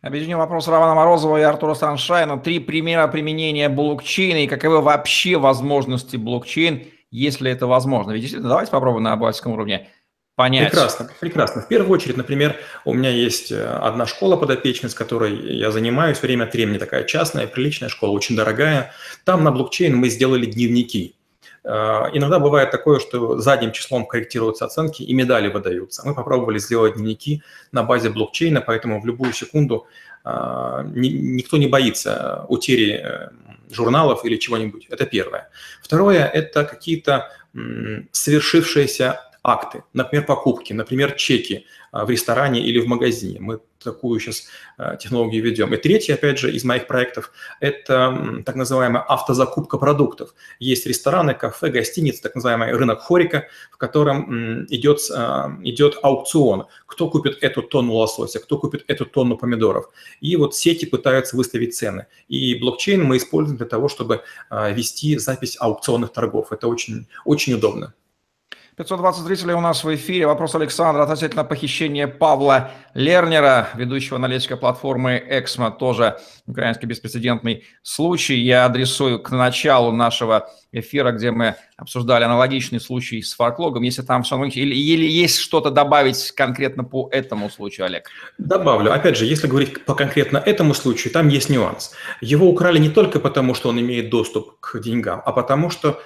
Объединю 0.00 0.38
вопрос 0.38 0.68
Романа 0.68 0.94
Морозова 0.94 1.38
и 1.38 1.42
Артура 1.42 1.74
Саншайна. 1.74 2.38
Три 2.38 2.60
примера 2.60 3.08
применения 3.08 3.68
блокчейна 3.68 4.44
и 4.44 4.46
каковы 4.46 4.80
вообще 4.80 5.36
возможности 5.36 6.16
блокчейн, 6.16 6.86
если 7.10 7.50
это 7.50 7.66
возможно. 7.66 8.12
Ведь 8.12 8.20
действительно, 8.20 8.50
давайте 8.50 8.70
попробуем 8.70 9.02
на 9.02 9.14
обывательском 9.14 9.52
уровне 9.52 9.88
понять. 10.36 10.70
Прекрасно, 10.70 11.10
прекрасно. 11.18 11.62
В 11.62 11.68
первую 11.68 11.90
очередь, 11.90 12.16
например, 12.16 12.56
у 12.84 12.94
меня 12.94 13.10
есть 13.10 13.50
э, 13.50 13.66
одна 13.66 14.06
школа 14.06 14.36
подопечная, 14.36 14.90
с 14.90 14.94
которой 14.94 15.34
я 15.56 15.72
занимаюсь 15.72 16.22
время 16.22 16.44
от 16.44 16.52
времени, 16.52 16.78
такая 16.78 17.04
частная, 17.04 17.46
приличная 17.46 17.88
школа, 17.88 18.10
очень 18.10 18.36
дорогая. 18.36 18.92
Там 19.24 19.42
на 19.42 19.50
блокчейн 19.50 19.96
мы 19.96 20.10
сделали 20.10 20.44
дневники. 20.44 21.16
Э, 21.64 22.10
иногда 22.12 22.38
бывает 22.38 22.70
такое, 22.70 23.00
что 23.00 23.40
задним 23.40 23.72
числом 23.72 24.06
корректируются 24.06 24.66
оценки 24.66 25.02
и 25.02 25.14
медали 25.14 25.48
выдаются. 25.48 26.06
Мы 26.06 26.14
попробовали 26.14 26.58
сделать 26.58 26.94
дневники 26.94 27.42
на 27.72 27.82
базе 27.82 28.10
блокчейна, 28.10 28.60
поэтому 28.60 29.00
в 29.00 29.06
любую 29.06 29.32
секунду 29.32 29.86
э, 30.24 30.82
никто 30.94 31.56
не 31.56 31.66
боится 31.66 32.44
утери 32.48 33.02
журналов 33.70 34.24
или 34.24 34.36
чего-нибудь. 34.36 34.86
Это 34.90 35.06
первое. 35.06 35.48
Второе– 35.82 36.26
это 36.34 36.64
какие-то 36.64 37.32
совершившиеся 38.12 39.25
акты, 39.46 39.84
например, 39.92 40.26
покупки, 40.26 40.72
например, 40.72 41.12
чеки 41.12 41.66
а, 41.92 42.04
в 42.04 42.10
ресторане 42.10 42.60
или 42.60 42.80
в 42.80 42.86
магазине. 42.86 43.38
Мы 43.40 43.60
такую 43.78 44.18
сейчас 44.18 44.48
а, 44.76 44.96
технологию 44.96 45.42
ведем. 45.42 45.72
И 45.72 45.76
третье, 45.76 46.14
опять 46.14 46.38
же, 46.38 46.52
из 46.52 46.64
моих 46.64 46.88
проектов– 46.88 47.30
это 47.60 48.42
так 48.44 48.56
называемая 48.56 49.04
автозакупка 49.04 49.78
продуктов. 49.78 50.34
Есть 50.58 50.86
рестораны, 50.86 51.34
кафе, 51.34 51.68
гостиницы, 51.68 52.22
так 52.22 52.34
называемый 52.34 52.72
рынок 52.72 53.02
хорика, 53.02 53.46
в 53.70 53.76
котором 53.76 54.66
идет, 54.66 54.98
а, 55.14 55.56
идет 55.62 55.98
аукцион. 56.02 56.66
Кто 56.86 57.08
купит 57.08 57.38
эту 57.40 57.62
тонну 57.62 57.92
лосося, 57.92 58.40
кто 58.40 58.58
купит 58.58 58.84
эту 58.88 59.06
тонну 59.06 59.38
помидоров. 59.38 59.90
И 60.20 60.34
вот 60.34 60.56
сети 60.56 60.86
пытаются 60.86 61.36
выставить 61.36 61.76
цены. 61.76 62.06
И 62.26 62.56
блокчейн 62.56 63.02
мы 63.02 63.16
используем 63.16 63.58
для 63.58 63.66
того, 63.66 63.88
чтобы 63.88 64.22
вести 64.50 65.18
запись 65.18 65.56
аукционных 65.60 66.12
торгов. 66.12 66.50
Это 66.50 66.66
очень, 66.66 67.06
очень 67.24 67.54
удобно. 67.54 67.94
520 68.76 69.24
зрителей 69.24 69.54
у 69.54 69.60
нас 69.60 69.84
в 69.84 69.94
эфире. 69.94 70.26
Вопрос 70.26 70.54
Александра 70.54 71.02
относительно 71.02 71.44
похищения 71.44 72.06
Павла 72.06 72.72
Лернера, 72.92 73.70
ведущего 73.72 74.16
аналитика 74.16 74.58
платформы 74.58 75.22
Эксмо, 75.30 75.70
тоже 75.70 76.18
украинский 76.46 76.86
беспрецедентный 76.86 77.64
случай. 77.82 78.34
Я 78.34 78.66
адресую 78.66 79.18
к 79.18 79.30
началу 79.30 79.92
нашего 79.92 80.50
эфира, 80.72 81.12
где 81.12 81.30
мы 81.30 81.54
обсуждали 81.78 82.24
аналогичный 82.24 82.78
случай 82.78 83.22
с 83.22 83.32
фарклогом. 83.32 83.82
Если 83.82 84.02
там 84.02 84.24
все 84.24 84.36
или, 84.44 84.74
или 84.74 85.06
есть 85.06 85.38
что-то 85.38 85.70
добавить 85.70 86.32
конкретно 86.32 86.84
по 86.84 87.08
этому 87.10 87.48
случаю, 87.48 87.86
Олег? 87.86 88.10
Добавлю. 88.36 88.92
Опять 88.92 89.16
же, 89.16 89.24
если 89.24 89.46
говорить 89.46 89.86
по 89.86 89.94
конкретно 89.94 90.36
этому 90.36 90.74
случаю, 90.74 91.14
там 91.14 91.28
есть 91.28 91.48
нюанс. 91.48 91.92
Его 92.20 92.46
украли 92.46 92.78
не 92.78 92.90
только 92.90 93.20
потому, 93.20 93.54
что 93.54 93.70
он 93.70 93.80
имеет 93.80 94.10
доступ 94.10 94.60
к 94.60 94.78
деньгам, 94.80 95.22
а 95.24 95.32
потому 95.32 95.70
что 95.70 95.98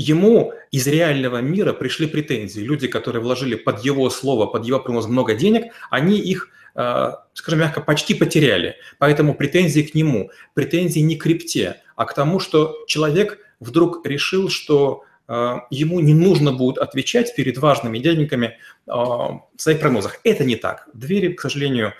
ему 0.00 0.54
из 0.70 0.86
реального 0.86 1.38
мира 1.38 1.72
пришли 1.72 2.06
претензии. 2.06 2.60
Люди, 2.60 2.88
которые 2.88 3.22
вложили 3.22 3.54
под 3.54 3.84
его 3.84 4.08
слово, 4.10 4.46
под 4.46 4.64
его 4.64 4.80
прогноз 4.80 5.06
много 5.06 5.34
денег, 5.34 5.72
они 5.90 6.18
их, 6.18 6.48
э, 6.74 7.12
скажем 7.34 7.60
мягко, 7.60 7.80
почти 7.80 8.14
потеряли. 8.14 8.76
Поэтому 8.98 9.34
претензии 9.34 9.82
к 9.82 9.94
нему, 9.94 10.30
претензии 10.54 11.00
не 11.00 11.16
к 11.16 11.22
крипте, 11.22 11.82
а 11.96 12.06
к 12.06 12.14
тому, 12.14 12.40
что 12.40 12.84
человек 12.86 13.38
вдруг 13.60 14.06
решил, 14.06 14.48
что 14.48 15.04
э, 15.28 15.56
ему 15.70 16.00
не 16.00 16.14
нужно 16.14 16.52
будет 16.52 16.78
отвечать 16.78 17.34
перед 17.36 17.58
важными 17.58 17.98
дяденьками 17.98 18.46
э, 18.46 18.92
в 18.92 19.42
своих 19.56 19.80
прогнозах. 19.80 20.18
Это 20.24 20.44
не 20.44 20.56
так. 20.56 20.88
Двери, 20.94 21.34
к 21.34 21.40
сожалению, 21.40 21.92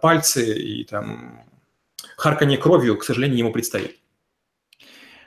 пальцы 0.00 0.58
и 0.58 0.84
там 0.84 1.44
харканье 2.16 2.58
кровью, 2.58 2.96
к 2.96 3.04
сожалению, 3.04 3.38
ему 3.38 3.52
предстоит. 3.52 3.98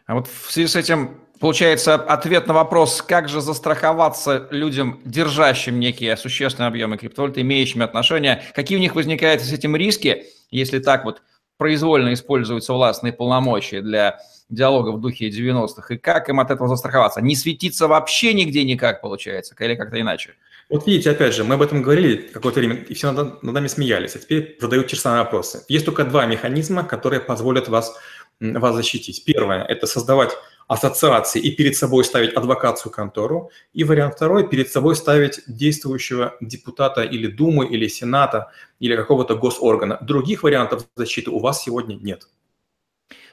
А 0.08 0.16
вот 0.16 0.28
в 0.28 0.52
связи 0.52 0.68
с 0.68 0.76
этим 0.76 1.27
Получается, 1.40 1.96
ответ 1.96 2.48
на 2.48 2.54
вопрос, 2.54 3.02
как 3.02 3.30
же 3.30 3.42
застраховаться 3.42 4.48
людям, 4.50 5.00
держащим 5.06 5.80
некие 5.80 6.18
существенные 6.18 6.68
объемы 6.68 6.98
криптовалюты, 6.98 7.42
имеющими 7.42 7.84
отношения, 7.84 8.44
какие 8.56 8.78
у 8.78 8.82
них 8.82 8.96
возникают 8.96 9.42
с 9.42 9.52
этим 9.52 9.76
риски, 9.76 10.26
если 10.50 10.80
так 10.80 11.06
вот 11.06 11.22
произвольно 11.58 12.14
используются 12.14 12.74
властные 12.74 13.14
полномочия 13.14 13.82
для 13.82 14.20
диалога 14.50 14.90
в 14.92 15.02
духе 15.02 15.30
90-х, 15.30 15.94
и 15.94 15.98
как 15.98 16.30
им 16.30 16.40
от 16.40 16.52
этого 16.52 16.70
застраховаться? 16.70 17.22
Не 17.22 17.36
светиться 17.36 17.88
вообще 17.88 18.34
нигде 18.34 18.64
никак, 18.64 19.02
получается, 19.02 19.56
или 19.60 19.76
как-то 19.76 20.00
иначе? 20.00 20.36
Вот 20.70 20.86
видите, 20.86 21.12
опять 21.12 21.34
же, 21.34 21.44
мы 21.44 21.56
об 21.56 21.62
этом 21.62 21.82
говорили 21.82 22.18
какое-то 22.18 22.60
время, 22.60 22.76
и 22.76 22.94
все 22.94 23.12
над, 23.12 23.42
над 23.42 23.54
нами 23.54 23.68
смеялись, 23.68 24.16
а 24.16 24.20
теперь 24.20 24.58
задают 24.60 24.88
те 24.88 24.96
же 24.96 25.02
самые 25.02 25.24
вопросы. 25.24 25.64
Есть 25.70 25.86
только 25.86 26.04
два 26.04 26.26
механизма, 26.26 26.84
которые 26.84 27.22
позволят 27.22 27.70
вас, 27.70 27.96
вас 28.40 28.76
защитить. 28.76 29.24
Первое– 29.26 29.64
это 29.68 29.88
создавать 29.88 30.32
ассоциации 30.68 31.42
и 31.42 31.52
перед 31.52 31.76
собой 31.76 32.04
ставить 32.04 32.34
адвокатскую 32.34 32.94
контору. 32.94 33.52
И 33.74 33.84
вариант 33.84 34.16
второй– 34.16 34.48
перед 34.50 34.70
собой 34.70 34.96
ставить 34.96 35.42
действующего 35.48 36.36
депутата 36.42 37.04
или 37.04 37.28
Думы, 37.28 37.66
или 37.66 37.88
Сената, 37.88 38.52
или 38.80 38.96
какого-то 38.96 39.36
госоргана. 39.36 39.98
Других 40.02 40.44
вариантов 40.44 40.86
защиты 40.96 41.32
у 41.32 41.40
вас 41.40 41.64
сегодня 41.64 41.96
нет. 41.96 42.28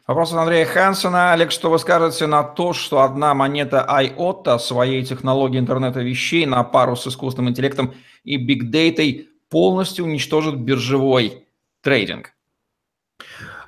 Вопрос 0.07 0.32
от 0.32 0.39
Андрея 0.39 0.66
Хансена. 0.66 1.32
Олег, 1.32 1.51
что 1.51 1.70
вы 1.70 1.78
скажете 1.78 2.26
на 2.26 2.43
то, 2.43 2.74
что 2.74 3.01
одна 3.01 3.32
монета 3.32 3.87
IOTA 3.89 4.59
своей 4.59 5.03
технологии 5.03 5.59
интернета 5.59 6.01
вещей 6.01 6.45
на 6.45 6.62
пару 6.62 6.95
с 6.95 7.07
искусственным 7.07 7.51
интеллектом 7.51 7.95
и 8.22 8.37
бигдейтой 8.37 9.30
полностью 9.49 10.05
уничтожит 10.05 10.57
биржевой 10.57 11.47
трейдинг? 11.80 12.34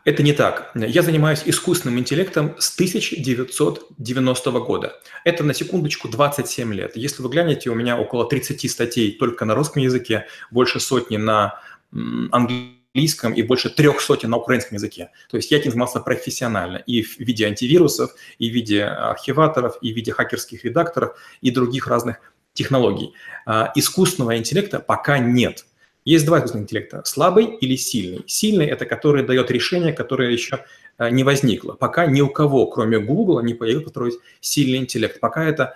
Это 0.07 0.23
не 0.23 0.33
так. 0.33 0.71
Я 0.77 1.03
занимаюсь 1.03 1.43
искусственным 1.47 1.99
интеллектом 1.99 2.55
с 2.61 2.73
1990 2.77 4.51
года. 4.61 5.01
Это 5.25 5.43
на 5.43 5.53
секундочку 5.53 6.09
27 6.09 6.73
лет. 6.75 6.97
Если 6.97 7.23
вы 7.23 7.29
глянете, 7.29 7.71
у 7.71 7.75
меня 7.75 7.99
около 7.99 8.29
30 8.29 8.71
статей 8.71 9.11
только 9.19 9.45
на 9.45 9.57
русском 9.57 9.83
языке, 9.83 10.27
больше 10.53 10.79
сотни 10.79 11.17
на 11.17 11.61
английском 11.91 13.33
и 13.33 13.43
больше 13.43 13.69
трех 13.69 14.01
сотен 14.01 14.31
на 14.31 14.37
украинском 14.37 14.77
языке. 14.77 15.11
То 15.29 15.39
есть 15.39 15.51
я 15.51 15.59
этим 15.59 15.73
занимался 15.73 15.99
профессионально 15.99 16.77
и 16.77 17.03
в 17.03 17.19
виде 17.19 17.45
антивирусов, 17.45 18.15
и 18.39 18.49
в 18.49 18.55
виде 18.55 18.85
архиваторов, 18.85 19.77
и 19.81 19.93
в 19.93 19.97
виде 19.97 20.13
хакерских 20.13 20.65
редакторов 20.65 21.19
и 21.41 21.51
других 21.51 21.89
разных 21.89 22.19
технологий. 22.53 23.13
А, 23.45 23.73
искусственного 23.75 24.39
интеллекта 24.39 24.79
пока 24.79 25.19
нет. 25.19 25.67
Есть 26.07 26.25
два 26.25 26.39
искусственных 26.39 26.67
интеллекта– 26.67 27.03
слабый 27.05 27.47
или 27.47 27.75
сильный. 27.75 28.23
Сильный– 28.29 28.67
это 28.69 28.87
который 28.87 29.25
дает 29.25 29.51
решение, 29.51 29.93
которое 29.93 30.31
еще 30.31 30.65
а, 30.99 31.11
не 31.11 31.25
возникло. 31.25 31.73
Пока 31.73 32.07
ни 32.07 32.21
у 32.21 32.29
кого, 32.29 32.69
кроме 32.69 33.01
Google, 33.01 33.41
не 33.41 33.55
появился 33.55 33.87
построить 33.87 34.15
сильный 34.41 34.79
интеллект. 34.79 35.19
Пока 35.19 35.45
это 35.45 35.75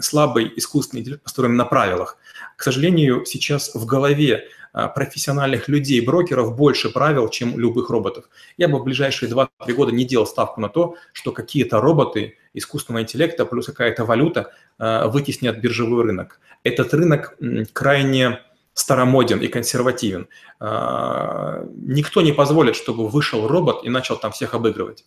слабый 0.00 0.52
искусственный 0.56 1.02
интеллект, 1.02 1.22
построен 1.22 1.54
на 1.54 1.64
правилах. 1.64 2.18
К 2.56 2.64
сожалению, 2.64 3.24
сейчас 3.26 3.72
в 3.72 3.86
голове 3.86 4.48
а, 4.72 4.88
профессиональных 4.88 5.68
людей, 5.68 6.00
брокеров 6.00 6.56
больше 6.56 6.90
правил, 6.90 7.28
чем 7.28 7.56
любых 7.56 7.90
роботов. 7.90 8.24
Я 8.56 8.66
бы 8.66 8.80
в 8.80 8.82
ближайшие 8.82 9.30
2-3 9.30 9.48
года 9.72 9.92
не 9.92 10.04
делал 10.04 10.26
ставку 10.26 10.60
на 10.60 10.68
то, 10.68 10.96
что 11.12 11.30
какие-то 11.30 11.80
роботы 11.80 12.36
искусственного 12.54 13.04
интеллекта 13.04 13.46
плюс 13.46 13.66
какая-то 13.66 14.04
валюта 14.04 14.52
а, 14.78 15.06
вытеснят 15.06 15.58
биржевой 15.58 16.06
рынок. 16.06 16.40
Этот 16.64 16.92
рынок 16.92 17.36
крайне 17.72 18.40
старомоден 18.74 19.40
и 19.40 19.48
консервативен. 19.48 20.28
А, 20.58 21.64
никто 21.74 22.22
не 22.22 22.32
позволит, 22.32 22.76
чтобы 22.76 23.08
вышел 23.08 23.46
робот 23.46 23.84
и 23.84 23.90
начал 23.90 24.16
там 24.16 24.32
всех 24.32 24.54
обыгрывать. 24.54 25.04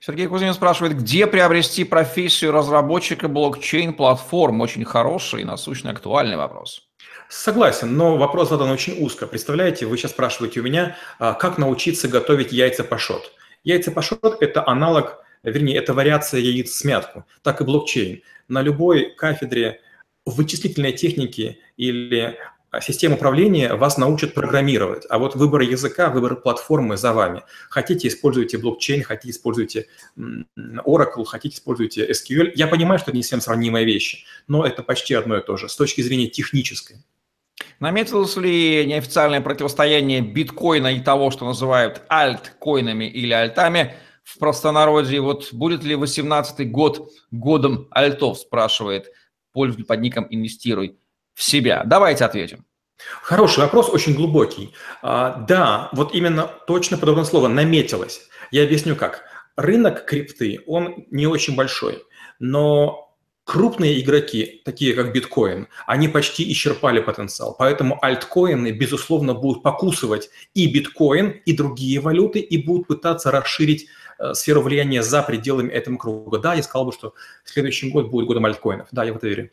Сергей 0.00 0.26
Кузьмин 0.26 0.52
спрашивает, 0.52 0.96
где 0.98 1.28
приобрести 1.28 1.84
профессию 1.84 2.50
разработчика 2.50 3.28
блокчейн-платформ? 3.28 4.60
Очень 4.60 4.84
хороший 4.84 5.42
и 5.42 5.44
насущный 5.44 5.92
актуальный 5.92 6.36
вопрос. 6.36 6.88
Согласен, 7.28 7.96
но 7.96 8.16
вопрос 8.16 8.48
задан 8.48 8.70
очень 8.70 9.02
узко. 9.02 9.26
Представляете, 9.26 9.86
вы 9.86 9.96
сейчас 9.96 10.10
спрашиваете 10.10 10.60
у 10.60 10.64
меня, 10.64 10.96
а, 11.18 11.34
как 11.34 11.56
научиться 11.56 12.08
готовить 12.08 12.52
яйца 12.52 12.84
пашот. 12.84 13.32
Яйца 13.64 13.92
пашот– 13.92 14.38
это 14.40 14.66
аналог, 14.66 15.24
вернее, 15.42 15.78
это 15.78 15.94
вариация 15.94 16.40
яиц 16.40 16.74
смятку, 16.74 17.24
так 17.42 17.60
и 17.60 17.64
блокчейн. 17.64 18.22
На 18.48 18.60
любой 18.60 19.14
кафедре 19.14 19.80
вычислительной 20.24 20.92
техники 20.92 21.58
или 21.76 22.38
а, 22.72 22.80
систем 22.80 23.12
управления 23.12 23.74
вас 23.74 23.98
научат 23.98 24.32
программировать, 24.32 25.04
а 25.10 25.18
вот 25.18 25.34
выбор 25.34 25.60
языка, 25.60 26.08
выбор 26.08 26.36
платформы 26.36 26.96
за 26.96 27.12
вами. 27.12 27.42
Хотите, 27.68 28.08
используйте 28.08 28.56
блокчейн, 28.56 29.02
хотите, 29.02 29.32
используйте 29.32 29.88
Oracle, 30.16 31.24
хотите, 31.26 31.56
используйте 31.56 32.10
SQL. 32.10 32.52
Я 32.54 32.66
понимаю, 32.68 32.98
что 32.98 33.10
это 33.10 33.18
не 33.18 33.22
совсем 33.22 33.42
сравнимые 33.42 33.84
вещи, 33.84 34.24
но 34.48 34.64
это 34.64 34.82
почти 34.82 35.12
одно 35.12 35.36
и 35.36 35.44
то 35.44 35.58
же 35.58 35.68
с 35.68 35.76
точки 35.76 36.00
зрения 36.00 36.28
технической. 36.28 36.96
Наметилось 37.78 38.36
ли 38.38 38.86
неофициальное 38.86 39.42
противостояние 39.42 40.22
биткоина 40.22 40.94
и 40.94 41.00
того, 41.00 41.30
что 41.30 41.44
называют 41.44 42.02
альткоинами 42.08 43.04
или 43.04 43.32
альтами 43.34 43.96
в 44.24 44.38
простонародье? 44.38 45.20
Вот 45.20 45.52
будет 45.52 45.84
ли 45.84 45.94
18-й 45.94 46.64
год 46.64 47.10
годом 47.30 47.88
альтов, 47.90 48.38
спрашивает 48.38 49.12
пользователь 49.52 49.86
под 49.86 50.00
ником 50.00 50.26
«Инвестируй 50.30 50.98
в 51.34 51.42
себя». 51.42 51.82
Давайте 51.84 52.24
ответим. 52.24 52.64
Хороший 53.22 53.60
вопрос, 53.60 53.88
очень 53.88 54.14
глубокий. 54.14 54.74
А, 55.02 55.44
да, 55.48 55.88
вот 55.92 56.14
именно 56.14 56.50
точно 56.66 56.96
подобное 56.98 57.24
слово 57.24 57.48
«наметилось». 57.48 58.28
Я 58.50 58.64
объясню 58.64 58.96
как. 58.96 59.24
Рынок 59.56 60.04
крипты, 60.06 60.60
он 60.66 61.06
не 61.10 61.26
очень 61.26 61.54
большой, 61.54 62.02
но 62.38 63.11
крупные 63.52 64.00
игроки, 64.00 64.62
такие 64.64 64.94
как 64.94 65.12
биткоин, 65.12 65.68
они 65.86 66.08
почти 66.08 66.50
исчерпали 66.50 67.00
потенциал. 67.00 67.54
Поэтому 67.58 68.02
альткоины, 68.02 68.70
безусловно, 68.70 69.34
будут 69.34 69.62
покусывать 69.62 70.30
и 70.54 70.72
биткоин, 70.72 71.42
и 71.44 71.54
другие 71.54 72.00
валюты, 72.00 72.38
и 72.38 72.56
будут 72.66 72.86
пытаться 72.86 73.30
расширить 73.30 73.88
э, 74.18 74.32
сферу 74.32 74.62
влияния 74.62 75.02
за 75.02 75.22
пределами 75.22 75.68
этого 75.68 75.98
круга. 75.98 76.38
Да, 76.38 76.54
я 76.54 76.62
сказал 76.62 76.86
бы, 76.86 76.92
что 76.92 77.12
следующий 77.44 77.90
год 77.90 78.08
будет 78.08 78.26
годом 78.26 78.46
альткоинов. 78.46 78.88
Да, 78.90 79.04
я 79.04 79.12
в 79.12 79.16
это 79.16 79.28
верю. 79.28 79.50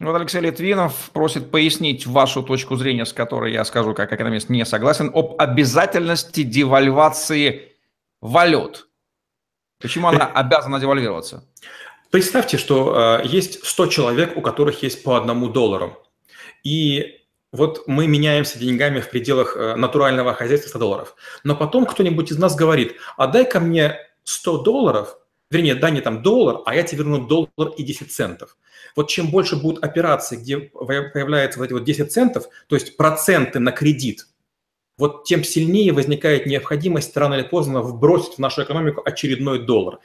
Вот 0.00 0.16
Алексей 0.16 0.40
Литвинов 0.40 1.10
просит 1.12 1.50
пояснить 1.50 2.06
вашу 2.06 2.42
точку 2.42 2.76
зрения, 2.76 3.04
с 3.04 3.12
которой 3.12 3.52
я 3.52 3.66
скажу, 3.66 3.92
как 3.92 4.14
экономист 4.14 4.48
не 4.48 4.64
согласен, 4.64 5.10
об 5.12 5.34
обязательности 5.38 6.42
девальвации 6.42 7.74
валют. 8.22 8.88
Почему 9.78 10.08
она 10.08 10.24
э, 10.24 10.32
обязана 10.32 10.80
девальвироваться? 10.80 11.44
Представьте, 12.12 12.58
что 12.58 13.20
э, 13.22 13.26
есть 13.26 13.64
100 13.64 13.86
человек, 13.86 14.36
у 14.36 14.42
которых 14.42 14.82
есть 14.82 15.02
по 15.02 15.16
одному 15.16 15.48
доллару. 15.48 15.96
И 16.62 17.22
вот 17.52 17.84
мы 17.86 18.06
меняемся 18.06 18.58
деньгами 18.58 19.00
в 19.00 19.08
пределах 19.08 19.56
э, 19.56 19.76
натурального 19.76 20.34
хозяйства 20.34 20.68
100 20.68 20.78
долларов. 20.78 21.16
Но 21.42 21.56
потом 21.56 21.86
кто-нибудь 21.86 22.30
из 22.30 22.36
нас 22.36 22.54
говорит, 22.54 22.96
а 23.16 23.28
дай-ка 23.28 23.60
мне 23.60 23.96
100 24.24 24.58
долларов, 24.58 25.16
вернее, 25.50 25.74
дай 25.74 25.90
мне 25.90 26.02
там 26.02 26.22
доллар, 26.22 26.60
а 26.66 26.74
я 26.74 26.82
тебе 26.82 26.98
верну 26.98 27.26
доллар 27.26 27.72
и 27.78 27.82
10 27.82 28.12
центов. 28.12 28.58
Вот 28.94 29.08
чем 29.08 29.30
больше 29.30 29.56
будут 29.56 29.82
операций, 29.82 30.36
где 30.36 30.58
появляются 30.58 31.60
вот 31.60 31.64
эти 31.64 31.72
вот 31.72 31.84
10 31.84 32.12
центов, 32.12 32.44
то 32.68 32.76
есть 32.76 32.98
проценты 32.98 33.58
на 33.58 33.72
кредит, 33.72 34.26
вот 34.98 35.24
тем 35.24 35.44
сильнее 35.44 35.94
возникает 35.94 36.44
необходимость 36.44 37.16
рано 37.16 37.34
или 37.34 37.42
поздно 37.44 37.80
вбросить 37.80 38.34
в 38.34 38.38
нашу 38.38 38.64
экономику 38.64 39.00
очередной 39.02 39.64
доллар. 39.64 40.00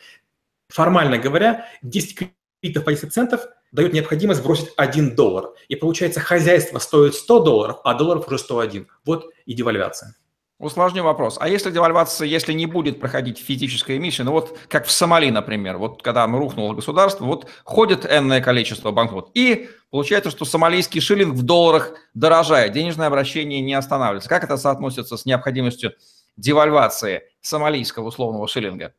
Формально 0.69 1.17
говоря, 1.17 1.65
10 1.81 2.31
кредитов 2.61 2.83
по 2.83 2.91
10 2.91 3.13
центов 3.13 3.47
дают 3.71 3.93
необходимость 3.93 4.43
бросить 4.43 4.71
1 4.75 5.15
доллар. 5.15 5.51
И 5.67 5.75
получается, 5.75 6.19
хозяйство 6.19 6.79
стоит 6.79 7.15
100 7.15 7.43
долларов, 7.43 7.79
а 7.83 7.93
долларов 7.93 8.27
уже 8.27 8.37
101. 8.37 8.87
Вот 9.05 9.25
и 9.45 9.53
девальвация. 9.53 10.15
Усложню 10.59 11.03
вопрос. 11.03 11.37
А 11.39 11.47
если 11.47 11.69
девальвация, 11.69 12.25
если 12.25 12.51
не 12.51 12.65
будет 12.65 12.99
проходить 12.99 13.37
физическая 13.37 13.97
эмиссия, 13.97 14.25
ну 14.25 14.31
вот 14.31 14.57
как 14.69 14.87
в 14.87 14.91
Сомали, 14.91 15.29
например, 15.29 15.77
вот 15.77 16.01
когда 16.01 16.25
рухнуло 16.25 16.73
государство, 16.73 17.25
вот 17.25 17.47
ходит 17.63 18.07
энное 18.11 18.41
количество 18.41 18.89
банкнот, 18.89 19.29
и 19.35 19.69
получается, 19.91 20.31
что 20.31 20.45
сомалийский 20.45 20.99
шиллинг 20.99 21.35
в 21.35 21.43
долларах 21.43 21.93
дорожает, 22.15 22.71
денежное 22.71 23.05
обращение 23.05 23.61
не 23.61 23.75
останавливается. 23.75 24.29
Как 24.29 24.43
это 24.43 24.57
соотносится 24.57 25.15
с 25.15 25.25
необходимостью 25.25 25.93
девальвации 26.37 27.21
сомалийского 27.41 28.07
условного 28.07 28.47
шиллинга? 28.47 28.95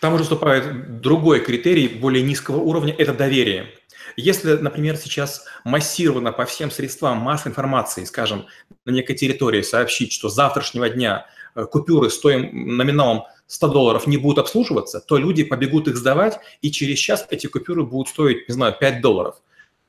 Там 0.00 0.14
уже 0.14 0.24
вступает 0.24 1.00
другой 1.00 1.40
критерий 1.40 1.88
более 1.88 2.22
низкого 2.22 2.56
уровня– 2.56 2.94
это 2.98 3.12
доверие. 3.12 3.74
Если, 4.16 4.54
например, 4.54 4.96
сейчас 4.96 5.44
массированно 5.64 6.32
по 6.32 6.44
всем 6.44 6.70
средствам 6.70 7.18
массовой 7.18 7.50
информации, 7.50 8.04
скажем, 8.04 8.46
на 8.84 8.90
некой 8.90 9.16
территории 9.16 9.62
сообщить, 9.62 10.12
что 10.12 10.28
с 10.28 10.34
завтрашнего 10.34 10.88
дня 10.88 11.26
э, 11.54 11.64
купюры 11.66 12.10
стоим 12.10 12.76
номиналом 12.76 13.24
100 13.46 13.68
долларов 13.68 14.06
не 14.06 14.16
будут 14.16 14.38
обслуживаться, 14.38 15.00
то 15.00 15.16
люди 15.16 15.44
побегут 15.44 15.88
их 15.88 15.96
сдавать, 15.96 16.38
и 16.60 16.70
через 16.70 16.98
час 16.98 17.26
эти 17.30 17.46
купюры 17.46 17.84
будут 17.84 18.08
стоить, 18.08 18.48
не 18.48 18.54
знаю, 18.54 18.74
5 18.78 19.00
долларов. 19.00 19.36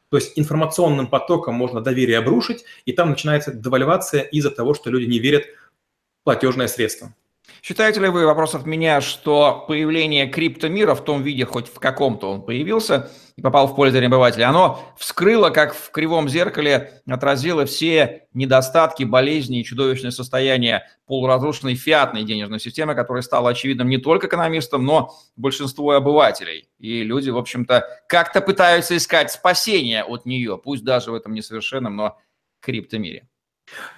То 0.09 0.17
есть 0.17 0.33
информационным 0.35 1.07
потоком 1.07 1.55
можно 1.55 1.79
доверие 1.79 2.17
обрушить, 2.17 2.65
и 2.85 2.91
там 2.91 3.11
начинается 3.11 3.53
девальвация 3.53 4.23
из-за 4.23 4.51
того, 4.51 4.73
что 4.73 4.89
люди 4.89 5.09
не 5.09 5.19
верят 5.19 5.45
в 5.45 6.23
платежное 6.25 6.67
средство. 6.67 7.13
Считаете 7.61 7.99
ли 7.99 8.09
вы, 8.09 8.25
вопрос 8.25 8.55
от 8.55 8.65
меня, 8.65 9.01
что 9.01 9.65
появление 9.67 10.27
криптомира 10.27 10.95
в 10.95 11.03
том 11.03 11.21
виде, 11.21 11.45
хоть 11.45 11.67
в 11.67 11.79
каком-то 11.79 12.31
он 12.31 12.41
появился 12.41 13.11
и 13.35 13.41
попал 13.41 13.67
в 13.67 13.75
поле 13.75 13.91
зрения 13.91 14.07
обывателя, 14.07 14.49
оно 14.49 14.79
вскрыло, 14.97 15.49
как 15.49 15.73
в 15.73 15.91
кривом 15.91 16.27
зеркале, 16.27 17.01
отразило 17.07 17.65
все 17.65 18.27
недостатки, 18.33 19.03
болезни 19.03 19.59
и 19.59 19.63
чудовищное 19.63 20.11
состояние 20.11 20.87
полуразрушенной 21.05 21.75
фиатной 21.75 22.23
денежной 22.23 22.59
системы, 22.59 22.95
которая 22.95 23.21
стала 23.21 23.51
очевидным 23.51 23.89
не 23.89 23.97
только 23.97 24.27
экономистам, 24.27 24.85
но 24.85 25.13
большинству 25.35 25.91
обывателей. 25.91 26.69
И 26.79 27.03
люди, 27.03 27.29
в 27.29 27.37
общем-то, 27.37 27.87
как-то 28.07 28.41
пытаются 28.41 28.97
искать 28.97 29.31
спасение 29.31 30.03
от 30.03 30.25
нее, 30.25 30.57
пусть 30.57 30.83
даже 30.83 31.11
в 31.11 31.15
этом 31.15 31.33
несовершенном, 31.33 31.95
но 31.95 32.17
криптомире. 32.61 33.27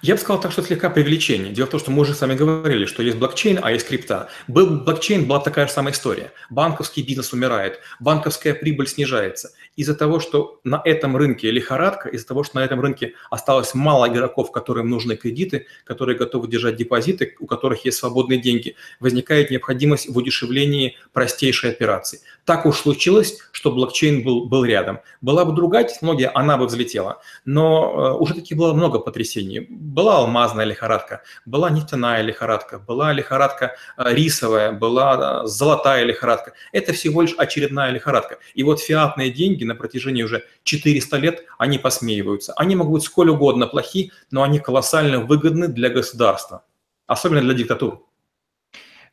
Я 0.02 0.14
бы 0.14 0.20
сказал 0.20 0.40
так, 0.40 0.52
что 0.52 0.62
слегка 0.62 0.90
привлечение. 0.90 1.52
Дело 1.52 1.66
в 1.66 1.70
том, 1.70 1.80
что 1.80 1.90
мы 1.90 2.02
уже 2.02 2.14
с 2.14 2.20
вами 2.20 2.34
говорили, 2.34 2.86
что 2.86 3.02
есть 3.02 3.16
блокчейн, 3.16 3.58
а 3.62 3.72
есть 3.72 3.86
крипта. 3.86 4.28
Был 4.48 4.80
блокчейн, 4.80 5.26
была 5.26 5.40
такая 5.40 5.66
же 5.66 5.72
самая 5.72 5.92
история. 5.92 6.32
Банковский 6.50 7.02
бизнес 7.02 7.32
умирает, 7.32 7.80
банковская 8.00 8.54
прибыль 8.54 8.86
снижается. 8.86 9.52
Из-за 9.76 9.94
того, 9.94 10.20
что 10.20 10.60
на 10.62 10.80
этом 10.84 11.16
рынке 11.16 11.50
лихорадка, 11.50 12.08
из-за 12.08 12.26
того, 12.26 12.44
что 12.44 12.56
на 12.56 12.64
этом 12.64 12.80
рынке 12.80 13.14
осталось 13.30 13.74
мало 13.74 14.08
игроков, 14.08 14.52
которым 14.52 14.88
нужны 14.88 15.16
кредиты, 15.16 15.66
которые 15.84 16.16
готовы 16.16 16.48
держать 16.48 16.76
депозиты, 16.76 17.34
у 17.40 17.46
которых 17.46 17.84
есть 17.84 17.98
свободные 17.98 18.40
деньги, 18.40 18.76
возникает 19.00 19.50
необходимость 19.50 20.08
в 20.08 20.16
удешевлении 20.16 20.96
простейшей 21.12 21.70
операции. 21.70 22.20
Так 22.44 22.66
уж 22.66 22.78
случилось, 22.78 23.38
что 23.52 23.72
блокчейн 23.72 24.22
был, 24.22 24.44
был 24.44 24.64
рядом. 24.64 25.00
Была 25.20 25.44
бы 25.44 25.54
другая 25.54 25.84
технология, 25.84 26.28
она 26.28 26.56
бы 26.56 26.66
взлетела. 26.66 27.20
Но 27.44 28.16
э, 28.16 28.18
уже 28.20 28.34
таки 28.34 28.54
было 28.54 28.74
много 28.74 28.98
потрясений 28.98 29.63
была 29.70 30.18
алмазная 30.18 30.64
лихорадка, 30.64 31.22
была 31.46 31.70
нефтяная 31.70 32.22
лихорадка, 32.22 32.78
была 32.78 33.12
лихорадка 33.12 33.76
э, 33.96 34.14
рисовая, 34.14 34.72
была 34.72 35.46
золотая 35.46 36.04
лихорадка. 36.04 36.52
Это 36.72 36.92
всего 36.92 37.22
лишь 37.22 37.34
очередная 37.36 37.90
лихорадка. 37.90 38.38
И 38.54 38.62
вот 38.62 38.80
фиатные 38.80 39.30
деньги 39.30 39.64
на 39.64 39.74
протяжении 39.74 40.22
уже 40.22 40.44
400 40.64 41.16
лет, 41.18 41.44
они 41.58 41.78
посмеиваются. 41.78 42.52
Они 42.54 42.76
могут 42.76 42.94
быть 42.94 43.02
сколь 43.04 43.30
угодно 43.30 43.66
плохи, 43.66 44.12
но 44.30 44.42
они 44.42 44.58
колоссально 44.58 45.20
выгодны 45.20 45.68
для 45.68 45.88
государства, 45.88 46.64
особенно 47.06 47.40
для 47.40 47.54
диктатур. 47.54 48.04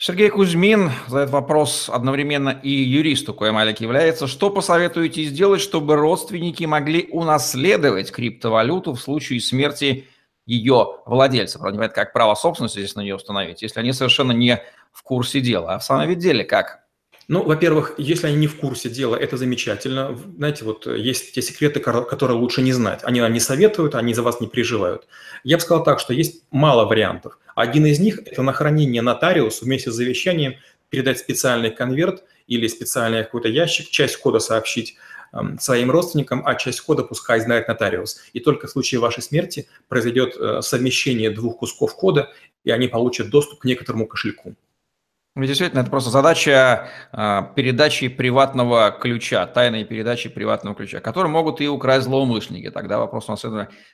Сергей 0.03 0.29
Кузьмин 0.29 0.89
задает 1.07 1.29
вопрос 1.29 1.87
одновременно 1.87 2.49
и 2.49 2.71
юристу, 2.71 3.35
коим 3.35 3.57
Алик 3.57 3.81
является. 3.81 4.25
Что 4.25 4.49
посоветуете 4.49 5.25
сделать, 5.25 5.61
чтобы 5.61 5.95
родственники 5.95 6.63
могли 6.63 7.07
унаследовать 7.11 8.11
криптовалюту 8.11 8.93
в 8.93 8.99
случае 8.99 9.39
смерти 9.41 10.07
ее 10.45 10.99
владельца. 11.05 11.59
Правда, 11.59 11.73
не 11.73 11.77
понятно, 11.79 12.03
как 12.03 12.13
право 12.13 12.35
собственности 12.35 12.79
здесь 12.79 12.95
на 12.95 13.01
нее 13.01 13.15
установить, 13.15 13.61
если 13.61 13.79
они 13.79 13.93
совершенно 13.93 14.31
не 14.31 14.61
в 14.91 15.03
курсе 15.03 15.39
дела. 15.41 15.75
А 15.75 15.79
в 15.79 15.83
самом 15.83 16.13
деле 16.17 16.43
как? 16.43 16.81
Ну, 17.27 17.43
во-первых, 17.43 17.93
если 17.97 18.27
они 18.27 18.35
не 18.35 18.47
в 18.47 18.57
курсе 18.57 18.89
дела, 18.89 19.15
это 19.15 19.37
замечательно. 19.37 20.17
Знаете, 20.35 20.65
вот 20.65 20.85
есть 20.85 21.33
те 21.33 21.41
секреты, 21.41 21.79
которые 21.79 22.37
лучше 22.37 22.61
не 22.61 22.73
знать. 22.73 23.01
Они 23.03 23.21
нам 23.21 23.31
не 23.31 23.39
советуют, 23.39 23.95
они 23.95 24.13
за 24.13 24.21
вас 24.21 24.41
не 24.41 24.47
переживают. 24.47 25.07
Я 25.45 25.55
бы 25.57 25.61
сказал 25.61 25.83
так, 25.83 25.99
что 26.01 26.13
есть 26.13 26.43
мало 26.51 26.83
вариантов. 26.85 27.39
Один 27.55 27.85
из 27.85 27.99
них– 27.99 28.19
это 28.25 28.41
на 28.41 28.51
хранение 28.51 29.01
нотариусу 29.01 29.63
вместе 29.63 29.91
с 29.91 29.93
завещанием 29.93 30.55
передать 30.89 31.19
специальный 31.19 31.71
конверт 31.71 32.23
или 32.47 32.67
специальный 32.67 33.23
какой-то 33.23 33.47
ящик, 33.47 33.89
часть 33.89 34.17
кода 34.17 34.39
сообщить 34.39 34.97
своим 35.59 35.91
родственникам, 35.91 36.43
а 36.45 36.55
часть 36.55 36.81
кода 36.81 37.03
пускай 37.03 37.39
знает 37.39 37.67
нотариус. 37.67 38.21
И 38.33 38.39
только 38.39 38.67
в 38.67 38.71
случае 38.71 38.99
вашей 38.99 39.23
смерти 39.23 39.67
произойдет 39.87 40.35
э, 40.35 40.61
совмещение 40.61 41.29
двух 41.29 41.59
кусков 41.59 41.95
кода, 41.95 42.29
и 42.63 42.71
они 42.71 42.87
получат 42.87 43.29
доступ 43.29 43.59
к 43.59 43.65
некоторому 43.65 44.07
кошельку. 44.07 44.55
Ну, 45.33 45.45
действительно, 45.45 45.79
это 45.79 45.89
просто 45.89 46.09
задача 46.09 46.89
э, 47.13 47.41
передачи 47.55 48.09
приватного 48.09 48.91
ключа, 48.91 49.47
тайной 49.47 49.85
передачи 49.85 50.27
приватного 50.27 50.75
ключа, 50.75 50.99
который 50.99 51.29
могут 51.29 51.61
и 51.61 51.69
украсть 51.69 52.05
злоумышленники. 52.05 52.69
Тогда 52.69 52.99
вопрос 52.99 53.29
у 53.29 53.31
нас 53.31 53.45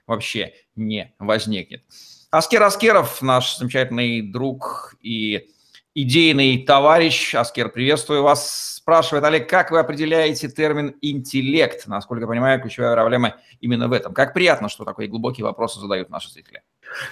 вообще 0.07 0.53
не 0.75 1.13
возникнет. 1.19 1.83
Аскер 2.31 2.63
Аскеров, 2.63 3.21
наш 3.21 3.57
замечательный 3.57 4.21
друг 4.21 4.95
и 4.99 5.49
идейный 5.93 6.63
товарищ. 6.63 7.35
Аскер, 7.35 7.69
приветствую 7.69 8.23
вас. 8.23 8.76
Спрашивает 8.88 9.25
Олег, 9.25 9.49
как 9.49 9.71
вы 9.71 9.79
определяете 9.79 10.47
термин 10.47 10.95
«интеллект»? 11.01 11.88
Насколько 11.88 12.21
я 12.21 12.27
понимаю, 12.27 12.61
ключевая 12.61 12.93
проблема 12.93 13.35
именно 13.59 13.89
в 13.89 13.91
этом. 13.91 14.13
Как 14.13 14.33
приятно, 14.33 14.69
что 14.69 14.85
такие 14.85 15.09
глубокие 15.09 15.43
вопросы 15.43 15.81
задают 15.81 16.09
наши 16.09 16.29
зрители. 16.31 16.61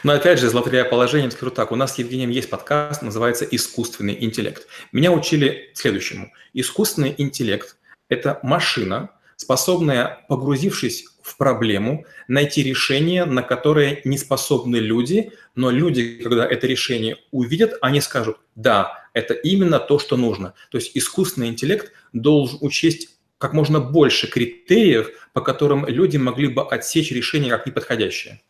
Но 0.01 0.13
опять 0.13 0.39
же, 0.39 0.47
злоупотребляя 0.47 0.89
положением, 0.89 1.31
скажу 1.31 1.51
так, 1.51 1.73
у 1.73 1.75
нас 1.75 1.95
с 1.95 1.97
Евгением 1.97 2.29
есть 2.29 2.49
подкаст, 2.49 3.01
называется 3.01 3.43
«Искусственный 3.43 4.23
интеллект». 4.23 4.65
Меня 4.93 5.11
учили 5.11 5.71
следующему. 5.73 6.31
Искусственный 6.53 7.13
интеллект– 7.17 7.75
это 8.09 8.39
машина, 8.41 9.09
способная, 9.35 10.25
погрузившись 10.29 11.03
в 11.21 11.35
проблему, 11.35 12.05
найти 12.29 12.63
решение, 12.63 13.25
на 13.25 13.41
которое 13.41 13.99
не 14.05 14.17
способны 14.17 14.77
люди, 14.77 15.33
но 15.55 15.71
люди, 15.71 16.23
когда 16.23 16.45
это 16.45 16.67
решение 16.67 17.17
увидят, 17.31 17.73
они 17.81 17.99
скажут, 17.99 18.37
да, 18.55 19.04
это 19.15 19.33
именно 19.33 19.79
то, 19.79 19.97
что 19.97 20.17
нужно. 20.17 20.53
То 20.69 20.77
есть 20.77 20.95
искусственный 20.95 21.47
интеллект 21.47 21.91
должен 22.13 22.59
учесть 22.61 23.09
как 23.39 23.53
можно 23.53 23.79
больше 23.79 24.27
критериев, 24.27 25.09
по 25.33 25.41
которым 25.41 25.87
люди 25.87 26.17
могли 26.17 26.47
бы 26.47 26.61
отсечь 26.61 27.11
решение 27.11 27.49
как 27.49 27.65
неподходящее. 27.65 28.41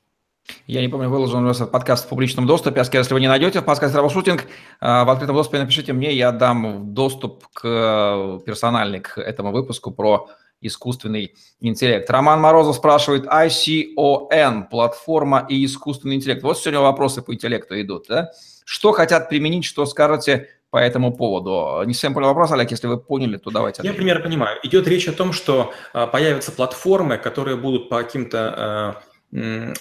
Я 0.68 0.82
не 0.82 0.90
помню, 0.90 1.10
выложен 1.10 1.44
у 1.44 1.48
вас 1.48 1.58
этот 1.58 1.72
подкаст 1.72 2.06
в 2.06 2.10
публичном 2.10 2.46
доступе. 2.46 2.84
Если 2.94 3.14
вы 3.14 3.20
не 3.20 3.28
найдете 3.28 3.62
в 3.62 3.66
подкасте 3.66 3.94
«Травошутинг», 3.94 4.46
в 4.80 5.12
открытом 5.12 5.36
доступе 5.36 5.60
напишите 5.60 5.94
мне, 5.94 6.14
я 6.14 6.32
дам 6.32 6.94
доступ 6.94 7.48
к 7.48 7.62
э, 7.64 8.40
персональный 8.46 9.00
к 9.00 9.18
этому 9.18 9.52
выпуску 9.52 9.92
про 9.92 10.30
искусственный 10.68 11.36
интеллект. 11.60 12.10
Роман 12.10 12.42
Морозов 12.42 12.76
спрашивает, 12.76 13.26
ICON, 13.26 14.70
платформа 14.70 15.46
и 15.50 15.64
искусственный 15.66 16.16
интеллект. 16.16 16.44
Вот 16.44 16.58
сегодня 16.60 16.80
вопросы 16.80 17.22
по 17.22 17.34
интеллекту 17.34 17.80
идут. 17.80 18.06
Да? 18.08 18.32
Что 18.66 18.92
хотят 18.92 19.30
применить, 19.30 19.66
что 19.66 19.86
скажете 19.86 20.50
по 20.70 20.78
этому 20.78 21.16
поводу? 21.16 21.84
Не 21.86 21.94
совсем 21.94 22.14
понял 22.14 22.28
вопрос, 22.28 22.52
Олег, 22.52 22.72
если 22.72 22.88
вы 22.88 22.98
поняли, 22.98 23.38
то 23.38 23.52
давайте. 23.52 23.82
Я 23.84 23.94
примерно 23.94 24.24
понимаю. 24.24 24.58
Идет 24.64 24.88
речь 24.88 25.08
о 25.08 25.14
том, 25.14 25.34
что 25.34 25.74
а, 25.94 26.08
появятся 26.08 26.52
платформы, 26.52 27.18
которые 27.18 27.58
будут 27.58 27.90
по 27.90 28.02
каким-то 28.02 28.56
а, 28.58 29.02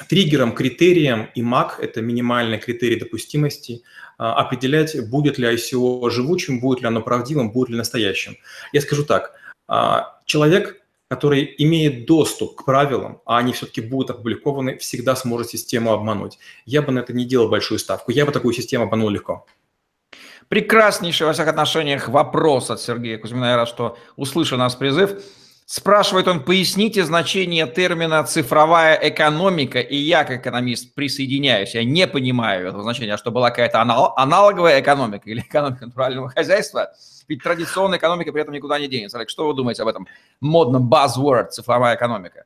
триггерам, 0.08 0.52
критериям, 0.52 1.28
и 1.34 1.42
МАК– 1.42 1.78
это 1.80 2.02
минимальный 2.02 2.58
критерий 2.58 2.96
допустимости, 2.96 3.82
а, 4.18 4.34
определять, 4.34 5.08
будет 5.08 5.38
ли 5.38 5.46
ICO 5.54 6.10
живучим, 6.10 6.60
будет 6.60 6.80
ли 6.82 6.88
оно 6.88 7.00
правдивым, 7.00 7.52
будет 7.52 7.70
ли 7.70 7.76
настоящим. 7.76 8.36
Я 8.72 8.80
скажу 8.80 9.04
так– 9.04 9.32
человек, 10.24 10.80
который 11.08 11.54
имеет 11.58 12.06
доступ 12.06 12.56
к 12.56 12.64
правилам, 12.64 13.20
а 13.24 13.38
они 13.38 13.52
все-таки 13.52 13.80
будут 13.80 14.10
опубликованы, 14.10 14.78
всегда 14.78 15.14
сможет 15.14 15.50
систему 15.50 15.92
обмануть. 15.92 16.38
Я 16.64 16.82
бы 16.82 16.92
на 16.92 17.00
это 17.00 17.12
не 17.12 17.24
делал 17.24 17.48
большую 17.48 17.78
ставку. 17.78 18.10
Я 18.10 18.26
бы 18.26 18.32
такую 18.32 18.54
систему 18.54 18.84
обманул 18.84 19.10
легко. 19.10 19.46
Прекраснейший 20.48 21.26
во 21.26 21.32
всех 21.32 21.48
отношениях 21.48 22.08
вопрос 22.08 22.70
от 22.70 22.80
Сергея 22.80 23.18
Кузьмина. 23.18 23.46
Я 23.46 23.56
рад, 23.56 23.68
что 23.68 23.96
услышал 24.16 24.58
нас 24.58 24.74
призыв. 24.74 25.22
Спрашивает 25.66 26.28
он, 26.28 26.44
поясните 26.44 27.04
значение 27.04 27.66
термина 27.66 28.22
«цифровая 28.24 28.98
экономика», 29.02 29.80
и 29.80 29.96
я, 29.96 30.24
как 30.24 30.40
экономист, 30.40 30.94
присоединяюсь. 30.94 31.74
Я 31.74 31.84
не 31.84 32.06
понимаю 32.06 32.68
этого 32.68 32.82
значения, 32.82 33.14
а 33.14 33.18
что 33.18 33.30
была 33.30 33.50
какая-то 33.50 33.80
аналоговая 33.80 34.80
экономика 34.80 35.28
или 35.30 35.40
экономика 35.40 35.86
натурального 35.86 36.28
хозяйства– 36.28 36.92
ведь 37.28 37.42
традиционная 37.42 37.98
экономика 37.98 38.32
при 38.32 38.42
этом 38.42 38.54
никуда 38.54 38.78
не 38.78 38.88
денется. 38.88 39.16
Олег, 39.16 39.30
что 39.30 39.46
вы 39.46 39.54
думаете 39.54 39.82
об 39.82 39.88
этом 39.88 40.06
модном 40.40 40.90
buzzword 40.90 41.48
«цифровая 41.48 41.96
экономика»? 41.96 42.44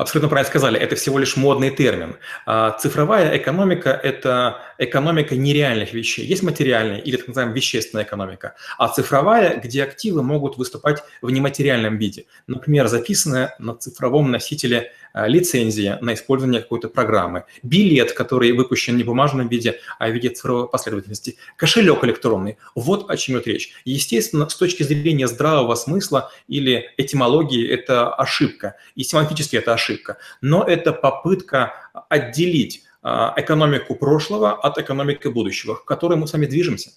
Абсолютно 0.00 0.30
правильно 0.30 0.48
сказали, 0.48 0.80
это 0.80 0.96
всего 0.96 1.18
лишь 1.18 1.36
модный 1.36 1.68
термин. 1.70 2.16
А 2.46 2.70
цифровая 2.70 3.36
экономика– 3.36 3.90
это 4.02 4.62
экономика 4.78 5.36
нереальных 5.36 5.92
вещей. 5.92 6.24
Есть 6.24 6.42
материальная 6.42 6.96
или 6.96 7.18
так 7.18 7.28
называемая 7.28 7.54
вещественная 7.54 8.04
экономика, 8.04 8.54
а 8.78 8.88
цифровая, 8.88 9.60
где 9.60 9.82
активы 9.82 10.22
могут 10.22 10.56
выступать 10.56 11.04
в 11.20 11.28
нематериальном 11.28 11.98
виде. 11.98 12.24
Например, 12.46 12.86
записанная 12.88 13.54
на 13.58 13.74
цифровом 13.74 14.30
носителе 14.30 14.90
лицензия 15.14 15.98
на 16.00 16.14
использование 16.14 16.60
какой-то 16.60 16.88
программы, 16.88 17.44
билет, 17.62 18.12
который 18.12 18.52
выпущен 18.52 18.96
не 18.96 19.02
в 19.02 19.06
бумажном 19.06 19.48
виде, 19.48 19.80
а 19.98 20.08
в 20.08 20.12
виде 20.12 20.30
цифровой 20.30 20.68
последовательности, 20.68 21.36
кошелек 21.56 22.04
электронный. 22.04 22.58
Вот 22.74 23.10
о 23.10 23.16
чем 23.16 23.36
идет 23.36 23.46
речь. 23.46 23.72
Естественно, 23.84 24.48
с 24.48 24.54
точки 24.54 24.82
зрения 24.82 25.28
здравого 25.28 25.74
смысла 25.74 26.30
или 26.48 26.90
этимологии 26.96 27.66
это 27.68 28.12
ошибка, 28.14 28.76
и 28.94 29.02
семантически 29.02 29.56
это 29.56 29.74
ошибка, 29.74 30.18
но 30.40 30.64
это 30.64 30.92
попытка 30.92 31.72
отделить 32.08 32.82
а, 33.02 33.32
экономику 33.36 33.94
прошлого 33.94 34.52
от 34.52 34.78
экономики 34.78 35.28
будущего, 35.28 35.74
к 35.74 35.84
которой 35.84 36.16
мы 36.16 36.26
с 36.26 36.32
вами 36.32 36.46
движемся. 36.46 36.90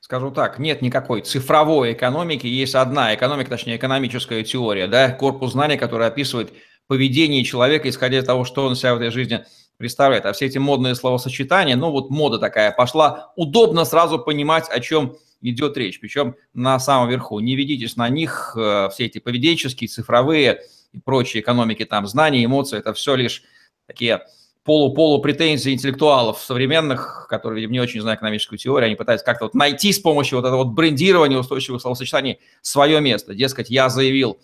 Скажу 0.00 0.30
так, 0.30 0.58
нет 0.58 0.80
никакой 0.80 1.22
цифровой 1.22 1.92
экономики, 1.92 2.46
есть 2.46 2.74
одна 2.74 3.14
экономика, 3.14 3.50
точнее 3.50 3.76
экономическая 3.76 4.42
теория, 4.44 4.86
да, 4.86 5.10
корпус 5.10 5.52
знаний, 5.52 5.76
который 5.76 6.06
описывает 6.06 6.52
поведение 6.88 7.44
человека, 7.44 7.88
исходя 7.88 8.18
из 8.18 8.24
того, 8.24 8.44
что 8.44 8.66
он 8.66 8.74
себя 8.74 8.94
в 8.94 8.96
этой 8.96 9.10
жизни 9.10 9.44
представляет. 9.76 10.26
А 10.26 10.32
все 10.32 10.46
эти 10.46 10.58
модные 10.58 10.96
словосочетания, 10.96 11.76
ну 11.76 11.90
вот 11.90 12.10
мода 12.10 12.38
такая 12.38 12.72
пошла, 12.72 13.32
удобно 13.36 13.84
сразу 13.84 14.18
понимать, 14.18 14.68
о 14.68 14.80
чем 14.80 15.16
идет 15.40 15.76
речь, 15.76 16.00
причем 16.00 16.34
на 16.52 16.80
самом 16.80 17.08
верху. 17.08 17.38
Не 17.38 17.54
ведитесь 17.54 17.96
на 17.96 18.08
них, 18.08 18.56
э, 18.58 18.88
все 18.92 19.06
эти 19.06 19.18
поведенческие, 19.20 19.86
цифровые 19.86 20.62
и 20.92 20.98
прочие 20.98 21.42
экономики, 21.42 21.84
там, 21.84 22.06
знания, 22.08 22.44
эмоции, 22.44 22.78
это 22.78 22.92
все 22.92 23.14
лишь 23.14 23.44
такие 23.86 24.22
полу-полу 24.64 25.22
претензии 25.22 25.72
интеллектуалов 25.72 26.40
современных, 26.40 27.26
которые, 27.30 27.60
видимо, 27.60 27.72
не 27.72 27.80
очень 27.80 28.00
знают 28.00 28.18
экономическую 28.18 28.58
теорию, 28.58 28.88
они 28.88 28.96
пытаются 28.96 29.24
как-то 29.24 29.44
вот 29.44 29.54
найти 29.54 29.92
с 29.92 29.98
помощью 29.98 30.38
вот 30.38 30.46
этого 30.46 30.64
вот 30.64 30.74
брендирования 30.74 31.38
устойчивых 31.38 31.80
словосочетаний 31.80 32.40
свое 32.60 33.00
место. 33.00 33.34
Дескать, 33.34 33.70
я 33.70 33.88
заявил 33.88 34.38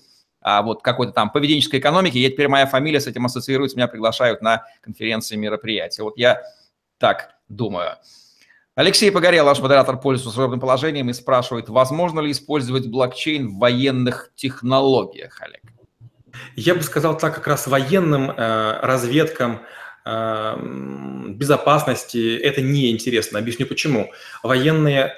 а, 0.45 0.61
вот 0.61 0.83
какой-то 0.83 1.13
там 1.13 1.31
поведенческой 1.31 1.81
экономики, 1.81 2.19
и 2.19 2.31
теперь 2.31 2.49
моя 2.49 2.67
фамилия 2.67 3.01
с 3.01 3.07
этим 3.07 3.25
ассоциируется, 3.25 3.79
меня 3.79 3.89
приглашают 3.89 4.43
на 4.43 4.65
конференции, 4.83 5.37
мероприятия. 5.37 6.03
Вот 6.03 6.19
я 6.19 6.43
так 6.99 7.31
думаю. 7.49 7.97
Алексей 8.75 9.11
Погорел, 9.11 9.47
наш 9.47 9.61
модератор, 9.61 9.99
пользуется 9.99 10.35
служебным 10.35 10.61
положением 10.61 11.09
и 11.09 11.15
спрашивает, 11.15 11.71
возможно 11.71 12.21
ли 12.21 12.31
использовать 12.31 12.87
блокчейн 12.87 13.49
в 13.49 13.59
военных 13.59 14.33
технологиях, 14.35 15.41
Олег? 15.41 15.63
Я 16.57 16.75
бы 16.75 16.83
сказал 16.83 17.17
так, 17.17 17.35
как 17.35 17.47
раз 17.47 17.67
военным 17.67 18.31
э, 18.31 18.81
разведкам, 18.83 19.63
э, 20.05 20.57
безопасности 21.31 22.37
это 22.37 22.61
неинтересно. 22.61 23.39
Объясню 23.39 23.67
почему. 23.67 24.11
Военные 24.43 25.15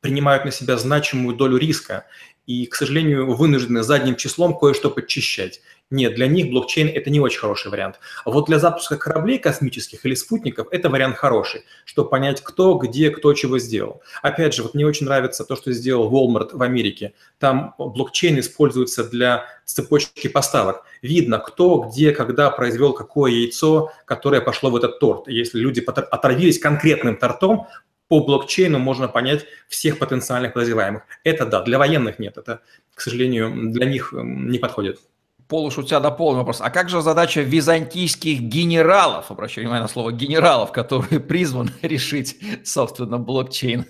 принимают 0.00 0.44
на 0.44 0.52
себя 0.52 0.76
значимую 0.76 1.34
долю 1.34 1.56
риска 1.56 2.04
и, 2.48 2.64
к 2.64 2.74
сожалению, 2.74 3.36
вынуждены 3.36 3.82
задним 3.82 4.16
числом 4.16 4.58
кое-что 4.58 4.90
подчищать. 4.90 5.60
Нет, 5.90 6.14
для 6.14 6.26
них 6.26 6.50
блокчейн– 6.50 6.88
это 6.94 7.10
не 7.10 7.20
очень 7.20 7.40
хороший 7.40 7.70
вариант. 7.70 8.00
А 8.24 8.30
вот 8.30 8.46
для 8.46 8.58
запуска 8.58 8.96
кораблей 8.96 9.38
космических 9.38 10.04
или 10.04 10.14
спутников 10.14 10.68
это 10.70 10.88
вариант 10.88 11.16
хороший, 11.16 11.62
чтобы 11.84 12.08
понять, 12.08 12.42
кто, 12.42 12.74
где, 12.74 13.10
кто 13.10 13.34
чего 13.34 13.58
сделал. 13.58 14.02
Опять 14.22 14.54
же, 14.54 14.62
вот 14.62 14.74
мне 14.74 14.86
очень 14.86 15.06
нравится 15.06 15.44
то, 15.44 15.56
что 15.56 15.72
сделал 15.72 16.10
Walmart 16.10 16.50
в 16.52 16.62
Америке. 16.62 17.12
Там 17.38 17.74
блокчейн 17.78 18.38
используется 18.40 19.04
для 19.04 19.44
цепочки 19.66 20.28
поставок. 20.28 20.84
Видно, 21.02 21.38
кто, 21.38 21.78
где, 21.80 22.12
когда 22.12 22.50
произвел 22.50 22.94
какое 22.94 23.30
яйцо, 23.30 23.92
которое 24.06 24.40
пошло 24.40 24.70
в 24.70 24.76
этот 24.76 24.98
торт. 25.00 25.28
Если 25.28 25.58
люди 25.58 25.80
отравились 25.86 26.58
конкретным 26.58 27.16
тортом, 27.16 27.66
по 28.08 28.20
блокчейну 28.20 28.78
можно 28.78 29.08
понять 29.08 29.46
всех 29.68 29.98
потенциальных 29.98 30.54
подозреваемых. 30.54 31.02
Это 31.24 31.46
да, 31.46 31.62
для 31.62 31.78
военных 31.78 32.18
нет, 32.18 32.38
это, 32.38 32.62
к 32.94 33.00
сожалению, 33.00 33.70
для 33.70 33.86
них 33.86 34.12
не 34.12 34.58
подходит. 34.58 34.98
Полушутя 35.46 36.00
до 36.00 36.10
полный 36.10 36.38
вопрос. 36.38 36.60
А 36.60 36.68
как 36.68 36.90
же 36.90 37.00
задача 37.00 37.40
византийских 37.40 38.40
генералов, 38.40 39.30
обращаю 39.30 39.64
внимание 39.64 39.82
на 39.82 39.88
слово 39.88 40.12
генералов, 40.12 40.72
которые 40.72 41.20
призваны 41.28 41.70
решить, 41.82 42.38
собственно, 42.64 43.18
блокчейн? 43.18 43.86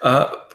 А, 0.00 0.47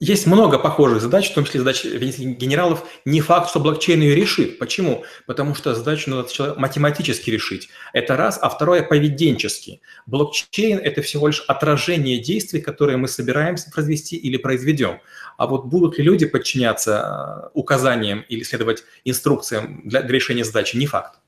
есть 0.00 0.26
много 0.26 0.58
похожих 0.58 1.02
задач, 1.02 1.30
в 1.30 1.34
том 1.34 1.44
числе 1.44 1.60
задач 1.60 1.84
генералов. 1.84 2.84
Не 3.04 3.20
факт, 3.20 3.50
что 3.50 3.60
блокчейн 3.60 4.00
ее 4.00 4.14
решит. 4.14 4.58
Почему? 4.58 5.04
Потому 5.26 5.54
что 5.54 5.74
задачу 5.74 6.08
надо 6.08 6.54
математически 6.56 7.28
решить. 7.28 7.68
Это 7.92 8.16
раз. 8.16 8.38
А 8.40 8.48
второе– 8.48 8.82
поведенчески. 8.88 9.82
Блокчейн– 10.06 10.78
это 10.82 11.02
всего 11.02 11.28
лишь 11.28 11.40
отражение 11.40 12.18
действий, 12.18 12.62
которые 12.62 12.96
мы 12.96 13.08
собираемся 13.08 13.70
произвести 13.70 14.16
или 14.16 14.38
произведем. 14.38 15.00
А 15.36 15.46
вот 15.46 15.66
будут 15.66 15.98
ли 15.98 16.04
люди 16.04 16.24
подчиняться 16.24 17.44
э, 17.44 17.50
указаниям 17.52 18.24
или 18.28 18.42
следовать 18.42 18.84
инструкциям 19.04 19.82
для 19.84 20.00
решения 20.00 20.44
задачи– 20.44 20.76
не 20.78 20.86
факт. 20.86 21.19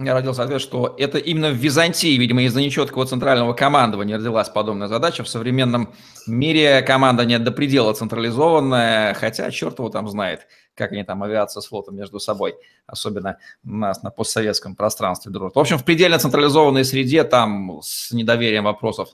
Я 0.00 0.14
родился 0.14 0.44
ответ, 0.44 0.60
что 0.60 0.94
это 0.96 1.18
именно 1.18 1.50
в 1.50 1.56
Византии, 1.56 2.16
видимо, 2.16 2.44
из-за 2.44 2.60
нечеткого 2.60 3.04
центрального 3.04 3.52
командования 3.52 4.16
родилась 4.16 4.48
подобная 4.48 4.86
задача. 4.86 5.24
В 5.24 5.28
современном 5.28 5.92
мире 6.28 6.82
командование 6.82 7.40
до 7.40 7.50
предела 7.50 7.92
централизованное, 7.94 9.14
хотя 9.14 9.50
черт 9.50 9.80
его 9.80 9.88
там 9.88 10.08
знает, 10.08 10.46
как 10.76 10.92
они 10.92 11.02
там 11.02 11.24
авиация 11.24 11.60
с 11.60 11.66
флотом 11.66 11.96
между 11.96 12.20
собой, 12.20 12.54
особенно 12.86 13.38
у 13.64 13.70
нас 13.70 14.04
на 14.04 14.10
постсоветском 14.12 14.76
пространстве 14.76 15.32
дружат. 15.32 15.56
В 15.56 15.58
общем, 15.58 15.78
в 15.78 15.84
предельно 15.84 16.20
централизованной 16.20 16.84
среде 16.84 17.24
там 17.24 17.80
с 17.82 18.12
недоверием 18.12 18.64
вопросов, 18.64 19.08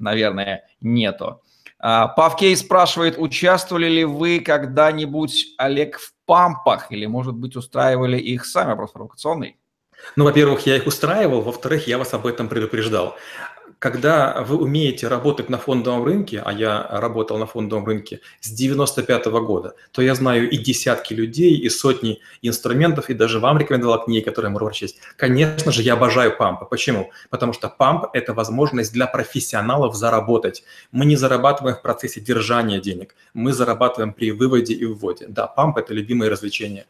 наверное, 0.00 0.64
нету. 0.80 1.40
А, 1.78 2.08
Павкей 2.08 2.56
спрашивает, 2.56 3.14
участвовали 3.16 3.88
ли 3.88 4.04
вы 4.04 4.40
когда-нибудь, 4.40 5.54
Олег, 5.56 6.00
в 6.00 6.14
пампах 6.24 6.90
или, 6.90 7.06
может 7.06 7.34
быть, 7.34 7.54
устраивали 7.54 8.18
их 8.18 8.44
сами? 8.44 8.70
Вопрос 8.70 8.90
провокационный. 8.90 9.56
Ну, 10.14 10.24
во-первых, 10.24 10.66
я 10.66 10.76
их 10.76 10.86
устраивал, 10.86 11.40
во-вторых, 11.40 11.88
я 11.88 11.98
вас 11.98 12.14
об 12.14 12.26
этом 12.26 12.48
предупреждал. 12.48 13.16
Когда 13.78 14.42
вы 14.48 14.56
умеете 14.56 15.06
работать 15.06 15.50
на 15.50 15.58
фондовом 15.58 16.04
рынке, 16.04 16.40
а 16.42 16.50
я 16.50 16.86
работал 16.90 17.36
на 17.36 17.46
фондовом 17.46 17.84
рынке 17.84 18.20
с 18.40 18.50
95 18.50 19.26
-го 19.26 19.44
года, 19.44 19.74
то 19.92 20.00
я 20.00 20.14
знаю 20.14 20.48
и 20.48 20.56
десятки 20.56 21.12
людей, 21.12 21.54
и 21.58 21.68
сотни 21.68 22.20
инструментов, 22.40 23.10
и 23.10 23.14
даже 23.14 23.38
вам 23.38 23.58
рекомендовал 23.58 24.02
книги, 24.02 24.24
которые 24.24 24.50
можно 24.50 24.66
прочесть. 24.66 24.96
Конечно 25.16 25.72
же, 25.72 25.82
я 25.82 25.92
обожаю 25.92 26.34
пампы. 26.38 26.64
Почему? 26.64 27.10
Потому 27.28 27.52
что 27.52 27.68
памп– 27.68 28.06
это 28.14 28.32
возможность 28.32 28.94
для 28.94 29.06
профессионалов 29.06 29.94
заработать. 29.94 30.64
Мы 30.90 31.04
не 31.04 31.16
зарабатываем 31.16 31.76
в 31.76 31.82
процессе 31.82 32.20
держания 32.20 32.80
денег, 32.80 33.14
мы 33.34 33.52
зарабатываем 33.52 34.14
при 34.14 34.32
выводе 34.32 34.72
и 34.72 34.86
вводе. 34.86 35.26
Да, 35.28 35.46
памп– 35.46 35.76
это 35.78 35.92
любимое 35.92 36.30
развлечение. 36.30 36.86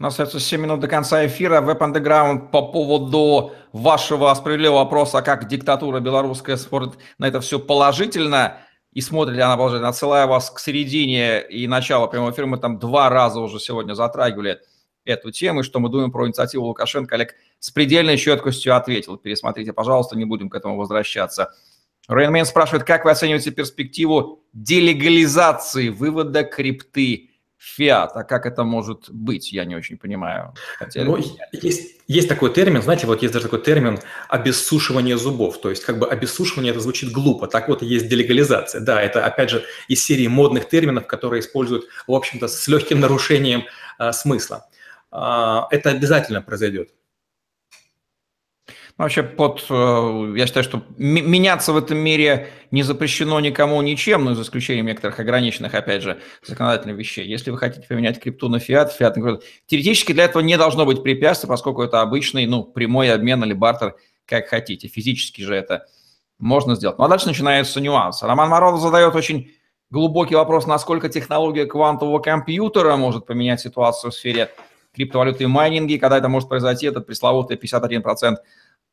У 0.00 0.04
нас 0.04 0.12
остается 0.12 0.38
7 0.38 0.60
минут 0.60 0.78
до 0.78 0.86
конца 0.86 1.26
эфира. 1.26 1.60
Веб 1.60 1.82
Underground 1.82 2.50
по 2.50 2.62
поводу 2.70 3.52
вашего 3.72 4.32
справедливого 4.34 4.84
вопроса, 4.84 5.22
как 5.22 5.48
диктатура 5.48 5.98
белорусская 5.98 6.56
смотрит 6.56 6.92
на 7.18 7.26
это 7.26 7.40
все 7.40 7.58
положительно 7.58 8.58
и 8.92 9.00
смотрит 9.00 9.34
ли 9.34 9.42
она 9.42 9.56
положительно. 9.56 9.88
Отсылаю 9.88 10.28
вас 10.28 10.52
к 10.52 10.60
середине 10.60 11.40
и 11.40 11.66
началу 11.66 12.06
прямого 12.06 12.30
эфира. 12.30 12.46
Мы 12.46 12.58
там 12.58 12.78
два 12.78 13.08
раза 13.08 13.40
уже 13.40 13.58
сегодня 13.58 13.94
затрагивали 13.94 14.60
эту 15.04 15.32
тему, 15.32 15.60
и 15.60 15.62
что 15.64 15.80
мы 15.80 15.88
думаем 15.88 16.12
про 16.12 16.28
инициативу 16.28 16.66
Лукашенко. 16.66 17.16
Олег 17.16 17.34
с 17.58 17.72
предельной 17.72 18.18
четкостью 18.18 18.76
ответил. 18.76 19.16
Пересмотрите, 19.16 19.72
пожалуйста, 19.72 20.16
не 20.16 20.26
будем 20.26 20.48
к 20.48 20.54
этому 20.54 20.76
возвращаться. 20.76 21.52
Рейнмен 22.06 22.46
спрашивает, 22.46 22.84
как 22.84 23.04
вы 23.04 23.10
оцениваете 23.10 23.50
перспективу 23.50 24.44
делегализации 24.52 25.88
вывода 25.88 26.44
крипты 26.44 27.27
фиат. 27.76 28.16
А 28.16 28.24
как 28.24 28.46
это 28.46 28.64
может 28.64 29.10
быть, 29.10 29.52
я 29.52 29.64
не 29.64 29.76
очень 29.76 29.98
понимаю. 29.98 30.54
Хотели... 30.78 31.04
Ну, 31.04 31.18
есть, 31.52 31.96
есть 32.06 32.28
такой 32.28 32.52
термин, 32.52 32.82
знаете, 32.82 33.06
вот 33.06 33.22
есть 33.22 33.34
даже 33.34 33.44
такой 33.46 33.62
термин 33.62 33.98
обессушивание 34.28 35.16
зубов. 35.16 35.60
То 35.60 35.70
есть 35.70 35.84
как 35.84 35.98
бы 35.98 36.08
обессушивание 36.08 36.70
это 36.70 36.80
звучит 36.80 37.12
глупо. 37.12 37.46
Так 37.46 37.68
вот 37.68 37.82
есть 37.82 38.08
делегализация. 38.08 38.80
Да, 38.80 39.00
это 39.00 39.24
опять 39.24 39.50
же 39.50 39.64
из 39.88 40.04
серии 40.04 40.26
модных 40.26 40.68
терминов, 40.68 41.06
которые 41.06 41.40
используют, 41.40 41.86
в 42.06 42.12
общем-то, 42.12 42.48
с 42.48 42.68
легким 42.68 43.00
нарушением 43.00 43.64
а, 43.98 44.12
смысла. 44.12 44.68
А, 45.10 45.68
это 45.70 45.90
обязательно 45.90 46.42
произойдет. 46.42 46.90
Вообще, 48.98 49.22
под, 49.22 49.64
э, 49.70 50.34
я 50.36 50.46
считаю, 50.46 50.64
что 50.64 50.82
меняться 50.96 51.72
в 51.72 51.76
этом 51.76 51.98
мире 51.98 52.48
не 52.72 52.82
запрещено 52.82 53.38
никому 53.38 53.80
ничем, 53.80 54.24
ну, 54.24 54.34
за 54.34 54.42
исключением 54.42 54.86
некоторых 54.86 55.20
ограниченных, 55.20 55.72
опять 55.74 56.02
же, 56.02 56.20
законодательных 56.44 56.96
вещей. 56.96 57.24
Если 57.24 57.52
вы 57.52 57.58
хотите 57.58 57.86
поменять 57.86 58.18
крипту 58.18 58.48
на 58.48 58.58
фиат, 58.58 58.92
фиат 58.92 59.16
на 59.16 59.22
крипту, 59.22 59.46
теоретически 59.66 60.12
для 60.12 60.24
этого 60.24 60.42
не 60.42 60.58
должно 60.58 60.84
быть 60.84 61.04
препятствий, 61.04 61.48
поскольку 61.48 61.82
это 61.82 62.00
обычный, 62.00 62.46
ну, 62.46 62.64
прямой 62.64 63.12
обмен 63.12 63.44
или 63.44 63.52
бартер, 63.52 63.94
как 64.26 64.48
хотите. 64.48 64.88
Физически 64.88 65.42
же 65.42 65.54
это 65.54 65.86
можно 66.40 66.74
сделать. 66.74 66.98
Ну, 66.98 67.04
а 67.04 67.08
дальше 67.08 67.28
начинается 67.28 67.80
нюанс. 67.80 68.24
Роман 68.24 68.48
Морозов 68.48 68.80
задает 68.80 69.14
очень 69.14 69.52
глубокий 69.90 70.34
вопрос, 70.34 70.66
насколько 70.66 71.08
технология 71.08 71.66
квантового 71.66 72.18
компьютера 72.18 72.96
может 72.96 73.26
поменять 73.26 73.60
ситуацию 73.60 74.10
в 74.10 74.14
сфере 74.14 74.50
криптовалюты 74.92 75.44
и 75.44 75.46
майнинги, 75.46 75.98
когда 75.98 76.18
это 76.18 76.28
может 76.28 76.48
произойти, 76.48 76.86
этот 76.86 77.06
пресловутый 77.06 77.56
51% 77.56 78.02
а, 78.34 78.36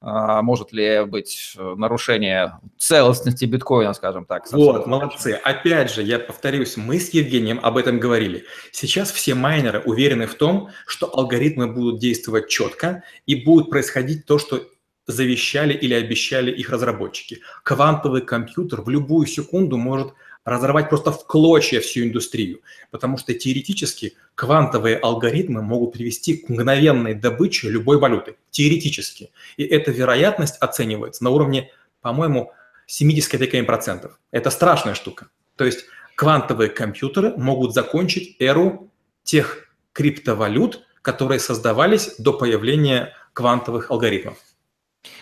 может 0.06 0.72
ли 0.72 1.04
быть 1.06 1.56
э, 1.58 1.74
нарушение 1.78 2.60
целостности 2.78 3.46
биткоина, 3.46 3.94
скажем 3.94 4.26
так. 4.26 4.52
Вот, 4.52 4.86
молодцы. 4.86 5.40
Опять 5.44 5.92
же, 5.92 6.04
я 6.04 6.20
повторюсь, 6.20 6.78
мы 6.78 7.00
с 7.00 7.10
Евгением 7.10 7.60
об 7.64 7.76
этом 7.76 8.00
говорили. 8.00 8.46
Сейчас 8.72 9.12
все 9.12 9.34
майнеры 9.34 9.80
уверены 9.80 10.28
в 10.28 10.36
том, 10.36 10.70
что 10.86 11.12
алгоритмы 11.12 11.74
будут 11.74 12.00
действовать 12.00 12.50
четко 12.50 13.04
и 13.26 13.44
будет 13.44 13.72
происходить 13.72 14.28
то, 14.28 14.38
что 14.38 14.62
завещали 15.08 15.74
или 15.74 15.96
обещали 15.96 16.52
их 16.52 16.70
разработчики. 16.70 17.42
Квантовый 17.64 18.22
компьютер 18.22 18.82
в 18.82 18.90
любую 18.90 19.26
секунду 19.26 19.78
может 19.78 20.14
разорвать 20.46 20.90
просто 20.90 21.12
в 21.12 21.26
клочья 21.26 21.82
всю 21.82 22.04
индустрию, 22.04 22.62
потому 22.92 23.18
что 23.18 23.34
теоретически 23.34 24.14
квантовые 24.36 24.96
алгоритмы 24.98 25.62
могут 25.62 25.94
привести 25.94 26.38
к 26.38 26.50
мгновенной 26.50 27.16
добыче 27.16 27.70
любой 27.70 27.98
валюты, 27.98 28.36
теоретически. 28.52 29.32
И 29.58 29.64
эта 29.64 29.92
вероятность 29.92 30.58
оценивается 30.60 31.24
на 31.24 31.32
уровне, 31.32 31.72
по-моему, 32.02 32.54
70 32.86 33.30
копейками 33.30 33.66
процентов. 33.66 34.20
Это 34.32 34.52
страшная 34.52 34.94
штука. 34.94 35.28
То 35.56 35.66
есть 35.66 35.86
квантовые 36.16 36.70
компьютеры 36.70 37.34
могут 37.36 37.74
закончить 37.74 38.36
эру 38.40 38.92
тех 39.24 39.68
криптовалют, 39.94 40.86
которые 41.02 41.40
создавались 41.40 42.16
до 42.20 42.34
появления 42.34 43.14
квантовых 43.34 43.90
алгоритмов. 43.90 44.38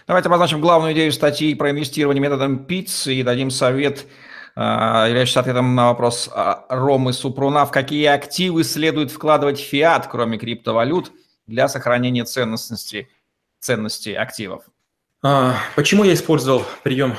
Давайте 0.07 0.27
обозначим 0.27 0.61
главную 0.61 0.93
идею 0.93 1.11
статьи 1.11 1.55
про 1.55 1.71
инвестирование 1.71 2.21
методом 2.21 2.65
пиццы 2.65 3.15
и 3.15 3.23
дадим 3.23 3.49
совет, 3.49 4.05
являющийся 4.55 5.39
ответом 5.39 5.75
на 5.75 5.87
вопрос 5.87 6.29
а, 6.31 6.65
Ромы 6.69 7.13
Супруна, 7.13 7.65
в 7.65 7.71
какие 7.71 8.05
активы 8.05 8.63
следует 8.63 9.11
вкладывать 9.11 9.59
фиат, 9.59 10.07
кроме 10.07 10.37
криптовалют, 10.37 11.11
для 11.47 11.67
сохранения 11.67 12.23
ценности, 12.23 13.09
ценности 13.59 14.09
активов. 14.09 14.63
А, 15.25 15.55
почему 15.75 16.03
я 16.03 16.13
использовал 16.13 16.65
прием 16.83 17.15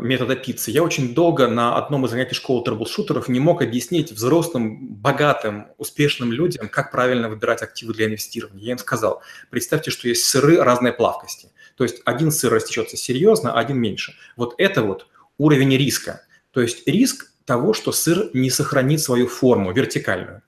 метода 0.00 0.36
пиццы? 0.36 0.70
Я 0.70 0.84
очень 0.84 1.12
долго 1.12 1.48
на 1.48 1.76
одном 1.76 2.06
из 2.06 2.10
занятий 2.10 2.36
школы 2.36 2.64
трэблшутеров 2.64 3.28
не 3.28 3.40
мог 3.40 3.62
объяснить 3.62 4.12
взрослым, 4.12 4.94
богатым, 4.94 5.66
успешным 5.76 6.32
людям, 6.32 6.68
как 6.68 6.92
правильно 6.92 7.28
выбирать 7.28 7.60
активы 7.62 7.94
для 7.94 8.06
инвестирования. 8.06 8.64
Я 8.64 8.72
им 8.72 8.78
сказал, 8.78 9.22
представьте, 9.50 9.90
что 9.90 10.06
есть 10.08 10.24
сыры 10.24 10.62
разной 10.62 10.92
плавкости. 10.92 11.50
То 11.76 11.84
есть 11.84 12.00
один 12.04 12.30
сыр 12.30 12.52
растечется 12.52 12.96
серьезно, 12.96 13.52
а 13.52 13.58
один 13.58 13.78
меньше. 13.78 14.14
Вот 14.36 14.54
это 14.58 14.82
вот 14.82 15.08
уровень 15.36 15.76
риска. 15.76 16.22
То 16.52 16.60
есть 16.60 16.86
риск 16.86 17.32
того, 17.44 17.74
что 17.74 17.92
сыр 17.92 18.30
не 18.34 18.50
сохранит 18.50 19.00
свою 19.00 19.26
форму 19.26 19.72
вертикальную. 19.72 20.42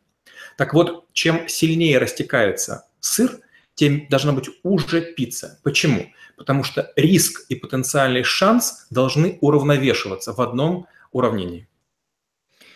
Так 0.56 0.74
вот, 0.74 1.06
чем 1.12 1.48
сильнее 1.48 1.98
растекается 1.98 2.86
сыр, 3.00 3.40
тем 3.74 4.06
должна 4.08 4.32
быть 4.32 4.48
уже 4.62 5.00
пицца. 5.00 5.58
Почему? 5.64 6.06
Потому 6.36 6.62
что 6.62 6.92
риск 6.96 7.44
и 7.48 7.56
потенциальный 7.56 8.22
шанс 8.22 8.86
должны 8.90 9.38
уравновешиваться 9.40 10.32
в 10.32 10.40
одном 10.40 10.86
уравнении. 11.10 11.68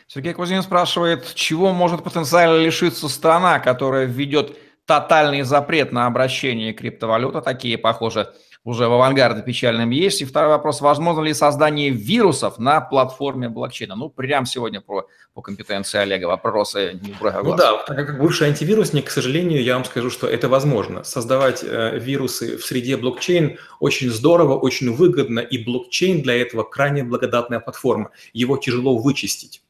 Сергей 0.08 0.32
Кузин 0.32 0.62
спрашивает, 0.62 1.34
чего 1.34 1.72
может 1.72 2.02
потенциально 2.02 2.56
лишиться 2.56 3.08
страна, 3.08 3.60
которая 3.60 4.06
введет 4.06 4.56
тотальный 4.86 5.42
запрет 5.42 5.92
на 5.92 6.06
обращение 6.06 6.72
криптовалюты, 6.72 7.42
такие, 7.42 7.76
похоже, 7.76 8.32
уже 8.68 8.86
в 8.86 8.92
авангарде 8.92 9.42
печальном 9.42 9.88
есть. 9.90 10.20
И 10.20 10.26
второй 10.26 10.50
вопрос, 10.50 10.82
возможно 10.82 11.22
ли 11.22 11.32
создание 11.32 11.88
вирусов 11.88 12.58
на 12.58 12.82
платформе 12.82 13.48
блокчейна? 13.48 13.96
Ну, 13.96 14.10
прям 14.10 14.44
сегодня 14.44 14.82
про, 14.82 15.06
по 15.32 15.40
компетенции 15.40 15.98
Олега 15.98 16.26
вопросы 16.26 17.00
не 17.02 17.14
Ну 17.20 17.56
да, 17.56 17.82
так 17.86 17.96
как 17.96 18.20
бывший 18.20 18.48
антивирусник, 18.48 19.06
к 19.06 19.10
сожалению, 19.10 19.62
я 19.62 19.74
вам 19.74 19.86
скажу, 19.86 20.10
что 20.10 20.26
это 20.26 20.50
возможно. 20.50 21.02
Создавать 21.02 21.64
э, 21.64 21.98
вирусы 21.98 22.58
в 22.58 22.64
среде 22.64 22.98
блокчейн 22.98 23.58
очень 23.80 24.10
здорово, 24.10 24.58
очень 24.58 24.94
выгодно, 24.94 25.40
и 25.40 25.64
блокчейн 25.64 26.20
для 26.20 26.38
этого 26.38 26.62
крайне 26.62 27.04
благодатная 27.04 27.60
платформа. 27.60 28.10
Его 28.34 28.58
тяжело 28.58 28.98
вычистить. 28.98 29.62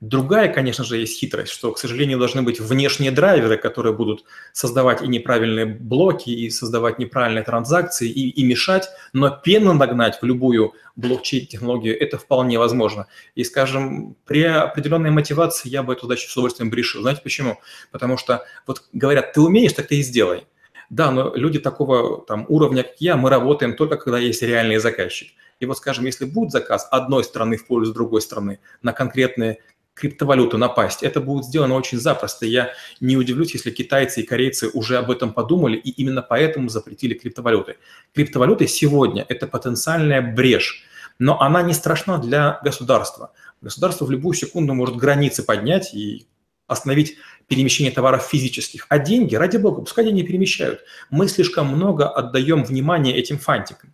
Другая, 0.00 0.52
конечно 0.52 0.84
же, 0.84 0.98
есть 0.98 1.18
хитрость, 1.18 1.52
что, 1.52 1.72
к 1.72 1.78
сожалению, 1.78 2.18
должны 2.18 2.42
быть 2.42 2.60
внешние 2.60 3.10
драйверы, 3.10 3.56
которые 3.56 3.94
будут 3.94 4.24
создавать 4.52 5.02
и 5.02 5.08
неправильные 5.08 5.66
блоки, 5.66 6.30
и 6.30 6.50
создавать 6.50 6.98
неправильные 6.98 7.44
транзакции, 7.44 8.08
и, 8.08 8.30
и 8.30 8.44
мешать, 8.44 8.88
но 9.12 9.30
пену 9.30 9.72
нагнать 9.72 10.20
в 10.20 10.24
любую 10.24 10.74
блокчейн-технологию 10.96 11.98
это 11.98 12.18
вполне 12.18 12.58
возможно. 12.58 13.06
И, 13.34 13.44
скажем, 13.44 14.16
при 14.26 14.42
определенной 14.42 15.10
мотивации 15.10 15.68
я 15.68 15.82
бы 15.82 15.92
эту 15.92 16.06
задачу 16.06 16.28
с 16.28 16.32
удовольствием 16.32 16.72
решил. 16.72 17.02
Знаете 17.02 17.22
почему? 17.22 17.58
Потому 17.90 18.16
что 18.16 18.44
вот 18.66 18.82
говорят, 18.92 19.32
ты 19.32 19.40
умеешь, 19.40 19.72
так 19.72 19.86
ты 19.86 19.98
и 19.98 20.02
сделай. 20.02 20.44
Да, 20.90 21.10
но 21.10 21.34
люди 21.34 21.58
такого 21.58 22.24
там, 22.24 22.46
уровня, 22.48 22.82
как 22.82 23.00
я, 23.00 23.16
мы 23.16 23.30
работаем 23.30 23.74
только 23.74 23.96
когда 23.96 24.18
есть 24.18 24.42
реальный 24.42 24.78
заказчик. 24.78 25.30
И 25.60 25.66
вот, 25.66 25.78
скажем, 25.78 26.04
если 26.04 26.24
будет 26.24 26.50
заказ 26.50 26.86
одной 26.90 27.24
страны 27.24 27.56
в 27.56 27.66
пользу 27.66 27.94
другой 27.94 28.20
страны 28.20 28.58
на 28.82 28.92
конкретные 28.92 29.58
криптовалюту 29.94 30.58
напасть. 30.58 31.02
Это 31.02 31.20
будет 31.20 31.44
сделано 31.44 31.74
очень 31.74 31.98
запросто. 31.98 32.46
Я 32.46 32.72
не 33.00 33.16
удивлюсь, 33.16 33.54
если 33.54 33.70
китайцы 33.70 34.20
и 34.20 34.26
корейцы 34.26 34.68
уже 34.68 34.98
об 34.98 35.10
этом 35.10 35.32
подумали 35.32 35.76
и 35.76 35.90
именно 35.90 36.22
поэтому 36.22 36.68
запретили 36.68 37.14
криптовалюты. 37.14 37.76
Криптовалюты 38.14 38.66
сегодня– 38.66 39.24
это 39.28 39.46
потенциальная 39.46 40.20
брешь, 40.20 40.84
но 41.18 41.40
она 41.40 41.62
не 41.62 41.72
страшна 41.72 42.18
для 42.18 42.60
государства. 42.62 43.32
Государство 43.60 44.04
в 44.04 44.10
любую 44.10 44.34
секунду 44.34 44.74
может 44.74 44.96
границы 44.96 45.42
поднять 45.42 45.94
и 45.94 46.26
остановить 46.66 47.16
перемещение 47.46 47.92
товаров 47.92 48.24
физических. 48.24 48.86
А 48.88 48.98
деньги, 48.98 49.34
ради 49.36 49.58
бога, 49.58 49.82
пускай 49.82 50.04
деньги 50.04 50.22
перемещают. 50.22 50.80
Мы 51.10 51.28
слишком 51.28 51.68
много 51.68 52.08
отдаем 52.08 52.64
внимания 52.64 53.16
этим 53.16 53.38
фантикам. 53.38 53.93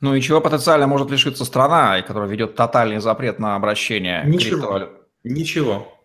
Ну 0.00 0.14
и 0.14 0.20
чего 0.20 0.40
потенциально 0.40 0.86
может 0.86 1.10
лишиться 1.10 1.44
страна, 1.44 2.00
которая 2.02 2.28
ведет 2.28 2.54
тотальный 2.54 3.00
запрет 3.00 3.38
на 3.38 3.56
обращение 3.56 4.22
Ничего. 4.24 4.56
криптовалют? 4.56 4.90
Ничего. 5.24 6.00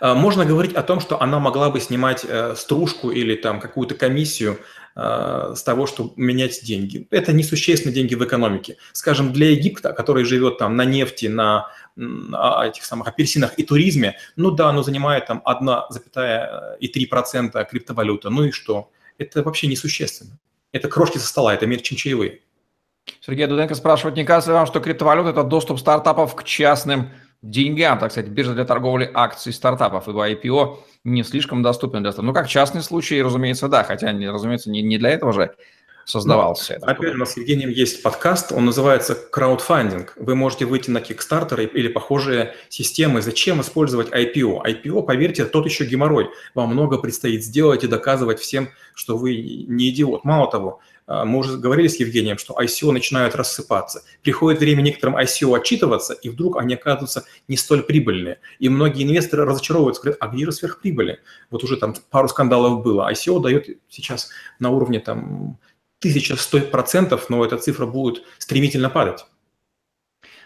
А, 0.00 0.14
можно 0.14 0.44
говорить 0.44 0.74
о 0.74 0.82
том, 0.82 1.00
что 1.00 1.18
она 1.20 1.38
могла 1.38 1.70
бы 1.70 1.80
снимать 1.80 2.26
э, 2.28 2.54
стружку 2.56 3.10
или 3.10 3.36
там 3.36 3.60
какую-то 3.60 3.94
комиссию 3.94 4.58
э, 4.96 5.54
с 5.56 5.62
того, 5.62 5.86
чтобы 5.86 6.12
менять 6.16 6.62
деньги. 6.62 7.06
Это 7.10 7.32
несущественные 7.32 7.94
деньги 7.94 8.14
в 8.14 8.22
экономике. 8.24 8.76
Скажем, 8.92 9.32
для 9.32 9.48
Египта, 9.50 9.94
который 9.94 10.24
живет 10.24 10.58
там 10.58 10.76
на 10.76 10.84
нефти, 10.84 11.26
на, 11.26 11.68
на 11.96 12.66
этих 12.66 12.84
самых 12.84 13.08
апельсинах 13.08 13.58
и 13.58 13.64
туризме, 13.64 14.18
ну 14.36 14.50
да, 14.50 14.68
оно 14.68 14.82
занимает 14.82 15.24
там 15.26 15.42
1,3% 15.46 17.66
криптовалюты. 17.70 18.28
Ну 18.30 18.44
и 18.44 18.50
что? 18.50 18.90
Это 19.16 19.42
вообще 19.42 19.68
несущественно. 19.68 20.38
Это 20.72 20.88
крошки 20.88 21.16
со 21.18 21.26
стола, 21.26 21.54
это 21.54 21.66
меньше, 21.66 21.84
чем 21.84 21.96
чаевые. 21.96 22.40
Сергей 23.20 23.46
Дуденко 23.46 23.74
спрашивает, 23.74 24.16
не 24.16 24.24
кажется 24.24 24.50
ли 24.50 24.54
вам, 24.54 24.66
что 24.66 24.80
криптовалюта– 24.80 25.30
это 25.30 25.44
доступ 25.44 25.78
стартапов 25.78 26.34
к 26.34 26.44
частным 26.44 27.10
деньгам, 27.42 27.98
так 27.98 28.10
сказать, 28.10 28.30
биржа 28.30 28.54
для 28.54 28.64
торговли 28.64 29.10
акций 29.14 29.52
стартапов, 29.52 30.08
ибо 30.08 30.28
IPO 30.30 30.78
не 31.04 31.22
слишком 31.22 31.62
доступен 31.62 32.02
для 32.02 32.12
стартапов. 32.12 32.34
Ну, 32.34 32.40
как 32.40 32.48
частный 32.48 32.82
случай, 32.82 33.22
разумеется, 33.22 33.68
да, 33.68 33.84
хотя, 33.84 34.08
разумеется, 34.12 34.70
не, 34.70 34.82
не 34.82 34.98
для 34.98 35.10
этого 35.10 35.32
же 35.32 35.54
создавался. 36.08 36.78
Но, 36.80 36.86
опять 36.86 37.14
у 37.14 37.18
нас 37.18 37.34
с 37.34 37.36
Евгением 37.36 37.68
есть 37.68 38.02
подкаст, 38.02 38.50
он 38.50 38.64
называется 38.64 39.14
краудфандинг. 39.14 40.14
Вы 40.16 40.34
можете 40.34 40.64
выйти 40.64 40.90
на 40.90 40.98
Kickstarter 40.98 41.64
или 41.66 41.88
похожие 41.88 42.54
системы. 42.70 43.20
Зачем 43.20 43.60
использовать 43.60 44.08
IPO? 44.08 44.62
IPO, 44.64 45.02
поверьте, 45.02 45.44
тот 45.44 45.66
еще 45.66 45.84
геморрой. 45.84 46.30
Вам 46.54 46.70
много 46.70 46.96
предстоит 46.96 47.44
сделать 47.44 47.84
и 47.84 47.88
доказывать 47.88 48.40
всем, 48.40 48.70
что 48.94 49.18
вы 49.18 49.36
не 49.68 49.90
идиот. 49.90 50.24
Мало 50.24 50.50
того, 50.50 50.80
мы 51.08 51.38
уже 51.38 51.56
говорили 51.56 51.88
с 51.88 51.98
Евгением, 51.98 52.36
что 52.36 52.54
ICO 52.60 52.92
начинают 52.92 53.34
рассыпаться. 53.34 54.02
Приходит 54.22 54.60
время 54.60 54.82
некоторым 54.82 55.16
ICO 55.16 55.56
отчитываться, 55.56 56.12
и 56.12 56.28
вдруг 56.28 56.58
они 56.58 56.74
оказываются 56.74 57.24
не 57.48 57.56
столь 57.56 57.82
прибыльные. 57.82 58.40
И 58.58 58.68
многие 58.68 59.04
инвесторы 59.04 59.46
разочаровываются, 59.46 60.02
говорят, 60.02 60.18
а 60.20 60.28
где 60.28 60.44
же 60.44 60.52
сверхприбыли? 60.52 61.20
Вот 61.50 61.64
уже 61.64 61.78
там 61.78 61.94
пару 62.10 62.28
скандалов 62.28 62.82
было. 62.82 63.10
ICO 63.10 63.40
дает 63.40 63.68
сейчас 63.88 64.28
на 64.58 64.68
уровне 64.70 65.00
там 65.00 65.58
1100%, 66.04 67.20
но 67.30 67.44
эта 67.44 67.56
цифра 67.56 67.86
будет 67.86 68.22
стремительно 68.38 68.90
падать. 68.90 69.24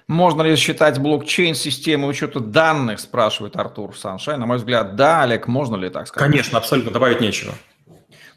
Можно 0.08 0.42
ли 0.42 0.56
считать 0.56 0.98
блокчейн 0.98 1.54
системой 1.54 2.10
учета 2.10 2.40
данных, 2.40 3.00
спрашивает 3.00 3.56
Артур 3.56 3.96
Саншай. 3.96 4.36
На 4.36 4.46
мой 4.46 4.58
взгляд, 4.58 4.96
да, 4.96 5.22
Олег, 5.22 5.46
можно 5.46 5.76
ли 5.76 5.90
так 5.90 6.08
сказать? 6.08 6.30
Конечно, 6.30 6.58
абсолютно, 6.58 6.92
добавить 6.92 7.20
нечего. 7.20 7.54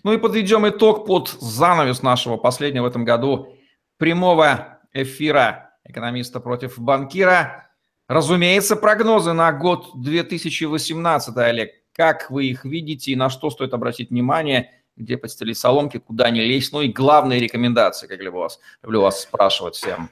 Ну 0.05 0.13
и 0.13 0.19
подведем 0.19 0.69
итог 0.69 1.07
под 1.07 1.29
занавес 1.29 2.03
нашего 2.03 2.37
последнего 2.37 2.83
в 2.83 2.87
этом 2.87 3.05
году 3.05 3.57
прямого 3.97 4.77
эфира 4.93 5.71
экономиста 5.83 6.39
против 6.39 6.77
банкира. 6.77 7.71
Разумеется, 8.07 8.75
прогнозы 8.75 9.33
на 9.33 9.51
год 9.51 9.89
2018, 9.95 11.35
Олег. 11.37 11.71
Как 11.91 12.29
вы 12.29 12.45
их 12.45 12.65
видите 12.65 13.13
и 13.13 13.15
на 13.15 13.31
что 13.31 13.49
стоит 13.49 13.73
обратить 13.73 14.11
внимание, 14.11 14.69
где 14.95 15.17
подстелить 15.17 15.57
соломки, 15.57 15.97
куда 15.97 16.29
не 16.29 16.41
лезть, 16.41 16.71
ну 16.71 16.81
и 16.81 16.89
главные 16.89 17.39
рекомендации, 17.39 18.05
как 18.05 18.19
люблю 18.19 18.41
вас, 18.41 18.59
люблю 18.83 19.01
вас 19.01 19.23
спрашивать 19.23 19.73
всем. 19.73 20.11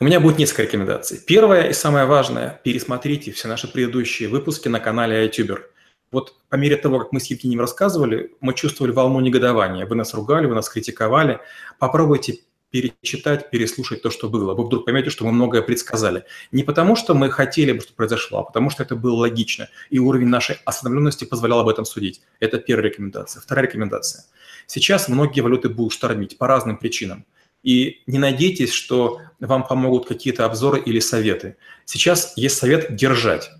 У 0.00 0.04
меня 0.06 0.18
будет 0.18 0.38
несколько 0.38 0.62
рекомендаций. 0.62 1.20
Первое 1.26 1.68
и 1.68 1.72
самое 1.74 2.06
важное– 2.06 2.58
пересмотрите 2.64 3.32
все 3.32 3.48
наши 3.48 3.70
предыдущие 3.70 4.30
выпуски 4.30 4.68
на 4.68 4.80
канале 4.80 5.28
iTuber– 5.28 5.58
вот 6.14 6.34
по 6.48 6.56
мере 6.56 6.76
того, 6.76 6.98
как 7.00 7.12
мы 7.12 7.20
с 7.20 7.26
Евгением 7.26 7.60
рассказывали, 7.60 8.32
мы 8.40 8.54
чувствовали 8.54 8.92
волну 8.92 9.20
негодования. 9.20 9.86
Вы 9.86 9.96
нас 9.96 10.14
ругали, 10.14 10.46
вы 10.46 10.54
нас 10.54 10.68
критиковали. 10.68 11.40
Попробуйте 11.78 12.38
перечитать, 12.70 13.50
переслушать 13.50 14.02
то, 14.02 14.10
что 14.10 14.28
было. 14.28 14.54
Вы 14.54 14.64
вдруг 14.64 14.84
поймете, 14.84 15.10
что 15.10 15.24
мы 15.24 15.32
многое 15.32 15.62
предсказали. 15.62 16.24
Не 16.50 16.64
потому, 16.64 16.96
что 16.96 17.14
мы 17.14 17.30
хотели 17.30 17.72
бы, 17.72 17.80
что 17.80 17.92
произошло, 17.92 18.40
а 18.40 18.42
потому, 18.42 18.70
что 18.70 18.82
это 18.82 18.96
было 18.96 19.14
логично. 19.14 19.68
И 19.90 20.00
уровень 20.00 20.26
нашей 20.26 20.56
осведомленности 20.64 21.24
позволял 21.24 21.60
об 21.60 21.68
этом 21.68 21.84
судить. 21.84 22.22
Это 22.40 22.58
первая 22.58 22.90
рекомендация. 22.90 23.40
Вторая 23.40 23.66
рекомендация. 23.66 24.24
Сейчас 24.66 25.08
многие 25.08 25.40
валюты 25.40 25.68
будут 25.68 25.92
штормить 25.92 26.36
по 26.38 26.48
разным 26.48 26.76
причинам. 26.76 27.26
И 27.62 28.02
не 28.06 28.18
надейтесь, 28.18 28.72
что 28.72 29.20
вам 29.40 29.66
помогут 29.66 30.06
какие-то 30.06 30.44
обзоры 30.44 30.80
или 30.80 31.00
советы. 31.00 31.56
Сейчас 31.84 32.34
есть 32.36 32.56
совет 32.56 32.94
держать. 32.96 33.50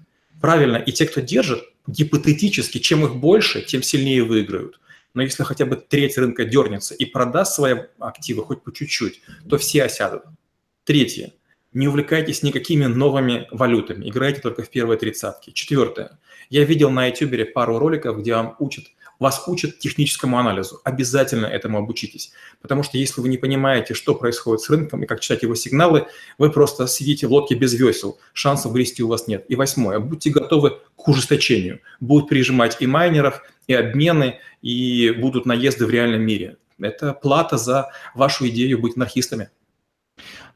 Правильно, 0.40 0.76
и 0.76 0.92
те, 0.92 1.06
кто 1.06 1.20
держит, 1.20 1.64
гипотетически, 1.86 2.78
чем 2.78 3.04
их 3.04 3.16
больше, 3.16 3.62
тем 3.62 3.82
сильнее 3.82 4.24
выиграют. 4.24 4.80
Но 5.14 5.22
если 5.22 5.44
хотя 5.44 5.64
бы 5.64 5.76
треть 5.76 6.18
рынка 6.18 6.44
дернется 6.44 6.94
и 6.94 7.04
продаст 7.04 7.54
свои 7.54 7.74
активы 7.98 8.42
хоть 8.44 8.62
по 8.62 8.72
чуть-чуть, 8.72 9.22
то 9.48 9.58
все 9.58 9.84
осядут. 9.84 10.22
Третье. 10.84 11.32
Не 11.72 11.88
увлекайтесь 11.88 12.42
никакими 12.42 12.86
новыми 12.86 13.48
валютами. 13.50 14.08
Играйте 14.08 14.40
только 14.40 14.62
в 14.62 14.70
первые 14.70 14.98
тридцатки. 14.98 15.50
Четвертое. 15.50 16.18
Я 16.50 16.64
видел 16.64 16.90
на 16.90 17.06
YouTube 17.06 17.52
пару 17.52 17.78
роликов, 17.78 18.20
где 18.20 18.34
вам 18.34 18.56
учат 18.58 18.84
Вас 19.18 19.44
учат 19.46 19.78
техническому 19.78 20.38
анализу. 20.38 20.80
Обязательно 20.84 21.46
этому 21.46 21.78
обучитесь. 21.78 22.32
Потому 22.60 22.82
что 22.82 22.98
если 22.98 23.20
вы 23.20 23.28
не 23.28 23.38
понимаете, 23.38 23.94
что 23.94 24.14
происходит 24.14 24.62
с 24.62 24.70
рынком 24.70 25.02
и 25.02 25.06
как 25.06 25.20
читать 25.20 25.42
его 25.42 25.54
сигналы, 25.54 26.06
вы 26.38 26.50
просто 26.50 26.86
сидите 26.86 27.26
в 27.26 27.32
лодке 27.32 27.54
без 27.54 27.74
весел. 27.74 28.18
Шансов 28.32 28.72
грести 28.72 29.02
у 29.02 29.08
вас 29.08 29.26
нет. 29.26 29.44
И 29.48 29.56
восьмое. 29.56 29.98
Будьте 29.98 30.30
готовы 30.30 30.80
к 30.96 31.08
ужесточению. 31.08 31.80
Будут 32.00 32.28
прижимать 32.28 32.76
и 32.80 32.86
майнеров, 32.86 33.42
и 33.66 33.74
обмены, 33.74 34.40
и 34.62 35.10
будут 35.10 35.46
наезды 35.46 35.86
в 35.86 35.90
реальном 35.90 36.22
мире. 36.22 36.56
Это 36.80 37.12
плата 37.12 37.56
за 37.56 37.90
вашу 38.14 38.48
идею 38.48 38.80
быть 38.80 38.96
анархистами. 38.96 39.50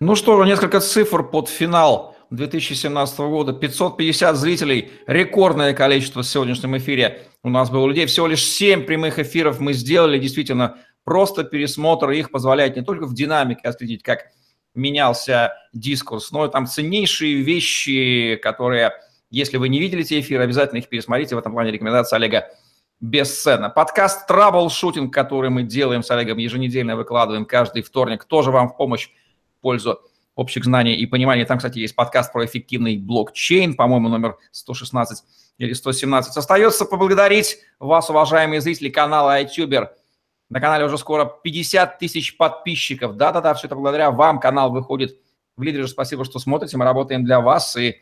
Ну 0.01 0.15
что 0.15 0.45
несколько 0.45 0.81
цифр 0.81 1.23
под 1.29 1.49
финал 1.49 2.17
2017 2.31 3.19
года. 3.19 3.53
550 3.53 4.37
зрителей, 4.37 4.91
рекордное 5.07 5.75
количество 5.75 6.23
в 6.23 6.27
сегодняшнем 6.27 6.77
эфире 6.77 7.23
у 7.43 7.49
нас 7.49 7.71
было 7.71 7.87
людей. 7.87 8.07
Всего 8.07 8.27
лишь 8.27 8.45
7 8.45 8.85
прямых 8.85 9.19
эфиров 9.19 9.61
мы 9.61 9.73
сделали. 9.73 10.19
Действительно, 10.19 10.79
просто 11.05 11.45
пересмотр 11.45 12.11
их 12.11 12.31
позволяет 12.31 12.77
не 12.77 12.83
только 12.83 13.07
в 13.07 13.15
динамике 13.15 13.69
отследить, 13.69 14.03
как 14.03 14.27
менялся 14.75 15.55
дискурс, 15.73 16.31
но 16.31 16.47
и 16.47 16.51
там 16.51 16.67
ценнейшие 16.67 17.43
вещи, 17.43 18.39
которые, 18.43 18.93
если 19.31 19.57
вы 19.57 19.69
не 19.69 19.81
видели 19.81 20.03
эти 20.03 20.21
эфиры, 20.21 20.45
обязательно 20.45 20.79
их 20.79 20.89
пересмотрите. 20.89 21.35
В 21.35 21.39
этом 21.39 21.53
плане 21.53 21.73
рекомендация 21.73 22.19
Олега 22.19 22.49
бесценно. 23.01 23.71
Подкаст 23.71 24.27
«Траблшутинг», 24.27 25.13
который 25.13 25.51
мы 25.51 25.63
делаем 25.63 26.03
с 26.03 26.11
Олегом 26.11 26.39
еженедельно, 26.39 26.97
выкладываем 26.97 27.45
каждый 27.45 27.83
вторник, 27.83 28.25
тоже 28.25 28.51
вам 28.51 28.69
в 28.69 28.77
помощь, 28.77 29.09
в 29.59 29.63
пользу 29.63 30.01
общих 30.39 30.65
знаний 30.65 30.95
и 30.95 31.05
понимания. 31.05 31.45
Там, 31.45 31.59
кстати, 31.59 31.81
есть 31.81 31.97
подкаст 31.97 32.33
про 32.33 32.47
эффективный 32.47 32.97
блокчейн, 32.97 33.75
по-моему, 33.75 34.09
номер 34.09 34.37
116 34.53 35.25
или 35.59 35.73
117. 35.73 36.37
Остается 36.37 36.85
поблагодарить 36.85 37.59
вас, 37.81 38.09
уважаемые 38.09 38.61
зрители 38.61 38.89
канала 38.89 39.43
iTuber. 39.43 39.89
На 40.49 40.61
канале 40.61 40.85
уже 40.85 40.97
скоро 40.97 41.25
50 41.25 41.99
тысяч 41.99 42.37
подписчиков. 42.37 43.17
Да-да-да, 43.17 43.53
все 43.55 43.67
это 43.67 43.75
благодаря 43.75 44.13
вам 44.13 44.39
канал 44.39 44.71
выходит 44.71 45.19
в 45.57 45.63
лидере. 45.63 45.89
Спасибо, 45.89 46.25
что 46.25 46.39
смотрите. 46.39 46.77
Мы 46.77 46.85
работаем 46.85 47.25
для 47.25 47.41
вас, 47.41 47.77
и 47.77 47.97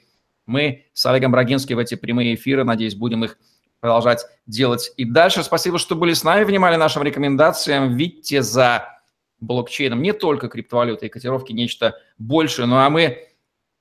мы 0.44 0.84
с 0.92 1.06
Олегом 1.06 1.32
Брагинским 1.32 1.76
в 1.76 1.78
эти 1.78 1.94
прямые 1.94 2.34
эфиры, 2.34 2.64
надеюсь, 2.64 2.94
будем 2.94 3.24
их 3.24 3.38
продолжать 3.80 4.26
делать 4.46 4.92
и 4.98 5.06
дальше. 5.06 5.42
Спасибо, 5.42 5.78
что 5.78 5.96
были 5.96 6.12
с 6.12 6.22
нами, 6.22 6.44
внимали 6.44 6.76
нашим 6.76 7.02
рекомендациям. 7.02 7.96
Видите 7.96 8.42
за 8.42 8.95
блокчейном 9.40 10.02
не 10.02 10.12
только 10.12 10.48
криптовалюты 10.48 11.06
и 11.06 11.08
котировки, 11.08 11.52
нечто 11.52 11.98
большее. 12.18 12.66
Ну 12.66 12.76
а 12.76 12.88
мы 12.90 13.28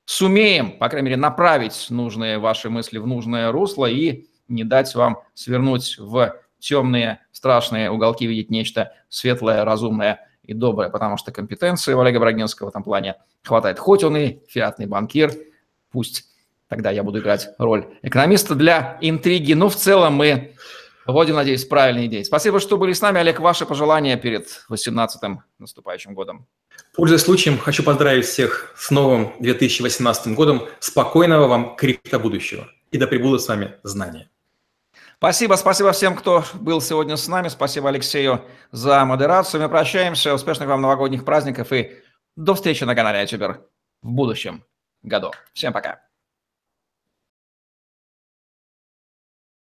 сумеем, 0.06 0.78
по 0.78 0.90
крайней 0.90 1.06
мере, 1.06 1.18
направить 1.18 1.88
нужные 1.90 2.38
ваши 2.40 2.70
мысли 2.70 2.98
в 2.98 3.08
нужное 3.08 3.52
русло 3.52 3.86
и 3.86 4.28
не 4.48 4.64
дать 4.64 4.94
вам 4.96 5.22
свернуть 5.34 5.98
в 5.98 6.36
темные, 6.60 7.20
страшные 7.32 7.92
уголки, 7.92 8.26
видеть 8.26 8.50
нечто 8.50 8.94
светлое, 9.10 9.66
разумное 9.66 10.28
и 10.44 10.54
доброе, 10.54 10.90
потому 10.90 11.18
что 11.18 11.32
компетенции 11.32 11.94
у 11.94 12.00
Олега 12.00 12.20
Брагинского 12.20 12.68
в 12.68 12.70
этом 12.70 12.84
плане 12.84 13.16
хватает. 13.44 13.80
Хоть 13.80 14.04
он 14.04 14.18
и 14.18 14.40
фиатный 14.48 14.86
банкир, 14.86 15.32
пусть 15.92 16.26
тогда 16.68 16.92
я 16.92 17.04
буду 17.04 17.20
играть 17.20 17.50
роль 17.58 17.88
экономиста 18.02 18.56
для 18.56 18.98
интриги. 19.02 19.54
Но 19.54 19.70
в 19.70 19.76
целом 19.76 20.14
мы 20.14 20.56
Вводим, 21.06 21.36
надеюсь, 21.36 21.66
правильные 21.66 22.08
идеи. 22.08 22.24
Спасибо, 22.24 22.60
что 22.60 22.78
были 22.78 22.94
с 22.94 23.02
нами. 23.02 23.20
Олег, 23.20 23.40
ваши 23.40 23.66
пожелания 23.66 24.18
перед 24.18 24.48
18-м 24.72 25.44
наступающим 25.60 26.16
годом. 26.16 26.48
Пользуясь 26.96 27.22
случаем, 27.22 27.60
хочу 27.60 27.84
поздравить 27.84 28.26
всех 28.26 28.74
с 28.76 28.90
новым 28.90 29.34
2018 29.40 30.34
годом. 30.34 30.68
Спокойного 30.80 31.48
вам 31.48 31.76
крипто 31.76 32.20
будущего. 32.20 32.68
И 32.92 32.98
да 32.98 33.06
пребудут 33.06 33.42
с 33.42 33.48
вами 33.48 33.76
знания. 33.84 34.30
Спасибо, 35.18 35.56
спасибо 35.56 35.92
всем, 35.92 36.16
кто 36.16 36.44
был 36.56 36.82
сегодня 36.82 37.18
с 37.18 37.28
нами. 37.28 37.50
Спасибо 37.50 37.90
Алексею 37.90 38.44
за 38.72 39.06
модерацию. 39.06 39.62
Мы 39.62 39.70
прощаемся. 39.70 40.34
Успешных 40.34 40.68
вам 40.68 40.82
новогодних 40.82 41.24
праздников 41.24 41.72
и 41.72 41.92
до 42.36 42.56
встречи 42.56 42.84
на 42.84 42.96
канале 42.96 43.22
Ютубер 43.22 43.62
в 44.02 44.12
будущем 44.12 44.64
году. 45.04 45.32
Всем 45.54 45.72
пока. 45.72 46.05